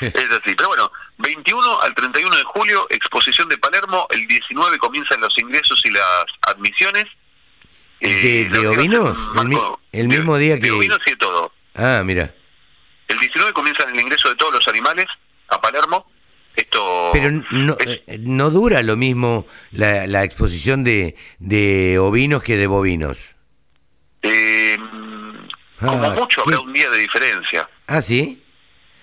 es 0.01 0.15
así. 0.15 0.55
Pero 0.57 0.69
bueno, 0.69 0.91
21 1.19 1.81
al 1.83 1.95
31 1.95 2.37
de 2.37 2.45
julio, 2.45 2.87
exposición 2.91 3.49
de 3.49 3.59
Palermo. 3.59 4.07
El 4.11 4.27
19 4.27 4.79
comienzan 4.79 5.21
los 5.21 5.37
ingresos 5.39 5.81
y 5.85 5.91
las 5.91 6.25
admisiones. 6.43 7.05
¿De, 8.01 8.43
eh, 8.43 8.67
ovinos? 8.67 9.19
El, 9.93 10.09
mismo 10.09 10.37
día 10.37 10.57
que... 10.57 10.67
De 10.67 10.73
ovinos 10.73 10.99
y 11.07 11.11
de 11.11 11.17
todo. 11.17 11.53
Ah, 11.75 12.03
mira. 12.05 12.35
El 13.13 13.19
19 13.19 13.53
comienza 13.53 13.85
el 13.85 14.01
ingreso 14.01 14.31
de 14.31 14.37
todos 14.37 14.55
los 14.55 14.69
animales 14.69 15.07
a 15.49 15.61
Palermo. 15.61 16.11
Esto 16.57 17.11
Pero 17.13 17.31
no, 17.51 17.77
eh, 17.87 18.19
no 18.21 18.51
dura 18.51 18.83
lo 18.83 18.97
mismo 18.97 19.47
la, 19.71 20.07
la 20.07 20.25
exposición 20.25 20.83
de, 20.83 21.17
de 21.39 21.99
ovinos 21.99 22.43
que 22.43 22.57
de 22.57 22.67
bovinos. 22.67 23.19
Eh, 24.23 24.79
como 25.79 26.05
ah, 26.05 26.15
mucho 26.15 26.43
habrá 26.43 26.61
un 26.61 26.73
día 26.73 26.89
de 26.91 26.99
diferencia. 26.99 27.69
¿Ah, 27.87 28.01
sí? 28.01 28.43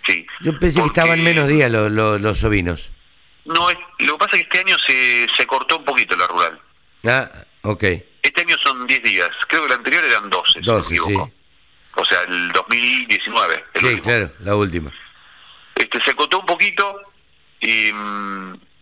Sí. 0.05 0.25
Yo 0.41 0.57
pensé 0.57 0.79
que 0.81 0.87
estaban 0.87 1.23
menos 1.23 1.47
días 1.47 1.69
los, 1.69 1.91
los, 1.91 2.43
ovinos. 2.43 2.91
No, 3.45 3.67
lo 3.99 4.13
que 4.13 4.25
pasa 4.25 4.37
es 4.37 4.43
que 4.43 4.57
este 4.57 4.59
año 4.59 4.77
se, 4.79 5.27
se 5.35 5.45
cortó 5.45 5.77
un 5.77 5.85
poquito 5.85 6.15
la 6.15 6.27
rural. 6.27 6.59
Ah, 7.05 7.29
ok. 7.61 7.83
Este 8.23 8.41
año 8.41 8.55
son 8.63 8.87
10 8.87 9.03
días. 9.03 9.29
Creo 9.47 9.61
que 9.61 9.67
el 9.67 9.73
anterior 9.73 10.03
eran 10.03 10.29
12, 10.29 10.61
12 10.61 10.95
si 10.95 10.99
no 10.99 11.31
O 11.99 12.05
sea, 12.05 12.21
el 12.21 12.51
2019. 12.53 13.65
El 13.73 13.81
sí, 13.81 14.01
claro, 14.01 14.31
la 14.39 14.55
última. 14.55 14.91
Este, 15.75 16.01
se 16.01 16.15
cortó 16.15 16.39
un 16.39 16.45
poquito 16.45 17.01
y, 17.59 17.89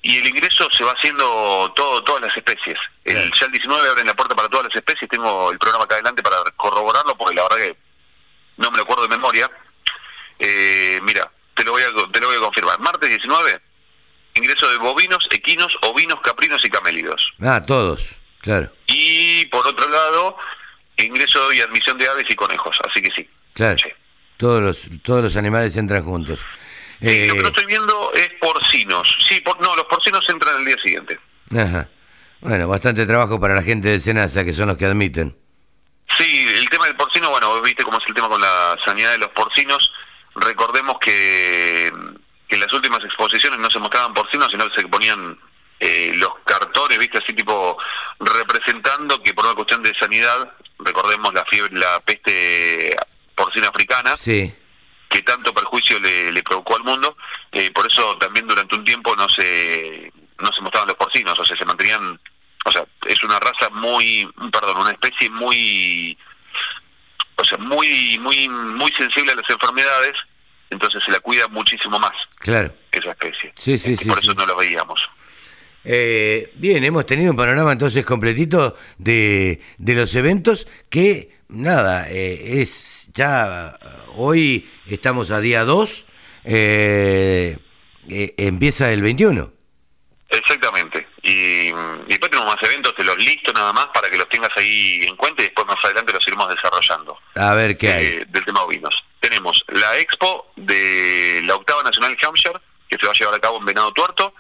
y 0.04 0.18
el 0.18 0.28
ingreso 0.28 0.70
se 0.72 0.84
va 0.84 0.92
haciendo 0.92 1.74
todo 1.76 2.04
todas 2.04 2.22
las 2.22 2.38
especies. 2.38 2.78
El, 3.04 3.32
ya 3.34 3.46
el 3.48 3.52
19 3.52 3.90
abren 3.90 4.06
la 4.06 4.14
puerta 4.14 4.36
para 4.36 4.50
todas 4.50 4.68
las 4.68 4.76
especies. 4.76 5.10
Tengo 5.10 5.52
el 5.52 5.58
programa 5.58 5.86
acá 5.86 5.96
adelante 5.96 6.22
para 6.22 6.38
corroborarlo 6.56 7.18
porque 7.18 7.36
la 7.36 7.44
verdad 7.44 7.58
que 7.58 7.78
no 8.58 8.70
me 8.70 8.78
lo 8.78 8.84
acuerdo 8.84 9.04
de 9.04 9.10
memoria. 9.10 9.50
Eh, 10.38 11.00
mira, 11.02 11.32
te 11.56 11.64
lo 11.64 11.72
voy 11.72 11.82
a 11.82 12.12
te 12.12 12.20
lo 12.20 12.28
voy 12.28 12.38
a 12.38 12.42
confirmar. 12.42 12.80
Martes 12.80 13.10
19, 13.10 13.62
ingreso 14.36 14.70
de 14.70 14.78
bovinos, 14.78 15.28
equinos, 15.32 15.76
ovinos, 15.82 16.20
caprinos 16.22 16.64
y 16.64 16.70
camélidos. 16.70 17.34
Ah, 17.42 17.64
todos, 17.66 18.16
claro. 18.42 18.72
Y 18.86 19.46
por 19.48 19.66
otro 19.68 19.90
lado, 19.90 20.38
ingreso 21.06 21.52
y 21.54 21.62
admisión 21.62 21.98
de 21.98 22.08
aves 22.08 22.26
y 22.30 22.36
conejos. 22.36 22.78
Así 22.90 23.02
que 23.02 23.12
sí. 23.16 23.30
Claro. 23.54 23.78
Todos 24.38 24.62
los 24.62 25.02
todos 25.04 25.24
los 25.24 25.36
animales 25.36 25.76
entran 25.78 26.04
juntos. 26.04 26.40
Eh, 27.02 27.28
lo 27.28 27.36
que 27.36 27.42
no 27.42 27.48
estoy 27.50 27.66
viendo 27.66 28.12
es 28.14 28.30
porcinos. 28.40 29.18
Sí, 29.28 29.40
por, 29.42 29.60
no, 29.62 29.76
los 29.76 29.86
porcinos 29.86 30.28
entran 30.30 30.60
el 30.60 30.66
día 30.66 30.78
siguiente. 30.84 31.20
Ajá. 31.56 31.88
Bueno, 32.42 32.68
bastante 32.68 33.06
trabajo 33.06 33.40
para 33.40 33.56
la 33.56 33.64
gente 33.64 33.90
de 33.90 34.00
Senasa, 34.00 34.44
que 34.46 34.54
son 34.54 34.68
los 34.68 34.78
que 34.78 34.86
admiten. 34.86 35.36
Sí, 36.18 36.48
el 36.56 36.70
tema 36.70 36.86
del 36.86 36.96
porcino, 36.96 37.30
bueno, 37.30 37.50
vos 37.50 37.62
viste 37.64 37.84
cómo 37.84 37.98
es 37.98 38.04
el 38.08 38.14
tema 38.14 38.30
con 38.30 38.40
la 38.40 38.78
sanidad 38.86 39.12
de 39.12 39.18
los 39.18 39.30
porcinos. 39.30 39.92
Recordemos 40.36 40.98
que, 41.00 41.92
que 42.48 42.56
en 42.56 42.62
las 42.62 42.72
últimas 42.74 43.04
exposiciones 43.04 43.60
no 43.60 43.70
se 43.70 43.80
mostraban 43.80 44.14
porcinos, 44.14 44.50
sino 44.50 44.70
que 44.70 44.82
se 44.82 44.88
ponían 44.88 45.38
eh, 45.80 46.12
los 46.16 46.30
cartones, 46.46 46.98
viste, 46.98 47.18
así 47.18 47.34
tipo 47.34 47.78
representando 48.20 49.22
que 49.22 49.34
por 49.34 49.46
una 49.46 49.56
cuestión 49.56 49.84
de 49.84 49.94
sanidad, 49.96 50.54
recordemos 50.80 51.34
la 51.34 51.46
fiebre, 51.46 51.78
la 51.78 52.00
peste 52.02 52.96
porcina 53.36 53.70
africana. 53.70 54.18
Sí 54.18 54.54
que 55.10 55.22
tanto 55.22 55.54
perjuicio 55.54 56.00
le, 56.00 56.32
le 56.32 56.44
provocó 56.44 56.76
al 56.76 56.84
mundo, 56.84 57.16
eh, 57.54 57.72
por 57.72 57.88
eso 57.90 58.18
también 58.18 58.46
durante 58.46 58.76
un 58.76 58.84
tiempo 58.84 59.16
no 59.16 59.30
se 59.30 60.12
no 60.40 60.52
se 60.54 60.62
mostraban 60.62 60.88
los 60.88 60.98
porcinos, 60.98 61.38
o 61.40 61.46
sea, 61.46 61.58
se 61.58 61.66
mantenían, 61.66 62.20
o 62.66 62.72
sea, 62.72 62.86
es 63.08 63.24
una 63.24 63.40
raza 63.40 63.70
muy, 63.72 64.30
perdón, 64.52 64.78
una 64.78 64.92
especie 64.92 65.30
muy, 65.30 66.18
o 67.36 67.44
sea, 67.44 67.58
muy, 67.58 68.20
muy, 68.20 68.48
muy 68.48 68.92
sensible 68.92 69.32
a 69.32 69.36
las 69.36 69.50
enfermedades, 69.50 70.14
entonces 70.70 71.04
se 71.04 71.12
la 71.12 71.20
cuida 71.20 71.48
muchísimo 71.48 71.98
más. 72.00 72.14
Claro. 72.40 72.74
Esa 72.92 73.12
especie. 73.12 73.54
Sí, 73.56 73.80
sí, 73.80 73.98
sí. 73.98 74.08
Por 74.08 74.20
eso 74.20 74.34
no 74.34 74.46
lo 74.46 74.56
veíamos. 74.56 75.02
Eh, 75.84 76.52
bien, 76.56 76.84
hemos 76.84 77.06
tenido 77.06 77.32
un 77.32 77.38
panorama 77.38 77.72
entonces 77.72 78.06
completito 78.06 78.76
de, 78.98 79.62
de 79.78 79.94
los 79.96 80.14
eventos 80.16 80.68
que, 80.90 81.38
nada, 81.48 82.10
eh, 82.10 82.62
es 82.62 83.10
ya 83.14 83.78
hoy 84.16 84.70
estamos 84.88 85.32
a 85.32 85.40
día 85.40 85.64
2, 85.64 86.06
eh, 86.46 87.58
empieza 88.08 88.92
el 88.92 89.02
21. 89.02 89.58
Exactamente. 90.30 91.08
Y, 91.24 91.72
después 92.08 92.32
tenemos 92.32 92.54
más 92.54 92.64
eventos, 92.64 92.96
te 92.96 93.04
los 93.04 93.18
listo 93.18 93.54
nada 93.54 93.74
más 93.74 93.88
para 93.88 94.10
que 94.10 94.18
los 94.18 94.28
tengas 94.30 94.52
ahí 94.58 95.02
en 95.04 95.16
cuenta 95.16 95.42
y 95.42 95.46
después 95.46 95.68
más 95.68 95.84
adelante 95.84 96.14
los 96.14 96.28
iremos 96.28 96.50
desarrollando. 96.50 97.18
A 97.36 97.54
ver 97.54 97.78
qué 97.78 97.92
hay. 97.92 98.26
Del 98.28 98.46
tema 98.46 98.64
ovinos. 98.64 99.04
Tenemos 99.20 99.64
la 99.68 99.98
expo 99.98 100.52
de 100.56 101.42
la 101.46 101.56
octava 101.56 101.84
Nacional 101.84 102.18
Hampshire, 102.22 102.60
que 102.90 102.98
se 102.98 103.06
va 103.06 103.12
a 103.12 103.16
llevar 103.16 103.36
a 103.36 103.40
cabo 103.40 103.58
en 103.58 103.66
Venado 103.66 103.92
Tuerto 103.94 104.34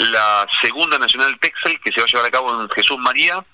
la 0.00 0.46
segunda 0.62 0.98
Nacional 0.98 1.38
Texel, 1.38 1.78
que 1.80 1.92
se 1.92 2.00
va 2.00 2.06
a 2.06 2.08
llevar 2.08 2.26
a 2.26 2.30
cabo 2.30 2.62
en 2.62 2.68
Jesús 2.70 2.98
María, 2.98 3.44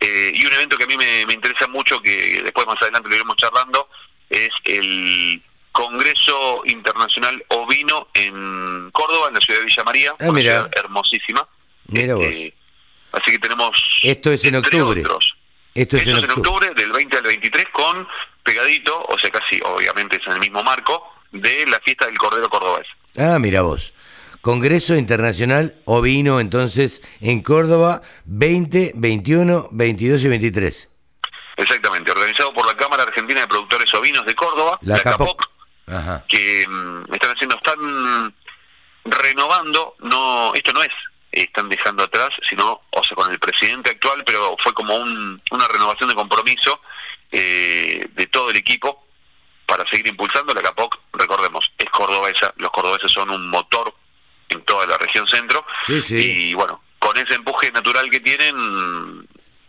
eh, 0.00 0.32
y 0.34 0.44
un 0.44 0.52
evento 0.52 0.76
que 0.76 0.84
a 0.84 0.86
mí 0.86 0.96
me, 0.96 1.22
interesa 1.32 1.68
mucho, 1.68 2.00
que 2.00 2.42
después 2.42 2.66
más 2.66 2.80
adelante 2.82 3.08
lo 3.08 3.14
iremos 3.14 3.36
charlando, 3.36 3.88
es 4.28 4.50
el 4.64 5.40
Congreso 5.70 6.62
Internacional 6.64 7.44
Ovino 7.48 8.08
en 8.14 8.90
Córdoba, 8.90 9.28
en 9.28 9.34
la 9.34 9.40
ciudad 9.40 9.60
de 9.60 9.66
Villa 9.66 9.84
María, 9.84 10.14
ah, 10.18 10.24
una 10.28 10.40
ciudad 10.40 10.70
hermosísima. 10.76 11.46
Mira 11.86 12.14
este, 12.20 12.54
Así 13.12 13.30
que 13.30 13.38
tenemos... 13.38 14.00
Esto 14.02 14.32
es 14.32 14.44
en 14.44 14.56
octubre. 14.56 15.02
Esto 15.74 15.96
es, 15.98 16.06
en, 16.06 16.30
octubre. 16.30 16.70
del 16.74 16.90
20 16.90 17.16
al 17.18 17.22
23 17.22 17.66
con 17.72 18.08
pegadito, 18.42 19.04
o 19.08 19.18
sea, 19.18 19.30
casi 19.30 19.60
obviamente 19.64 20.16
es 20.16 20.26
en 20.26 20.32
el 20.32 20.40
mismo 20.40 20.62
marco, 20.62 21.12
de 21.30 21.66
la 21.66 21.78
fiesta 21.80 22.06
del 22.06 22.18
Cordero 22.18 22.48
Cordobés. 22.48 22.86
Ah, 23.16 23.38
mira 23.38 23.62
vos. 23.62 23.92
Congreso 24.46 24.94
Internacional 24.94 25.74
Ovino, 25.86 26.38
entonces, 26.38 27.02
en 27.20 27.42
Córdoba, 27.42 28.02
20, 28.26 28.92
21, 28.94 29.70
22 29.72 30.22
y 30.22 30.28
23. 30.28 30.90
Exactamente, 31.56 32.12
organizado 32.12 32.54
por 32.54 32.64
la 32.64 32.76
Cámara 32.76 33.02
Argentina 33.02 33.40
de 33.40 33.48
Productores 33.48 33.92
Ovinos 33.92 34.24
de 34.24 34.36
Córdoba, 34.36 34.78
la, 34.82 35.00
CAPOC, 35.00 35.50
que 36.28 36.64
mm, 36.64 37.12
están 37.12 37.32
haciendo, 37.32 37.56
están 37.56 38.32
renovando, 39.06 39.96
no, 39.98 40.54
esto 40.54 40.72
no 40.72 40.80
es, 40.84 40.92
están 41.32 41.68
dejando 41.68 42.04
atrás, 42.04 42.28
sino, 42.48 42.82
o 42.90 43.02
sea, 43.02 43.16
con 43.16 43.32
el 43.32 43.40
presidente 43.40 43.90
actual, 43.90 44.22
pero 44.24 44.54
fue 44.62 44.72
como 44.72 44.94
una 44.94 45.66
renovación 45.72 46.08
de 46.08 46.14
compromiso 46.14 46.80
eh, 47.32 48.08
de 48.14 48.26
todo 48.28 48.50
el 48.50 48.56
equipo 48.58 49.08
para 49.66 49.84
seguir 49.88 50.06
impulsando. 50.06 50.54
La 50.54 50.62
CAPOC, 50.62 50.98
recordemos, 51.14 51.68
es 51.78 51.90
cordobesa, 51.90 52.54
los 52.58 52.70
cordobeses 52.70 53.10
son 53.10 53.30
un 53.30 53.48
motor 53.48 53.92
en 54.48 54.62
toda 54.62 54.86
la 54.86 54.98
región 54.98 55.26
centro. 55.26 55.64
Y 55.88 56.54
bueno, 56.54 56.80
con 56.98 57.16
ese 57.18 57.34
empuje 57.34 57.70
natural 57.72 58.10
que 58.10 58.20
tienen, 58.20 59.26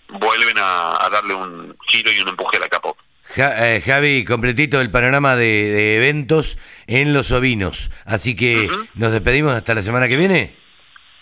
vuelven 0.09 0.57
a, 0.57 1.07
darle 1.11 1.34
un 1.34 1.75
giro 1.88 2.11
y 2.11 2.19
un 2.19 2.30
empuje 2.30 2.57
a 2.57 2.61
la 2.61 2.69
capo. 2.69 2.97
Eh, 3.36 3.84
Javi, 3.86 4.23
completito 4.23 4.80
el 4.80 4.89
panorama 4.89 5.36
de, 5.36 5.97
eventos 5.97 6.57
en 6.88 7.13
los 7.13 7.32
ovinos. 7.32 7.91
Así 8.05 8.36
que 8.36 8.69
nos 8.95 9.11
despedimos 9.11 9.53
hasta 9.53 9.75
la 9.75 9.82
semana 9.82 10.07
que 10.07 10.17
viene. 10.17 10.55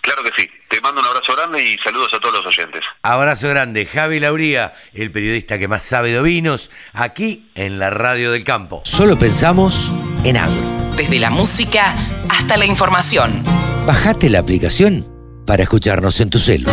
Claro 0.01 0.23
que 0.23 0.31
sí. 0.39 0.49
Te 0.69 0.79
mando 0.81 1.01
un 1.01 1.07
abrazo 1.07 1.35
grande 1.35 1.63
y 1.63 1.77
saludos 1.79 2.13
a 2.13 2.19
todos 2.19 2.43
los 2.43 2.45
oyentes. 2.45 2.83
Abrazo 3.01 3.49
grande. 3.49 3.85
Javi 3.85 4.19
Lauría, 4.19 4.73
el 4.93 5.11
periodista 5.11 5.57
que 5.57 5.67
más 5.67 5.83
sabe 5.83 6.09
de 6.09 6.19
ovinos, 6.19 6.69
aquí 6.93 7.49
en 7.55 7.79
la 7.79 7.89
Radio 7.89 8.31
del 8.31 8.43
Campo. 8.43 8.81
Solo 8.85 9.17
pensamos 9.17 9.91
en 10.25 10.37
agro 10.37 10.75
desde 10.97 11.19
la 11.19 11.29
música 11.29 11.95
hasta 12.29 12.57
la 12.57 12.65
información. 12.65 13.43
Bajate 13.85 14.29
la 14.29 14.39
aplicación 14.39 15.05
para 15.45 15.63
escucharnos 15.63 16.19
en 16.19 16.29
tu 16.29 16.39
celo. 16.39 16.69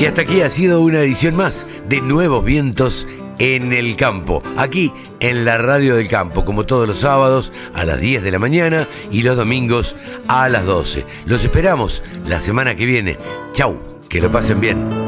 Y 0.00 0.06
hasta 0.06 0.22
aquí 0.22 0.42
ha 0.42 0.50
sido 0.50 0.80
una 0.80 1.00
edición 1.00 1.36
más 1.36 1.66
de 1.88 2.00
Nuevos 2.00 2.44
Vientos 2.44 3.06
en 3.38 3.72
el 3.72 3.94
Campo, 3.96 4.42
aquí 4.56 4.92
en 5.20 5.44
la 5.44 5.58
Radio 5.58 5.96
del 5.96 6.08
Campo, 6.08 6.44
como 6.44 6.66
todos 6.66 6.88
los 6.88 7.00
sábados 7.00 7.52
a 7.74 7.84
las 7.84 8.00
10 8.00 8.22
de 8.22 8.30
la 8.32 8.38
mañana 8.38 8.86
y 9.12 9.22
los 9.22 9.36
domingos 9.36 9.96
a 10.26 10.48
las 10.48 10.64
12. 10.64 11.04
Los 11.26 11.44
esperamos 11.44 12.02
la 12.26 12.40
semana 12.40 12.74
que 12.74 12.86
viene. 12.86 13.16
Chau, 13.52 13.80
que 14.08 14.20
lo 14.20 14.30
pasen 14.30 14.60
bien. 14.60 15.07